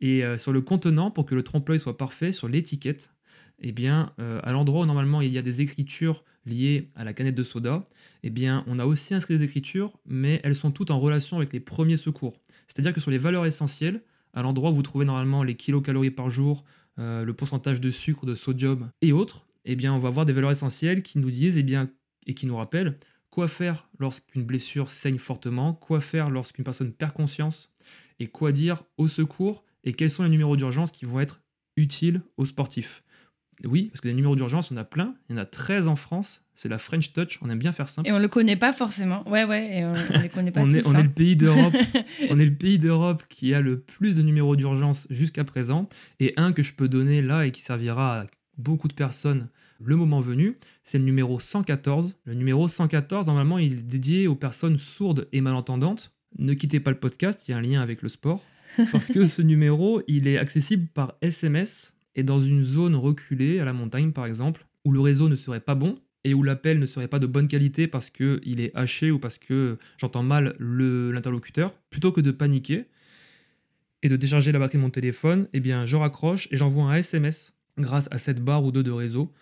Et 0.00 0.24
euh, 0.24 0.38
sur 0.38 0.52
le 0.52 0.60
contenant, 0.60 1.10
pour 1.10 1.26
que 1.26 1.34
le 1.34 1.42
trompe-l'œil 1.42 1.80
soit 1.80 1.96
parfait, 1.96 2.32
sur 2.32 2.48
l'étiquette, 2.48 3.10
eh 3.60 3.72
bien, 3.72 4.12
euh, 4.20 4.40
à 4.42 4.52
l'endroit 4.52 4.82
où 4.82 4.86
normalement 4.86 5.20
il 5.20 5.32
y 5.32 5.38
a 5.38 5.42
des 5.42 5.60
écritures 5.60 6.24
liées 6.46 6.84
à 6.94 7.04
la 7.04 7.12
canette 7.12 7.34
de 7.34 7.42
soda, 7.42 7.84
eh 8.22 8.30
bien, 8.30 8.64
on 8.66 8.78
a 8.78 8.86
aussi 8.86 9.14
inscrit 9.14 9.36
des 9.36 9.44
écritures, 9.44 9.98
mais 10.06 10.40
elles 10.44 10.54
sont 10.54 10.70
toutes 10.70 10.90
en 10.90 10.98
relation 10.98 11.36
avec 11.36 11.52
les 11.52 11.60
premiers 11.60 11.98
secours. 11.98 12.40
C'est-à-dire 12.68 12.92
que 12.92 13.00
sur 13.00 13.10
les 13.10 13.18
valeurs 13.18 13.46
essentielles, 13.46 14.02
à 14.32 14.42
l'endroit 14.42 14.70
où 14.70 14.74
vous 14.74 14.82
trouvez 14.82 15.04
normalement 15.04 15.42
les 15.42 15.56
kilocalories 15.56 16.10
par 16.10 16.28
jour, 16.28 16.64
euh, 17.00 17.24
le 17.24 17.32
pourcentage 17.32 17.80
de 17.80 17.90
sucre, 17.90 18.26
de 18.26 18.34
sodium 18.34 18.90
et 19.00 19.12
autres, 19.12 19.46
eh 19.64 19.74
bien, 19.74 19.92
on 19.94 19.98
va 19.98 20.08
avoir 20.08 20.26
des 20.26 20.32
valeurs 20.32 20.50
essentielles 20.50 21.02
qui 21.02 21.18
nous 21.18 21.30
disent, 21.30 21.56
eh 21.56 21.62
bien, 21.62 21.90
et 22.26 22.34
qui 22.34 22.46
nous 22.46 22.56
rappellent 22.56 22.98
quoi 23.30 23.48
faire 23.48 23.88
lorsqu'une 23.98 24.44
blessure 24.44 24.88
saigne 24.88 25.18
fortement, 25.18 25.72
quoi 25.72 26.00
faire 26.00 26.30
lorsqu'une 26.30 26.64
personne 26.64 26.92
perd 26.92 27.12
conscience, 27.12 27.72
et 28.18 28.26
quoi 28.26 28.52
dire 28.52 28.82
au 28.98 29.08
secours, 29.08 29.64
et 29.84 29.92
quels 29.92 30.10
sont 30.10 30.24
les 30.24 30.28
numéros 30.28 30.56
d'urgence 30.56 30.90
qui 30.92 31.04
vont 31.04 31.20
être 31.20 31.40
utiles 31.76 32.20
aux 32.36 32.44
sportifs. 32.44 33.02
Oui, 33.64 33.88
parce 33.90 34.00
que 34.00 34.08
les 34.08 34.14
numéros 34.14 34.36
d'urgence, 34.36 34.70
on 34.70 34.76
a 34.76 34.84
plein. 34.84 35.14
Il 35.28 35.36
y 35.36 35.38
en 35.38 35.42
a 35.42 35.46
13 35.46 35.88
en 35.88 35.96
France. 35.96 36.42
C'est 36.54 36.68
la 36.68 36.78
French 36.78 37.12
Touch. 37.12 37.38
On 37.42 37.50
aime 37.50 37.58
bien 37.58 37.72
faire 37.72 37.88
simple. 37.88 38.08
Et 38.08 38.12
on 38.12 38.18
le 38.18 38.28
connaît 38.28 38.56
pas 38.56 38.72
forcément. 38.72 39.28
Ouais, 39.28 39.44
ouais. 39.44 39.78
Et 39.78 39.84
on, 39.84 39.94
les 40.20 40.28
connaît 40.28 40.50
pas 40.50 40.60
on, 40.60 40.68
tous, 40.68 40.76
est, 40.76 40.86
on 40.86 40.94
hein. 40.94 41.00
est 41.00 41.04
le 41.04 41.10
pays 41.10 41.36
d'Europe. 41.36 41.74
on 42.30 42.38
est 42.38 42.44
le 42.44 42.54
pays 42.54 42.78
d'Europe 42.78 43.22
qui 43.28 43.54
a 43.54 43.60
le 43.60 43.80
plus 43.80 44.16
de 44.16 44.22
numéros 44.22 44.56
d'urgence 44.56 45.06
jusqu'à 45.10 45.44
présent. 45.44 45.88
Et 46.20 46.34
un 46.36 46.52
que 46.52 46.62
je 46.62 46.72
peux 46.72 46.88
donner 46.88 47.22
là 47.22 47.46
et 47.46 47.50
qui 47.50 47.60
servira 47.62 48.20
à 48.20 48.26
beaucoup 48.58 48.88
de 48.88 48.94
personnes 48.94 49.48
le 49.82 49.96
moment 49.96 50.20
venu, 50.20 50.54
c'est 50.84 50.98
le 50.98 51.04
numéro 51.04 51.40
114. 51.40 52.14
Le 52.24 52.34
numéro 52.34 52.68
114, 52.68 53.26
normalement, 53.26 53.58
il 53.58 53.72
est 53.72 53.82
dédié 53.82 54.26
aux 54.26 54.34
personnes 54.34 54.78
sourdes 54.78 55.28
et 55.32 55.40
malentendantes. 55.40 56.12
Ne 56.38 56.54
quittez 56.54 56.80
pas 56.80 56.90
le 56.90 56.98
podcast, 56.98 57.48
il 57.48 57.52
y 57.52 57.54
a 57.54 57.56
un 57.56 57.62
lien 57.62 57.80
avec 57.80 58.02
le 58.02 58.08
sport. 58.08 58.44
Parce 58.92 59.08
que 59.08 59.26
ce 59.26 59.42
numéro, 59.42 60.02
il 60.06 60.28
est 60.28 60.38
accessible 60.38 60.86
par 60.86 61.14
SMS 61.22 61.92
et 62.14 62.22
dans 62.22 62.40
une 62.40 62.62
zone 62.62 62.96
reculée, 62.96 63.60
à 63.60 63.64
la 63.64 63.72
montagne 63.72 64.12
par 64.12 64.26
exemple, 64.26 64.66
où 64.84 64.92
le 64.92 65.00
réseau 65.00 65.28
ne 65.28 65.36
serait 65.36 65.60
pas 65.60 65.74
bon 65.74 65.98
et 66.24 66.34
où 66.34 66.42
l'appel 66.42 66.78
ne 66.78 66.86
serait 66.86 67.08
pas 67.08 67.18
de 67.18 67.26
bonne 67.26 67.48
qualité 67.48 67.86
parce 67.86 68.10
qu'il 68.10 68.60
est 68.60 68.74
haché 68.74 69.10
ou 69.10 69.18
parce 69.18 69.38
que 69.38 69.78
j'entends 69.98 70.22
mal 70.22 70.54
l'interlocuteur, 70.58 71.72
plutôt 71.90 72.12
que 72.12 72.20
de 72.20 72.30
paniquer 72.30 72.86
et 74.02 74.08
de 74.08 74.16
décharger 74.16 74.52
la 74.52 74.58
batterie 74.58 74.78
de 74.78 74.82
mon 74.82 74.90
téléphone, 74.90 75.48
eh 75.52 75.60
bien 75.60 75.86
je 75.86 75.96
raccroche 75.96 76.48
et 76.50 76.56
j'envoie 76.56 76.84
un 76.84 76.96
SMS 76.96 77.54
grâce 77.78 78.08
à 78.10 78.18
cette 78.18 78.42
barre 78.42 78.64
ou 78.64 78.72
deux 78.72 78.82
de 78.82 78.90
réseau 78.90 79.32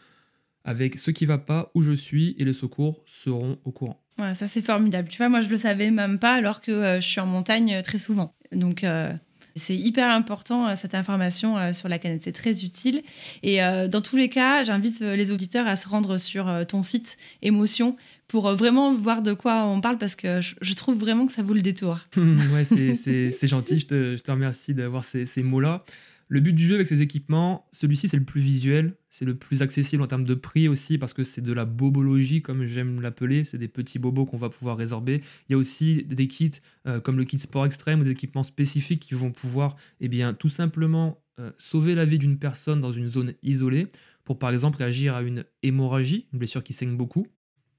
avec 0.64 0.98
ce 0.98 1.10
qui 1.10 1.24
va 1.24 1.38
pas, 1.38 1.70
où 1.74 1.82
je 1.82 1.92
suis 1.92 2.36
et 2.38 2.44
les 2.44 2.52
secours 2.52 3.02
seront 3.06 3.58
au 3.64 3.72
courant. 3.72 4.04
Ouais, 4.18 4.34
ça 4.34 4.48
c'est 4.48 4.60
formidable. 4.60 5.08
Tu 5.08 5.16
vois, 5.16 5.30
moi 5.30 5.40
je 5.40 5.48
le 5.48 5.56
savais 5.56 5.90
même 5.90 6.18
pas 6.18 6.34
alors 6.34 6.60
que 6.60 6.72
euh, 6.72 7.00
je 7.00 7.06
suis 7.06 7.20
en 7.20 7.26
montagne 7.26 7.74
euh, 7.74 7.82
très 7.82 7.98
souvent. 7.98 8.34
Donc 8.52 8.84
euh, 8.84 9.12
c'est 9.58 9.76
hyper 9.76 10.10
important 10.10 10.66
euh, 10.66 10.74
cette 10.76 10.94
information 10.94 11.56
euh, 11.56 11.72
sur 11.72 11.88
la 11.88 11.98
canette, 11.98 12.22
c'est 12.22 12.32
très 12.32 12.64
utile. 12.64 13.02
Et 13.42 13.62
euh, 13.62 13.88
dans 13.88 14.00
tous 14.00 14.16
les 14.16 14.28
cas, 14.28 14.64
j'invite 14.64 15.00
les 15.00 15.30
auditeurs 15.30 15.66
à 15.66 15.76
se 15.76 15.88
rendre 15.88 16.18
sur 16.18 16.50
ton 16.66 16.82
site 16.82 17.16
Émotion 17.42 17.96
pour 18.26 18.50
vraiment 18.54 18.94
voir 18.94 19.22
de 19.22 19.32
quoi 19.32 19.64
on 19.64 19.80
parle 19.80 19.98
parce 19.98 20.14
que 20.14 20.40
je, 20.40 20.74
trouve 20.74 20.98
vraiment 20.98 21.26
que 21.26 21.32
ça 21.32 21.42
vaut 21.42 21.54
le 21.54 21.62
détour. 21.62 21.98
ouais, 22.16 22.64
c'est- 22.64 23.46
gentil, 23.46 23.78
je 23.78 23.86
te, 23.86 24.30
remercie 24.30 24.74
d'avoir 24.74 25.04
ces 25.04 25.42
mots-là. 25.42 25.84
Le 26.30 26.40
but 26.40 26.52
du 26.52 26.66
jeu 26.66 26.74
avec 26.74 26.86
ces 26.86 27.00
équipements, 27.00 27.66
celui-ci 27.72 28.06
c'est 28.06 28.18
le 28.18 28.24
plus 28.24 28.42
visuel, 28.42 28.94
c'est 29.08 29.24
le 29.24 29.34
plus 29.34 29.62
accessible 29.62 30.02
en 30.02 30.06
termes 30.06 30.24
de 30.24 30.34
prix 30.34 30.68
aussi 30.68 30.98
parce 30.98 31.14
que 31.14 31.24
c'est 31.24 31.40
de 31.40 31.54
la 31.54 31.64
bobologie 31.64 32.42
comme 32.42 32.66
j'aime 32.66 33.00
l'appeler, 33.00 33.44
c'est 33.44 33.56
des 33.56 33.68
petits 33.68 33.98
bobos 33.98 34.26
qu'on 34.26 34.36
va 34.36 34.50
pouvoir 34.50 34.76
résorber. 34.76 35.22
Il 35.48 35.52
y 35.52 35.54
a 35.54 35.58
aussi 35.58 36.04
des 36.04 36.28
kits 36.28 36.50
euh, 36.86 37.00
comme 37.00 37.16
le 37.16 37.24
kit 37.24 37.38
sport 37.38 37.64
extrême 37.64 38.00
ou 38.00 38.04
des 38.04 38.10
équipements 38.10 38.42
spécifiques 38.42 39.00
qui 39.00 39.14
vont 39.14 39.30
pouvoir 39.30 39.76
eh 40.00 40.08
bien, 40.08 40.34
tout 40.34 40.50
simplement 40.50 41.22
euh, 41.40 41.50
sauver 41.56 41.94
la 41.94 42.04
vie 42.04 42.18
d'une 42.18 42.38
personne 42.38 42.82
dans 42.82 42.92
une 42.92 43.08
zone 43.08 43.32
isolée 43.42 43.86
pour 44.24 44.38
par 44.38 44.50
exemple 44.50 44.76
réagir 44.76 45.14
à 45.14 45.22
une 45.22 45.46
hémorragie, 45.62 46.26
une 46.34 46.40
blessure 46.40 46.62
qui 46.62 46.74
saigne 46.74 46.94
beaucoup. 46.94 47.26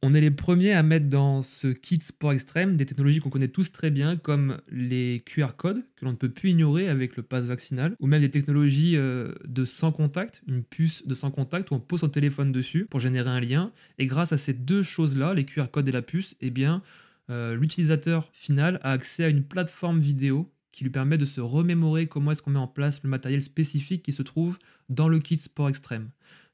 On 0.02 0.14
est 0.14 0.22
les 0.22 0.32
premiers 0.32 0.72
à 0.72 0.82
mettre 0.82 1.08
dans 1.08 1.42
ce 1.42 1.68
kit 1.68 2.00
sport 2.02 2.32
extrême 2.32 2.78
des 2.78 2.86
technologies 2.86 3.20
qu'on 3.20 3.30
connaît 3.30 3.50
tous 3.50 3.74
très 3.74 3.92
bien, 3.92 4.16
comme 4.16 4.62
les 4.72 5.22
QR 5.26 5.58
codes 5.58 5.84
que 5.98 6.06
l'on 6.06 6.12
ne 6.12 6.16
peut 6.16 6.30
plus 6.30 6.52
ignorer 6.52 6.88
avec 6.88 7.18
le 7.18 7.24
pass 7.24 7.48
vaccinal, 7.48 7.98
ou 8.00 8.08
même 8.08 8.22
des 8.22 8.32
technologies 8.32 8.96
euh, 8.96 9.34
de 9.46 9.66
sans 9.66 9.92
contact, 9.92 10.42
une 10.48 10.64
puce 10.64 11.06
de 11.06 11.14
sans 11.14 11.32
contact 11.32 11.72
où 11.72 11.74
on 11.74 11.82
pose 11.82 12.00
son 12.00 12.08
téléphone 12.08 12.54
dessus 12.54 12.86
pour 12.90 13.02
générer 13.02 13.30
un 13.30 13.42
lien. 13.42 13.74
Et 13.98 14.06
grâce 14.06 14.32
à 14.32 14.38
ces 14.38 14.54
deux 14.54 14.84
choses-là, 14.84 15.34
les 15.34 15.44
QR 15.44 15.66
codes 15.70 15.90
et 15.90 15.92
la 15.92 16.02
puce, 16.02 16.38
eh 16.40 16.50
bien, 16.50 16.82
euh, 17.30 17.56
l'utilisateur 17.56 18.30
final 18.32 18.80
a 18.84 18.92
accès 18.92 19.26
à 19.26 19.30
une 19.30 19.44
plateforme 19.44 20.00
vidéo 20.00 20.50
qui 20.72 20.86
lui 20.86 20.92
permet 20.92 21.18
de 21.18 21.26
se 21.26 21.42
remémorer 21.42 22.08
comment 22.08 22.32
est-ce 22.32 22.42
qu'on 22.42 22.52
met 22.52 22.60
en 22.60 22.68
place 22.68 23.04
le 23.04 23.10
matériel 23.10 23.42
spécifique 23.42 24.04
qui 24.04 24.14
se 24.14 24.22
trouve 24.22 24.60
dans 24.88 25.10
le 25.10 25.20
kit 25.20 25.38
sport 25.38 25.68
extrême 25.68 26.10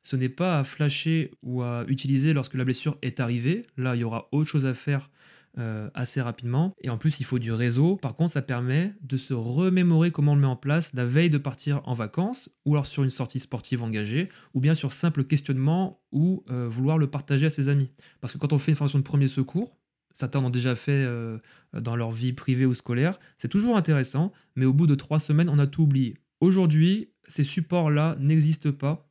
ce 0.06 0.16
n'est 0.16 0.30
pas 0.30 0.60
à 0.60 0.64
flasher 0.64 1.32
ou 1.42 1.64
à 1.64 1.84
utiliser 1.88 2.32
lorsque 2.32 2.54
la 2.54 2.64
blessure 2.64 2.98
est 3.02 3.20
arrivée. 3.20 3.66
Là, 3.76 3.96
il 3.96 4.02
y 4.02 4.04
aura 4.04 4.30
autre 4.32 4.50
chose 4.50 4.68
à 4.68 4.76
faire 4.76 5.10
euh, 5.58 5.90
assez 5.96 6.22
rapidement. 6.22 6.76
Et 6.80 6.92
en 6.92 7.00
plus, 7.00 7.20
il 7.20 7.26
faut 7.26 7.40
du 7.40 7.52
réseau. 7.52 7.96
Par 7.96 8.16
contre, 8.16 8.34
ça 8.34 8.44
permet 8.44 8.94
de 9.02 9.18
se 9.18 9.34
remémorer 9.34 10.12
comment 10.12 10.34
on 10.34 10.36
le 10.36 10.42
met 10.42 10.48
en 10.48 10.56
place 10.56 10.94
la 10.94 11.06
veille 11.06 11.32
de 11.32 11.40
partir 11.40 11.82
en 11.86 11.94
vacances, 11.94 12.50
ou 12.66 12.76
alors 12.76 12.86
sur 12.86 13.04
une 13.04 13.10
sortie 13.10 13.40
sportive 13.40 13.82
engagée, 13.82 14.30
ou 14.54 14.60
bien 14.60 14.76
sur 14.76 14.92
simple 14.92 15.24
questionnement 15.24 16.04
ou 16.12 16.44
euh, 16.52 16.68
vouloir 16.70 17.00
le 17.00 17.08
partager 17.08 17.48
à 17.48 17.50
ses 17.50 17.68
amis. 17.68 17.90
Parce 18.22 18.32
que 18.32 18.38
quand 18.38 18.54
on 18.54 18.60
fait 18.60 18.74
une 18.74 18.76
formation 18.76 19.00
de 19.00 19.04
premier 19.04 19.28
secours, 19.28 19.76
certains 20.14 20.40
en 20.40 20.46
ont 20.46 20.50
déjà 20.52 20.76
fait 20.76 20.92
euh, 20.92 21.40
dans 21.74 21.96
leur 21.96 22.12
vie 22.12 22.32
privée 22.32 22.68
ou 22.68 22.76
scolaire, 22.76 23.18
c'est 23.40 23.50
toujours 23.50 23.76
intéressant, 23.76 24.32
mais 24.56 24.66
au 24.66 24.74
bout 24.74 24.86
de 24.86 24.96
trois 24.96 25.20
semaines, 25.20 25.50
on 25.50 25.58
a 25.58 25.66
tout 25.66 25.82
oublié. 25.82 26.16
Aujourd'hui, 26.42 27.10
ces 27.28 27.44
supports-là 27.44 28.18
n'existent 28.20 28.72
pas 28.72 29.05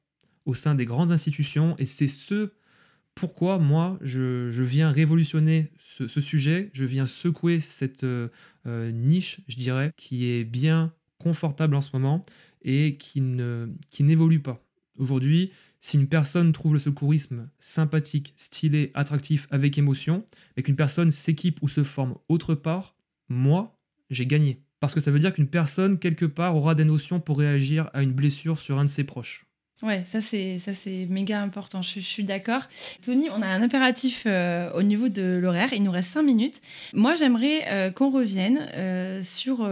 au 0.44 0.54
sein 0.54 0.74
des 0.74 0.84
grandes 0.84 1.12
institutions 1.12 1.74
et 1.78 1.84
c'est 1.84 2.08
ce 2.08 2.52
pourquoi 3.14 3.58
moi 3.58 3.98
je, 4.00 4.62
viens 4.62 4.90
révolutionner 4.90 5.70
ce, 5.78 6.20
sujet, 6.20 6.70
je 6.72 6.84
viens 6.84 7.06
secouer 7.06 7.60
cette 7.60 8.04
euh, 8.04 8.28
euh, 8.66 8.90
niche, 8.90 9.40
je 9.46 9.56
dirais, 9.56 9.92
qui 9.96 10.26
est 10.26 10.44
bien 10.44 10.92
confortable 11.18 11.76
en 11.76 11.80
ce 11.80 11.90
moment 11.92 12.22
et 12.62 12.96
qui 12.98 13.20
ne 13.20 13.68
qui 13.90 14.02
n'évolue 14.02 14.40
pas. 14.40 14.64
Aujourd'hui, 14.98 15.52
si 15.80 15.96
une 15.96 16.08
personne 16.08 16.52
trouve 16.52 16.72
le 16.72 16.78
secourisme 16.78 17.48
sympathique, 17.58 18.32
stylé, 18.36 18.90
attractif, 18.94 19.46
avec 19.50 19.76
émotion, 19.76 20.24
et 20.56 20.62
qu'une 20.62 20.76
personne 20.76 21.10
s'équipe 21.10 21.58
ou 21.62 21.68
se 21.68 21.82
forme 21.82 22.16
autre 22.28 22.54
part, 22.54 22.96
moi, 23.28 23.78
j'ai 24.08 24.26
gagné. 24.26 24.62
Parce 24.80 24.94
que 24.94 25.00
ça 25.00 25.10
veut 25.10 25.18
dire 25.18 25.34
qu'une 25.34 25.48
personne, 25.48 25.98
quelque 25.98 26.24
part, 26.24 26.56
aura 26.56 26.74
des 26.74 26.84
notions 26.84 27.20
pour 27.20 27.38
réagir 27.38 27.90
à 27.92 28.02
une 28.02 28.12
blessure 28.12 28.58
sur 28.58 28.78
un 28.78 28.84
de 28.84 28.90
ses 28.90 29.04
proches. 29.04 29.46
Ouais, 29.82 30.04
ça 30.10 30.20
c'est 30.20 30.60
ça 30.60 30.72
c'est 30.72 31.06
méga 31.10 31.42
important. 31.42 31.82
Je, 31.82 32.00
suis 32.00 32.24
d'accord. 32.24 32.62
Tony, 33.02 33.28
on 33.30 33.42
a 33.42 33.46
un 33.46 33.60
impératif 33.60 34.22
euh, 34.26 34.70
au 34.72 34.82
niveau 34.82 35.08
de 35.08 35.38
l'horaire. 35.42 35.72
Il 35.72 35.82
nous 35.82 35.90
reste 35.90 36.10
cinq 36.10 36.22
minutes. 36.22 36.60
Moi, 36.92 37.16
j'aimerais 37.16 37.66
euh, 37.68 37.90
qu'on 37.90 38.10
revienne 38.10 38.68
euh, 38.74 39.22
sur 39.22 39.68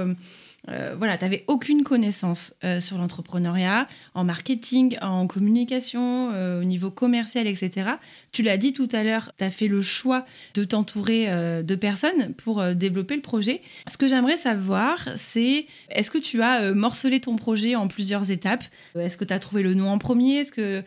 euh, 0.69 0.95
voilà, 0.97 1.19
tu 1.19 1.25
n'avais 1.25 1.45
aucune 1.49 1.83
connaissance 1.83 2.55
euh, 2.63 2.79
sur 2.79 2.97
l'entrepreneuriat, 2.99 3.89
en 4.15 4.23
marketing, 4.23 4.97
en 5.03 5.27
communication, 5.27 6.31
euh, 6.33 6.61
au 6.61 6.65
niveau 6.65 6.91
commercial, 6.91 7.49
etc. 7.49 7.91
Tu 8.31 8.43
l'as 8.43 8.57
dit 8.57 8.73
tout 8.73 8.89
à 8.93 9.03
l'heure, 9.03 9.33
tu 9.39 9.45
as 9.45 9.51
fait 9.51 9.67
le 9.67 9.83
choix 9.83 10.25
de 10.55 10.65
t'entourer 10.65 11.63
de 11.63 11.75
personnes 11.75 12.35
pour 12.35 12.63
développer 12.75 13.17
le 13.17 13.23
projet. 13.23 13.61
Ce 13.89 13.97
que 13.97 14.09
j'aimerais 14.09 14.37
savoir, 14.37 15.09
c'est 15.17 15.67
est-ce 15.91 16.11
que 16.11 16.19
tu 16.19 16.43
as 16.43 16.73
morcelé 16.73 17.21
ton 17.21 17.37
projet 17.37 17.75
en 17.75 17.89
plusieurs 17.89 18.31
étapes? 18.31 18.65
Est-ce 18.99 19.17
que 19.17 19.25
tu 19.25 19.33
as 19.33 19.39
trouvé 19.39 19.63
le 19.63 19.75
nom 19.75 19.89
en 19.89 19.99
premier? 19.99 20.37
Est-ce 20.37 20.53
que 20.53 20.83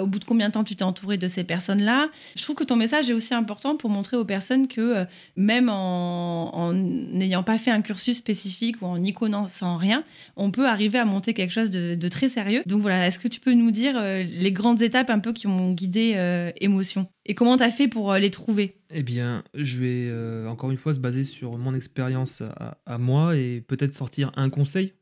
au 0.00 0.06
bout 0.06 0.18
de 0.18 0.24
combien 0.24 0.48
de 0.48 0.54
temps 0.54 0.64
tu 0.64 0.76
t'es 0.76 0.82
entouré 0.82 1.18
de 1.18 1.28
ces 1.28 1.44
personnes-là? 1.44 2.08
Je 2.36 2.42
trouve 2.42 2.56
que 2.56 2.64
ton 2.64 2.76
message 2.76 3.10
est 3.10 3.14
aussi 3.14 3.34
important 3.34 3.76
pour 3.76 3.90
montrer 3.90 4.16
aux 4.16 4.24
personnes 4.24 4.68
que 4.68 5.06
même 5.36 5.68
en 5.68 6.72
n'ayant 6.72 7.42
pas 7.42 7.58
fait 7.58 7.70
un 7.70 7.82
cursus 7.82 8.16
spécifique 8.16 8.82
ou 8.82 8.86
en 8.86 8.98
n'y 8.98 9.12
connaissant 9.18 9.76
rien, 9.76 10.04
on 10.36 10.50
peut 10.50 10.68
arriver 10.68 10.98
à 10.98 11.04
monter 11.04 11.34
quelque 11.34 11.50
chose 11.50 11.70
de, 11.70 11.94
de 11.94 12.08
très 12.08 12.28
sérieux. 12.28 12.62
Donc 12.66 12.82
voilà, 12.82 13.06
est-ce 13.06 13.18
que 13.18 13.28
tu 13.28 13.40
peux 13.40 13.52
nous 13.52 13.70
dire 13.72 13.96
euh, 13.96 14.22
les 14.22 14.52
grandes 14.52 14.80
étapes 14.80 15.10
un 15.10 15.18
peu 15.18 15.32
qui 15.32 15.46
ont 15.46 15.72
guidé 15.72 16.14
euh, 16.16 16.52
Émotion 16.60 17.08
Et 17.26 17.34
comment 17.34 17.56
tu 17.56 17.64
as 17.64 17.70
fait 17.70 17.88
pour 17.88 18.12
euh, 18.12 18.18
les 18.18 18.30
trouver? 18.30 18.76
Eh 18.90 19.02
bien, 19.02 19.42
je 19.54 19.78
vais 19.78 20.06
euh, 20.08 20.46
encore 20.46 20.70
une 20.70 20.76
fois 20.76 20.92
se 20.94 21.00
baser 21.00 21.24
sur 21.24 21.58
mon 21.58 21.74
expérience 21.74 22.42
à, 22.42 22.78
à 22.86 22.98
moi 22.98 23.36
et 23.36 23.60
peut-être 23.66 23.94
sortir 23.94 24.30
un 24.36 24.50
conseil, 24.50 24.92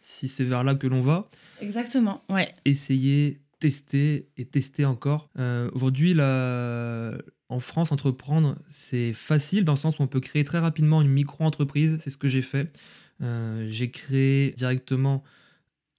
si 0.00 0.26
c'est 0.28 0.44
vers 0.44 0.64
là 0.64 0.74
que 0.74 0.86
l'on 0.88 1.00
va. 1.00 1.30
Exactement, 1.60 2.22
ouais. 2.28 2.48
Essayez 2.64 3.38
tester 3.60 4.26
et 4.36 4.44
tester 4.44 4.84
encore. 4.84 5.28
Euh, 5.38 5.70
aujourd'hui, 5.72 6.16
en 6.20 7.60
France, 7.60 7.92
entreprendre, 7.92 8.56
c'est 8.68 9.12
facile 9.12 9.64
dans 9.64 9.74
le 9.74 9.78
sens 9.78 9.98
où 9.98 10.02
on 10.02 10.08
peut 10.08 10.18
créer 10.18 10.42
très 10.42 10.58
rapidement 10.58 11.00
une 11.00 11.10
micro-entreprise. 11.10 11.96
C'est 12.00 12.10
ce 12.10 12.16
que 12.16 12.26
j'ai 12.26 12.42
fait. 12.42 12.72
Euh, 13.22 13.66
j'ai 13.68 13.90
créé 13.90 14.52
directement 14.52 15.22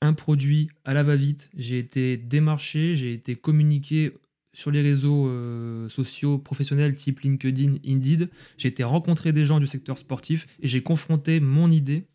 un 0.01 0.13
produit 0.13 0.69
à 0.85 0.93
la 0.93 1.03
va-vite. 1.03 1.49
J'ai 1.55 1.79
été 1.79 2.17
démarché, 2.17 2.95
j'ai 2.95 3.13
été 3.13 3.35
communiqué 3.35 4.11
sur 4.53 4.69
les 4.69 4.81
réseaux 4.81 5.27
euh, 5.27 5.89
sociaux 5.89 6.37
professionnels 6.37 6.95
type 6.95 7.21
LinkedIn, 7.21 7.77
Indeed. 7.85 8.29
J'ai 8.57 8.67
été 8.67 8.83
rencontrer 8.83 9.33
des 9.33 9.45
gens 9.45 9.59
du 9.59 9.67
secteur 9.67 9.97
sportif 9.97 10.47
et 10.61 10.67
j'ai 10.67 10.83
confronté 10.83 11.39
mon 11.39 11.71
idée 11.71 12.05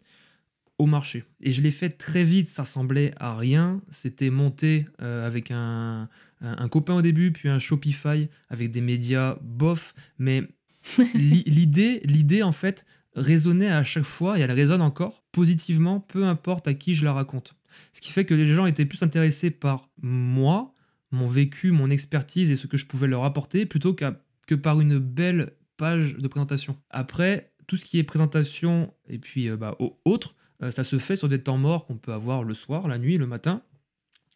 au 0.79 0.87
marché. 0.87 1.25
Et 1.41 1.51
je 1.51 1.61
l'ai 1.61 1.73
fait 1.73 1.91
très 1.91 2.23
vite, 2.23 2.49
ça 2.49 2.63
ressemblait 2.63 3.13
à 3.17 3.37
rien. 3.37 3.83
C'était 3.91 4.31
monté 4.31 4.87
euh, 5.03 5.27
avec 5.27 5.51
un, 5.51 6.09
un, 6.41 6.69
copain 6.69 6.95
au 6.95 7.03
début, 7.03 7.33
puis 7.33 7.49
un 7.49 7.59
Shopify 7.59 8.29
avec 8.49 8.71
des 8.71 8.81
médias 8.81 9.39
bof. 9.43 9.95
Mais 10.19 10.45
l'idée, 11.15 12.01
l'idée 12.05 12.45
en 12.45 12.53
fait, 12.53 12.87
résonnait 13.15 13.71
à 13.71 13.85
chaque 13.85 14.05
fois 14.05 14.39
et 14.39 14.43
elle 14.43 14.53
résonne 14.53 14.83
encore 14.83 15.25
positivement, 15.33 16.01
peu 16.01 16.25
importe 16.25 16.69
à 16.69 16.75
qui 16.75 16.95
je 16.95 17.05
la 17.05 17.13
raconte. 17.13 17.55
Ce 17.93 18.01
qui 18.01 18.13
fait 18.13 18.25
que 18.25 18.35
les 18.35 18.47
gens 18.47 18.67
étaient 18.67 18.87
plus 18.87 19.03
intéressés 19.03 19.51
par 19.51 19.89
moi, 20.01 20.73
mon 21.11 21.27
vécu, 21.27 21.71
mon 21.71 21.91
expertise 21.91 22.51
et 22.51 22.57
ce 22.57 22.67
que 22.67 22.77
je 22.77 22.87
pouvais 22.87 23.07
leur 23.07 23.25
apporter 23.25 23.67
plutôt 23.67 23.95
que 23.95 24.55
par 24.55 24.81
une 24.81 24.99
belle 24.99 25.53
page 25.77 26.17
de 26.17 26.29
présentation. 26.29 26.77
Après, 26.91 27.53
tout 27.67 27.77
ce 27.77 27.85
qui 27.85 27.99
est 27.99 28.05
présentation 28.05 28.93
et 29.09 29.19
puis 29.19 29.49
euh, 29.49 29.57
bah, 29.57 29.77
autres, 30.05 30.35
euh, 30.63 30.71
ça 30.71 30.85
se 30.85 30.99
fait 30.99 31.17
sur 31.17 31.29
des 31.29 31.41
temps 31.41 31.59
morts 31.59 31.87
qu'on 31.87 31.97
peut 31.97 32.13
avoir 32.13 32.43
le 32.43 32.55
soir, 32.55 32.89
la 32.89 32.99
nuit, 32.99 33.17
le 33.17 33.27
matin. 33.27 33.63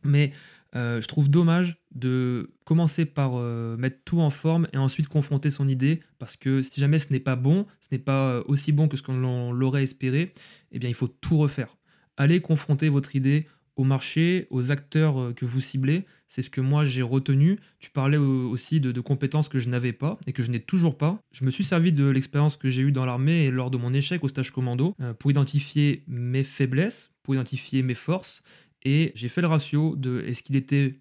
Mais 0.04 0.32
euh, 0.74 1.00
je 1.00 1.08
trouve 1.08 1.30
dommage 1.30 1.78
de 1.94 2.50
commencer 2.64 3.04
par 3.04 3.32
euh, 3.34 3.76
mettre 3.76 3.98
tout 4.04 4.20
en 4.20 4.30
forme 4.30 4.66
et 4.72 4.78
ensuite 4.78 5.08
confronter 5.08 5.50
son 5.50 5.68
idée 5.68 6.00
parce 6.18 6.36
que 6.36 6.62
si 6.62 6.80
jamais 6.80 6.98
ce 6.98 7.12
n'est 7.12 7.20
pas 7.20 7.36
bon, 7.36 7.66
ce 7.80 7.88
n'est 7.92 7.98
pas 7.98 8.42
aussi 8.46 8.72
bon 8.72 8.88
que 8.88 8.96
ce 8.96 9.02
qu'on 9.02 9.52
l'aurait 9.52 9.82
espéré, 9.82 10.34
eh 10.70 10.78
bien 10.78 10.88
il 10.88 10.94
faut 10.94 11.08
tout 11.08 11.38
refaire. 11.38 11.76
Allez 12.16 12.40
confronter 12.40 12.88
votre 12.88 13.16
idée 13.16 13.46
au 13.76 13.84
marché, 13.84 14.46
aux 14.50 14.70
acteurs 14.70 15.20
euh, 15.20 15.32
que 15.32 15.44
vous 15.44 15.60
ciblez. 15.60 16.04
C'est 16.28 16.42
ce 16.42 16.50
que 16.50 16.60
moi 16.60 16.84
j'ai 16.84 17.02
retenu. 17.02 17.58
Tu 17.78 17.90
parlais 17.90 18.16
aussi 18.16 18.80
de, 18.80 19.00
compétences 19.00 19.48
que 19.48 19.58
je 19.58 19.68
n'avais 19.68 19.92
pas 19.92 20.18
et 20.26 20.32
que 20.32 20.42
je 20.42 20.50
n'ai 20.50 20.60
toujours 20.60 20.96
pas. 20.96 21.20
Je 21.32 21.44
me 21.44 21.50
suis 21.50 21.64
servi 21.64 21.92
de 21.92 22.06
l'expérience 22.06 22.56
que 22.56 22.68
j'ai 22.70 22.82
eue 22.82 22.92
dans 22.92 23.04
l'armée 23.04 23.44
et 23.44 23.50
lors 23.50 23.70
de 23.70 23.76
mon 23.76 23.92
échec 23.92 24.24
au 24.24 24.28
stage 24.28 24.50
commando 24.50 24.94
euh, 25.00 25.12
pour 25.14 25.30
identifier 25.30 26.04
mes 26.06 26.44
faiblesses, 26.44 27.10
pour 27.22 27.34
identifier 27.34 27.82
mes 27.82 27.94
forces. 27.94 28.42
Et 28.84 29.12
j'ai 29.14 29.28
fait 29.28 29.40
le 29.40 29.46
ratio 29.46 29.96
de 29.96 30.22
est-ce 30.26 30.42
qu'il 30.42 30.56
était 30.56 30.98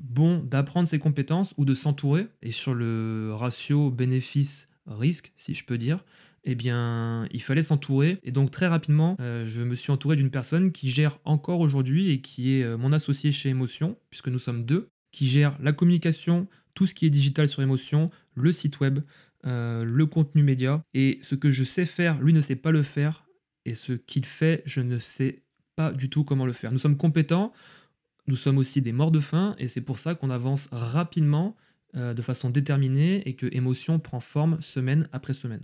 bon 0.00 0.42
d'apprendre 0.42 0.88
ces 0.88 0.98
compétences 0.98 1.54
ou 1.56 1.64
de 1.64 1.74
s'entourer. 1.74 2.26
Et 2.42 2.50
sur 2.50 2.74
le 2.74 3.32
ratio 3.32 3.90
bénéfice-risque, 3.90 5.32
si 5.36 5.54
je 5.54 5.64
peux 5.64 5.78
dire, 5.78 6.04
eh 6.44 6.54
bien, 6.54 7.26
il 7.32 7.42
fallait 7.42 7.62
s'entourer. 7.62 8.18
Et 8.22 8.32
donc, 8.32 8.50
très 8.50 8.66
rapidement, 8.66 9.16
euh, 9.20 9.44
je 9.44 9.62
me 9.62 9.74
suis 9.74 9.92
entouré 9.92 10.16
d'une 10.16 10.30
personne 10.30 10.72
qui 10.72 10.90
gère 10.90 11.18
encore 11.24 11.60
aujourd'hui 11.60 12.10
et 12.10 12.20
qui 12.20 12.54
est 12.54 12.62
euh, 12.62 12.76
mon 12.76 12.92
associé 12.92 13.30
chez 13.30 13.50
Emotion, 13.50 13.96
puisque 14.08 14.28
nous 14.28 14.38
sommes 14.38 14.64
deux, 14.64 14.88
qui 15.12 15.26
gère 15.26 15.56
la 15.60 15.72
communication, 15.72 16.48
tout 16.74 16.86
ce 16.86 16.94
qui 16.94 17.06
est 17.06 17.10
digital 17.10 17.48
sur 17.48 17.62
Emotion, 17.62 18.10
le 18.34 18.52
site 18.52 18.80
web, 18.80 19.00
euh, 19.46 19.84
le 19.84 20.06
contenu 20.06 20.42
média. 20.42 20.82
Et 20.94 21.18
ce 21.22 21.34
que 21.34 21.50
je 21.50 21.64
sais 21.64 21.84
faire, 21.84 22.20
lui 22.20 22.32
ne 22.32 22.40
sait 22.40 22.56
pas 22.56 22.70
le 22.70 22.82
faire. 22.82 23.26
Et 23.66 23.74
ce 23.74 23.92
qu'il 23.92 24.24
fait, 24.24 24.62
je 24.64 24.80
ne 24.80 24.98
sais 24.98 25.42
pas 25.80 25.92
du 25.92 26.10
tout 26.10 26.24
comment 26.24 26.46
le 26.46 26.52
faire. 26.52 26.72
Nous 26.72 26.78
sommes 26.78 26.96
compétents, 26.96 27.52
nous 28.26 28.36
sommes 28.36 28.58
aussi 28.58 28.82
des 28.82 28.92
morts 28.92 29.10
de 29.10 29.20
faim, 29.20 29.54
et 29.58 29.68
c'est 29.68 29.80
pour 29.80 29.98
ça 29.98 30.14
qu'on 30.14 30.30
avance 30.30 30.68
rapidement, 30.72 31.56
de 31.94 32.22
façon 32.22 32.50
déterminée, 32.50 33.28
et 33.28 33.34
que 33.34 33.46
Emotion 33.50 33.98
prend 33.98 34.20
forme 34.20 34.60
semaine 34.62 35.08
après 35.12 35.32
semaine. 35.32 35.62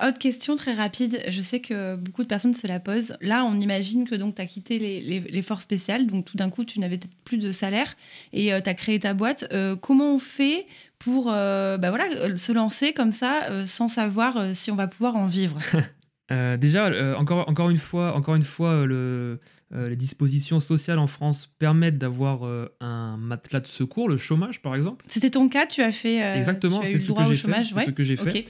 Autre 0.00 0.18
question 0.18 0.54
très 0.54 0.74
rapide, 0.74 1.20
je 1.28 1.42
sais 1.42 1.58
que 1.58 1.96
beaucoup 1.96 2.22
de 2.22 2.28
personnes 2.28 2.54
se 2.54 2.68
la 2.68 2.78
posent. 2.78 3.16
Là, 3.20 3.44
on 3.44 3.58
imagine 3.58 4.08
que 4.08 4.14
donc 4.14 4.36
tu 4.36 4.42
as 4.42 4.46
quitté 4.46 4.78
les, 4.78 5.42
forces 5.42 5.64
spéciales, 5.64 6.06
donc 6.06 6.24
tout 6.24 6.36
d'un 6.36 6.50
coup, 6.50 6.64
tu 6.64 6.78
n'avais 6.78 6.98
peut-être 6.98 7.16
plus 7.24 7.38
de 7.38 7.50
salaire 7.50 7.96
et 8.32 8.52
euh, 8.52 8.60
tu 8.60 8.70
as 8.70 8.74
créé 8.74 9.00
ta 9.00 9.12
boîte. 9.12 9.48
Euh, 9.52 9.74
comment 9.74 10.14
on 10.14 10.20
fait 10.20 10.66
pour 11.00 11.32
euh, 11.32 11.78
bah 11.78 11.90
voilà, 11.90 12.38
se 12.38 12.52
lancer 12.52 12.92
comme 12.92 13.10
ça 13.10 13.66
sans 13.66 13.88
savoir 13.88 14.54
si 14.54 14.70
on 14.70 14.76
va 14.76 14.86
pouvoir 14.86 15.16
en 15.16 15.26
vivre? 15.26 15.58
Déjà, 16.30 17.16
encore, 17.18 17.48
encore 17.48 17.70
une 17.70 17.78
fois, 17.78 18.14
encore 18.14 18.34
une 18.34 18.42
fois 18.42 18.84
le, 18.84 19.38
les 19.70 19.96
dispositions 19.96 20.60
sociales 20.60 20.98
en 20.98 21.06
France 21.06 21.50
permettent 21.58 21.98
d'avoir 21.98 22.40
un 22.80 23.16
matelas 23.16 23.60
de 23.60 23.66
secours, 23.66 24.08
le 24.08 24.16
chômage 24.16 24.60
par 24.60 24.74
exemple. 24.74 25.06
C'était 25.08 25.30
ton 25.30 25.48
cas, 25.48 25.66
tu 25.66 25.80
as 25.80 25.92
fait. 25.92 26.18
Exactement, 26.36 26.82
c'est 26.84 26.98
ce, 26.98 27.06
ce, 27.06 27.90
que 27.90 28.02
j'ai 28.02 28.16
fait. 28.16 28.44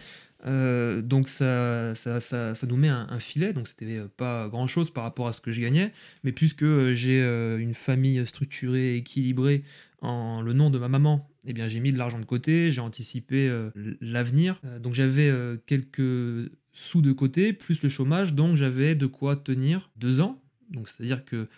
Euh, 0.46 1.02
donc 1.02 1.28
ça, 1.28 1.94
ça, 1.94 2.20
ça, 2.20 2.66
nous 2.68 2.76
met 2.76 2.88
un, 2.88 3.18
filet, 3.18 3.52
donc 3.52 3.66
c'était 3.66 4.00
pas 4.16 4.48
grand 4.48 4.66
chose 4.66 4.90
par 4.90 5.02
rapport 5.02 5.26
à 5.26 5.32
ce 5.32 5.40
que 5.40 5.50
je 5.50 5.60
gagnais, 5.60 5.92
mais 6.22 6.32
puisque 6.32 6.62
euh, 6.62 6.92
j'ai 6.92 7.20
euh, 7.20 7.58
une 7.58 7.74
famille 7.74 8.24
structurée, 8.24 8.96
équilibrée 8.96 9.64
en 10.00 10.40
le 10.42 10.52
nom 10.52 10.70
de 10.70 10.78
ma 10.78 10.88
maman, 10.88 11.28
eh 11.46 11.52
bien 11.52 11.66
j'ai 11.66 11.80
mis 11.80 11.92
de 11.92 11.98
l'argent 11.98 12.20
de 12.20 12.24
côté, 12.24 12.70
j'ai 12.70 12.80
anticipé 12.80 13.50
l'avenir, 14.00 14.60
donc 14.80 14.94
j'avais 14.94 15.32
quelques 15.66 16.52
sous 16.78 17.02
de 17.02 17.12
côté, 17.12 17.52
plus 17.52 17.82
le 17.82 17.88
chômage, 17.88 18.34
donc 18.34 18.56
j'avais 18.56 18.94
de 18.94 19.06
quoi 19.06 19.36
tenir 19.36 19.90
deux 19.96 20.20
ans. 20.20 20.40
Donc 20.70 20.88
c'est-à-dire 20.88 21.24
que 21.24 21.48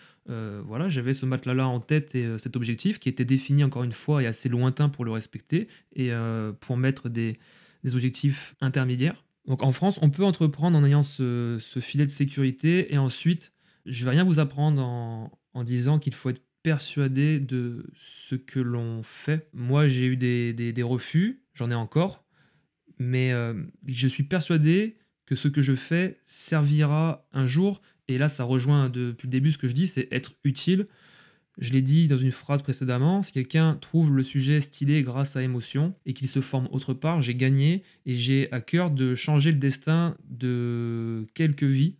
voilà, 0.65 0.87
j'avais 0.87 1.13
ce 1.13 1.25
matelas-là 1.25 1.67
en 1.67 1.81
tête 1.81 2.15
et 2.15 2.37
cet 2.37 2.55
objectif 2.55 2.99
qui 2.99 3.09
était 3.09 3.25
défini 3.25 3.65
encore 3.65 3.83
une 3.83 3.91
fois 3.91 4.23
et 4.23 4.25
assez 4.25 4.47
lointain 4.47 4.87
pour 4.87 5.03
le 5.03 5.11
respecter 5.11 5.67
et 5.93 6.11
pour 6.61 6.77
mettre 6.77 7.09
des, 7.09 7.37
des 7.83 7.95
objectifs 7.95 8.55
intermédiaires. 8.61 9.23
Donc 9.47 9.63
en 9.63 9.71
France, 9.71 9.99
on 10.01 10.09
peut 10.09 10.23
entreprendre 10.23 10.77
en 10.77 10.85
ayant 10.85 11.03
ce, 11.03 11.57
filet 11.79 12.05
de 12.05 12.11
sécurité 12.11 12.93
et 12.93 12.97
ensuite, 12.97 13.51
je 13.85 14.05
vais 14.05 14.11
rien 14.11 14.23
vous 14.23 14.39
apprendre 14.39 14.81
en, 14.81 15.63
disant 15.63 15.99
qu'il 15.99 16.13
faut 16.13 16.29
être 16.29 16.43
persuadé 16.63 17.39
de 17.39 17.85
ce 17.95 18.35
que 18.35 18.59
l'on 18.59 19.01
fait. 19.03 19.49
Moi, 19.53 19.87
j'ai 19.87 20.05
eu 20.05 20.15
des, 20.15 20.83
refus, 20.83 21.41
j'en 21.53 21.71
ai 21.71 21.75
encore, 21.75 22.23
mais 22.99 23.31
euh, 23.31 23.53
je 23.87 24.07
suis 24.07 24.23
persuadé 24.23 24.97
ce 25.35 25.47
que 25.47 25.61
je 25.61 25.75
fais 25.75 26.19
servira 26.25 27.27
un 27.33 27.45
jour, 27.45 27.81
et 28.07 28.17
là 28.17 28.29
ça 28.29 28.43
rejoint 28.43 28.89
depuis 28.89 29.27
le 29.27 29.31
début 29.31 29.51
ce 29.51 29.57
que 29.57 29.67
je 29.67 29.73
dis, 29.73 29.87
c'est 29.87 30.07
être 30.11 30.33
utile. 30.43 30.87
Je 31.57 31.73
l'ai 31.73 31.81
dit 31.81 32.07
dans 32.07 32.17
une 32.17 32.31
phrase 32.31 32.61
précédemment, 32.61 33.21
si 33.21 33.31
quelqu'un 33.31 33.75
trouve 33.75 34.15
le 34.15 34.23
sujet 34.23 34.61
stylé 34.61 35.03
grâce 35.03 35.35
à 35.35 35.43
émotion 35.43 35.93
et 36.05 36.13
qu'il 36.13 36.27
se 36.27 36.39
forme 36.39 36.67
autre 36.71 36.93
part, 36.93 37.21
j'ai 37.21 37.35
gagné 37.35 37.83
et 38.05 38.15
j'ai 38.15 38.51
à 38.51 38.61
cœur 38.61 38.89
de 38.89 39.15
changer 39.15 39.51
le 39.51 39.57
destin 39.57 40.15
de 40.29 41.27
quelques 41.33 41.63
vies 41.63 41.97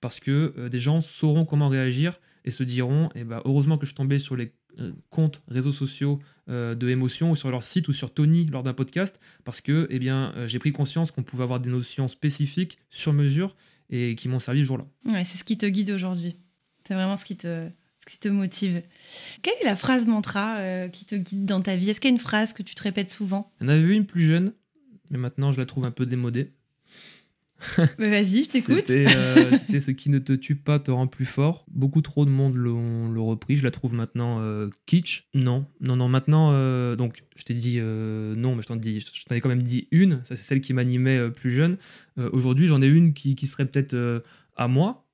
parce 0.00 0.20
que 0.20 0.52
euh, 0.58 0.68
des 0.68 0.80
gens 0.80 1.00
sauront 1.00 1.46
comment 1.46 1.68
réagir 1.68 2.20
et 2.44 2.50
se 2.50 2.62
diront 2.62 3.08
eh 3.14 3.24
ben, 3.24 3.40
heureusement 3.46 3.78
que 3.78 3.86
je 3.86 3.94
tombais 3.94 4.18
sur 4.18 4.36
les 4.36 4.52
comptes 5.10 5.42
réseaux 5.48 5.72
sociaux 5.72 6.18
euh, 6.48 6.74
de 6.74 6.88
émotion 6.88 7.30
ou 7.30 7.36
sur 7.36 7.50
leur 7.50 7.62
site 7.62 7.88
ou 7.88 7.92
sur 7.92 8.12
Tony 8.12 8.46
lors 8.46 8.62
d'un 8.62 8.74
podcast 8.74 9.20
parce 9.44 9.60
que 9.60 9.86
eh 9.90 9.98
bien 9.98 10.34
j'ai 10.46 10.58
pris 10.58 10.72
conscience 10.72 11.10
qu'on 11.10 11.22
pouvait 11.22 11.42
avoir 11.42 11.60
des 11.60 11.70
notions 11.70 12.08
spécifiques 12.08 12.78
sur 12.90 13.12
mesure 13.12 13.56
et 13.90 14.14
qui 14.14 14.28
m'ont 14.28 14.40
servi 14.40 14.60
ce 14.60 14.66
jour-là. 14.66 14.86
Ouais, 15.06 15.24
c'est 15.24 15.38
ce 15.38 15.44
qui 15.44 15.58
te 15.58 15.66
guide 15.66 15.90
aujourd'hui. 15.90 16.36
C'est 16.86 16.94
vraiment 16.94 17.16
ce 17.16 17.24
qui 17.24 17.36
te 17.36 17.68
qui 18.06 18.18
te 18.18 18.28
motive. 18.28 18.82
Quelle 19.42 19.54
est 19.60 19.64
la 19.64 19.76
phrase 19.76 20.06
mantra 20.06 20.58
euh, 20.58 20.88
qui 20.88 21.04
te 21.04 21.14
guide 21.14 21.46
dans 21.46 21.62
ta 21.62 21.76
vie? 21.76 21.90
Est-ce 21.90 22.00
qu'il 22.00 22.10
y 22.10 22.12
a 22.12 22.16
une 22.16 22.20
phrase 22.20 22.52
que 22.52 22.62
tu 22.62 22.74
te 22.74 22.82
répètes 22.82 23.10
souvent? 23.10 23.50
Avait 23.60 23.82
vu 23.82 23.94
une 23.94 24.06
plus 24.06 24.26
jeune, 24.26 24.52
mais 25.10 25.18
maintenant 25.18 25.52
je 25.52 25.58
la 25.58 25.66
trouve 25.66 25.84
un 25.84 25.90
peu 25.90 26.06
démodée. 26.06 26.52
Mais 27.98 28.10
vas-y, 28.10 28.44
je 28.44 28.50
t'écoute. 28.50 28.88
Euh, 28.90 29.50
c'était 29.66 29.80
ce 29.80 29.90
qui 29.90 30.10
ne 30.10 30.18
te 30.18 30.32
tue 30.32 30.56
pas 30.56 30.78
te 30.78 30.90
rend 30.90 31.06
plus 31.06 31.24
fort. 31.24 31.64
Beaucoup 31.70 32.02
trop 32.02 32.24
de 32.24 32.30
monde 32.30 32.56
l'ont 32.56 33.26
repris. 33.26 33.56
Je 33.56 33.64
la 33.64 33.70
trouve 33.70 33.94
maintenant 33.94 34.40
euh, 34.40 34.70
kitsch. 34.86 35.28
Non, 35.34 35.66
non, 35.80 35.96
non. 35.96 36.08
Maintenant, 36.08 36.52
donc 36.96 37.22
je 37.36 37.44
t'ai 37.44 37.54
dit 37.54 37.78
non, 37.78 38.54
mais 38.54 38.62
je 38.62 38.66
t'en 38.66 38.76
dis, 38.76 39.00
je 39.00 39.24
t'en 39.24 39.34
ai 39.34 39.40
quand 39.40 39.48
même 39.48 39.62
dit 39.62 39.88
une. 39.90 40.20
Ça, 40.24 40.36
c'est 40.36 40.42
celle 40.42 40.60
qui 40.60 40.72
m'animait 40.72 41.30
plus 41.30 41.50
jeune. 41.50 41.76
Aujourd'hui, 42.16 42.66
j'en 42.66 42.82
ai 42.82 42.86
une 42.86 43.14
qui, 43.14 43.34
qui 43.34 43.46
serait 43.46 43.66
peut-être 43.66 44.22
à 44.56 44.68
moi 44.68 45.06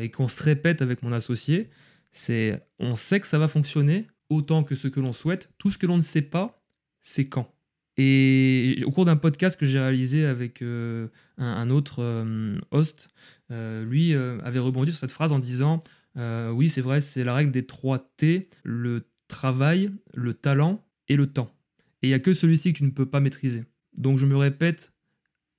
et 0.00 0.10
qu'on 0.10 0.28
se 0.28 0.42
répète 0.42 0.80
avec 0.80 1.02
mon 1.02 1.12
associé 1.12 1.68
c'est 2.14 2.64
on 2.78 2.96
sait 2.96 3.20
que 3.20 3.26
ça 3.26 3.38
va 3.38 3.48
fonctionner 3.48 4.06
autant 4.30 4.64
que 4.64 4.74
ce 4.74 4.88
que 4.88 5.00
l'on 5.00 5.12
souhaite. 5.12 5.50
Tout 5.58 5.68
ce 5.68 5.76
que 5.76 5.86
l'on 5.86 5.96
ne 5.96 6.02
sait 6.02 6.22
pas, 6.22 6.64
c'est 7.02 7.28
quand. 7.28 7.53
Et 7.96 8.82
au 8.86 8.90
cours 8.90 9.04
d'un 9.04 9.16
podcast 9.16 9.58
que 9.58 9.66
j'ai 9.66 9.78
réalisé 9.78 10.26
avec 10.26 10.62
euh, 10.62 11.08
un, 11.38 11.70
autre 11.70 12.02
euh, 12.02 12.58
host, 12.72 13.08
euh, 13.50 13.84
lui 13.84 14.14
avait 14.14 14.58
rebondi 14.58 14.90
sur 14.90 15.00
cette 15.00 15.12
phrase 15.12 15.32
en 15.32 15.38
disant 15.38 15.80
Oui, 16.16 16.68
c'est 16.68 16.80
vrai, 16.80 17.00
c'est 17.00 17.24
la 17.24 17.34
règle 17.34 17.50
des 17.50 17.66
trois 17.66 17.98
T 18.16 18.48
le 18.62 19.06
travail, 19.28 19.90
le 20.14 20.34
talent 20.34 20.84
et 21.08 21.16
le 21.16 21.26
temps. 21.26 21.54
Et 22.02 22.08
il 22.08 22.10
n'y 22.10 22.14
a 22.14 22.20
que 22.20 22.32
celui-ci 22.32 22.72
que 22.72 22.78
tu 22.78 22.84
ne 22.84 22.90
peux 22.90 23.06
pas 23.06 23.20
maîtriser. 23.20 23.64
Donc 23.96 24.18
je 24.18 24.26
me 24.26 24.36
répète 24.36 24.92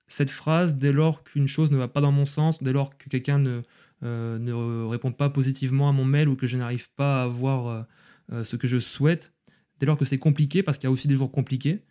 cette 0.07 0.29
phrase 0.29 0.75
dès 0.75 0.91
lors 0.91 1.23
qu'une 1.23 1.47
chose 1.47 1.71
ne 1.71 1.77
va 1.77 1.87
pas 1.87 2.01
dans 2.01 2.11
mon 2.11 2.25
sens, 2.25 2.61
dès 2.61 2.71
lors 2.71 2.97
que 2.97 3.09
quelqu'un 3.09 3.39
ne, 3.39 3.61
euh, 4.03 4.37
ne 4.37 4.53
répond 4.87 5.11
pas 5.11 5.29
positivement 5.29 5.89
à 5.89 5.91
mon 5.91 6.05
mail 6.05 6.27
ou 6.27 6.35
que 6.35 6.47
je 6.47 6.57
n'arrive 6.57 6.91
pas 6.91 7.21
à 7.21 7.23
avoir 7.23 7.87
euh, 8.31 8.43
ce 8.43 8.55
que 8.55 8.67
je 8.67 8.77
souhaite. 8.77 9.33
Dès 9.79 9.85
lors 9.85 9.97
que 9.97 10.05
c'est 10.05 10.17
compliqué, 10.17 10.63
parce 10.63 10.77
qu'il 10.77 10.85
y 10.85 10.87
a 10.87 10.91
aussi 10.91 11.07
des 11.07 11.15
jours 11.15 11.31
compliqués, 11.31 11.81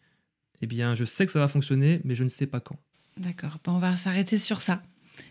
eh 0.63 0.67
bien, 0.67 0.95
je 0.95 1.05
sais 1.05 1.27
que 1.27 1.33
ça 1.33 1.39
va 1.39 1.49
fonctionner, 1.49 2.01
mais 2.05 2.15
je 2.15 2.25
ne 2.25 2.29
sais 2.29 2.47
pas 2.47 2.61
quand. 2.61 2.79
D'accord, 3.17 3.59
on 3.67 3.79
va 3.79 3.97
s'arrêter 3.97 4.39
sur 4.39 4.61
ça. 4.61 4.83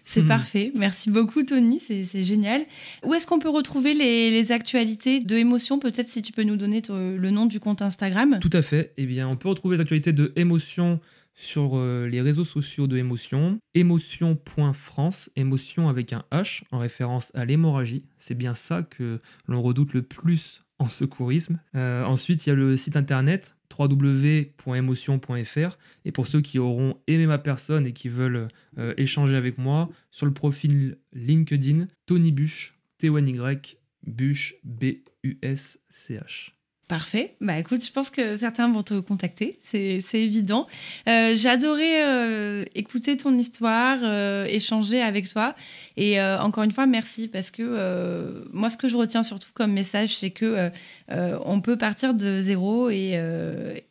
C'est 0.06 0.22
hmm. 0.22 0.28
parfait. 0.28 0.72
Merci 0.76 1.10
beaucoup, 1.10 1.44
Tony. 1.44 1.80
C'est 1.80 2.24
génial. 2.24 2.66
Où 3.04 3.14
est-ce 3.14 3.28
qu'on 3.28 3.40
peut 3.40 3.50
retrouver 3.50 3.94
les, 3.94 4.52
actualités 4.52 5.20
de 5.20 5.36
Émotion 5.38 5.80
Peut-être 5.80 6.10
si 6.10 6.22
tu 6.22 6.32
peux 6.32 6.44
nous 6.44 6.56
donner 6.56 6.82
le 6.90 7.30
nom 7.30 7.46
du 7.46 7.60
compte 7.60 7.82
Instagram? 7.82 8.40
Tout 8.40 8.50
à 8.54 8.62
fait. 8.62 8.94
Eh 8.98 9.06
bien, 9.06 9.28
on 9.28 9.36
peut 9.36 9.50
retrouver 9.50 9.78
les 9.78 9.82
actualités 9.82 10.14
de 10.14 10.32
Émotion 10.36 11.00
sur 11.36 11.78
euh, 11.78 12.08
les 12.08 12.22
réseaux 12.22 12.46
sociaux 12.46 12.88
de 12.88 12.98
Émotion. 12.98 13.60
Émotion.france, 13.74 15.32
émotion 15.36 15.90
avec 15.90 16.14
un 16.14 16.24
H 16.32 16.64
en 16.72 16.80
référence 16.80 17.32
à 17.34 17.44
l'hémorragie. 17.44 18.04
C'est 18.20 18.38
bien 18.38 18.56
ça 18.56 18.84
que 18.84 19.20
l'on 19.48 19.62
redoute 19.62 19.94
le 19.94 20.04
plus 20.04 20.63
en 20.80 20.88
secourisme. 20.88 21.60
Euh, 21.76 22.04
ensuite, 22.04 22.46
il 22.46 22.50
y 22.50 22.52
a 22.52 22.56
le 22.56 22.78
site 22.78 22.98
internet 22.98 23.56
www.emotion.fr 23.78 25.78
et 26.06 26.12
pour 26.12 26.28
ceux 26.28 26.42
qui 26.42 26.60
auront 26.60 26.98
aimé 27.08 27.26
ma 27.26 27.40
personne 27.40 27.88
et 27.88 27.94
qui 27.94 28.08
veulent 28.08 28.48
euh, 28.78 28.94
échanger 28.98 29.36
avec 29.36 29.58
moi, 29.58 29.90
sur 30.12 30.26
le 30.26 30.34
profil 30.34 30.98
LinkedIn, 31.14 31.88
Tony 32.06 32.32
Bush, 32.32 32.78
T-O-N-Y, 33.00 33.78
Bush, 34.06 34.56
B-U-S-C-H. 34.64 36.52
Parfait. 36.90 37.34
Bah 37.40 37.58
écoute, 37.58 37.84
je 37.84 37.92
pense 37.94 38.10
que 38.10 38.38
certains 38.38 38.70
vont 38.70 38.84
te 38.84 39.00
contacter, 39.00 39.58
c'est 39.62 40.04
évident. 40.14 40.68
Euh, 41.08 41.34
J'adorais 41.34 42.04
euh, 42.06 42.66
écouter 42.76 43.16
ton 43.16 43.34
histoire, 43.36 44.00
euh, 44.04 44.44
échanger 44.46 45.02
avec 45.02 45.30
toi. 45.30 45.56
Et 45.96 46.20
euh, 46.20 46.38
encore 46.42 46.66
une 46.66 46.74
fois, 46.74 46.86
merci 46.86 47.30
parce 47.30 47.52
que 47.52 48.44
moi, 48.52 48.70
ce 48.70 48.76
que 48.76 48.90
je 48.90 48.98
retiens 48.98 49.24
surtout 49.24 49.48
comme 49.54 49.72
message, 49.72 50.18
c'est 50.18 50.32
que 50.32 50.72
on 51.10 51.62
peut 51.62 51.78
partir 51.78 52.14
de 52.14 52.42
zéro 52.42 52.90
et, 52.90 53.18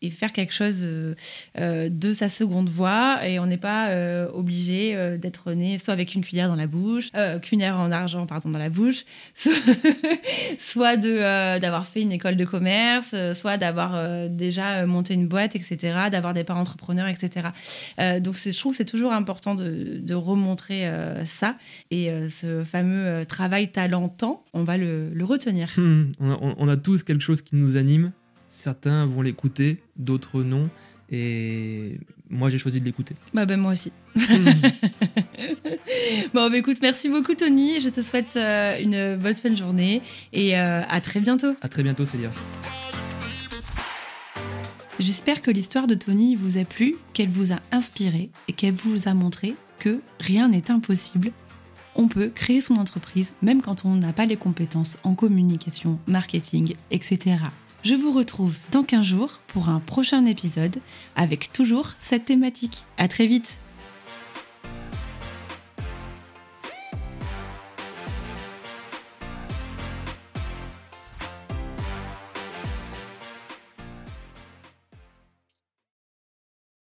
et 0.02 0.10
faire 0.10 0.32
quelque 0.32 0.52
chose 0.52 0.86
de 1.56 2.12
sa 2.12 2.28
seconde 2.28 2.68
voix. 2.68 3.26
Et 3.26 3.38
on 3.38 3.46
n'est 3.46 3.56
pas 3.56 3.88
obligé 4.34 5.16
d'être 5.16 5.52
né 5.52 5.78
soit 5.78 5.94
avec 5.94 6.14
une 6.14 6.22
cuillère 6.22 6.48
dans 6.48 6.56
la 6.56 6.66
bouche, 6.66 7.10
cuillère 7.40 7.76
en 7.76 7.90
argent, 7.90 8.26
pardon, 8.26 8.50
dans 8.50 8.58
la 8.58 8.70
bouche, 8.70 9.06
soit 10.58 10.98
d'avoir 10.98 11.86
fait 11.86 12.02
une 12.02 12.12
école 12.12 12.36
de 12.36 12.44
commerce 12.44 12.81
euh, 13.14 13.34
soit 13.34 13.56
d'avoir 13.56 13.94
euh, 13.94 14.28
déjà 14.28 14.82
euh, 14.82 14.86
monté 14.86 15.14
une 15.14 15.28
boîte, 15.28 15.56
etc., 15.56 15.76
d'avoir 16.10 16.34
des 16.34 16.44
parents 16.44 16.60
entrepreneurs, 16.60 17.08
etc. 17.08 17.48
donc 18.20 18.36
je 18.36 18.56
trouve 18.58 18.72
que 18.72 18.76
c'est 18.76 18.84
toujours 18.84 19.12
important 19.12 19.54
de, 19.54 20.14
remontrer 20.14 20.88
ça. 21.24 21.56
Et 21.90 22.10
ce 22.28 22.62
fameux 22.62 23.24
travail 23.26 23.72
talent-temps, 23.72 24.44
on 24.52 24.64
va 24.64 24.76
le, 24.76 25.12
retenir. 25.22 25.70
Hmm, 25.76 26.12
on, 26.20 26.68
a, 26.68 26.76
tous 26.76 27.02
quelque 27.02 27.22
chose 27.22 27.42
qui 27.42 27.56
nous 27.56 27.76
anime. 27.76 28.12
Certains 28.50 29.06
vont 29.06 29.22
l'écouter, 29.22 29.82
d'autres 29.96 30.42
non. 30.42 30.68
Et 31.12 31.98
moi, 32.30 32.48
j'ai 32.48 32.58
choisi 32.58 32.80
de 32.80 32.84
l'écouter. 32.86 33.14
Bah, 33.34 33.44
ben, 33.46 33.60
moi 33.60 33.72
aussi. 33.72 33.92
Bon, 36.34 36.48
bah, 36.48 36.56
écoute, 36.56 36.78
merci 36.80 37.08
beaucoup, 37.08 37.34
Tony. 37.34 37.80
Je 37.80 37.90
te 37.90 38.00
souhaite 38.00 38.36
une 38.36 39.16
bonne 39.16 39.36
fin 39.36 39.50
de 39.50 39.56
journée 39.56 40.00
et 40.32 40.56
à 40.56 41.00
très 41.00 41.20
bientôt. 41.20 41.54
À 41.60 41.68
très 41.68 41.82
bientôt, 41.82 42.06
Célia. 42.06 42.30
J'espère 45.02 45.42
que 45.42 45.50
l'histoire 45.50 45.86
de 45.88 45.94
Tony 45.94 46.36
vous 46.36 46.58
a 46.58 46.64
plu, 46.64 46.94
qu'elle 47.12 47.28
vous 47.28 47.52
a 47.52 47.58
inspiré 47.72 48.30
et 48.46 48.52
qu'elle 48.52 48.74
vous 48.74 49.08
a 49.08 49.14
montré 49.14 49.54
que 49.78 50.00
rien 50.20 50.48
n'est 50.48 50.70
impossible. 50.70 51.32
On 51.96 52.06
peut 52.08 52.30
créer 52.32 52.60
son 52.60 52.76
entreprise 52.76 53.32
même 53.42 53.62
quand 53.62 53.84
on 53.84 53.96
n'a 53.96 54.12
pas 54.12 54.26
les 54.26 54.36
compétences 54.36 54.98
en 55.02 55.14
communication, 55.14 55.98
marketing, 56.06 56.76
etc. 56.90 57.36
Je 57.84 57.96
vous 57.96 58.12
retrouve 58.12 58.54
dans 58.70 58.84
15 58.84 59.04
jours 59.04 59.40
pour 59.48 59.68
un 59.68 59.80
prochain 59.80 60.24
épisode 60.26 60.78
avec 61.16 61.52
toujours 61.52 61.90
cette 61.98 62.26
thématique. 62.26 62.84
À 62.96 63.08
très 63.08 63.26
vite! 63.26 63.58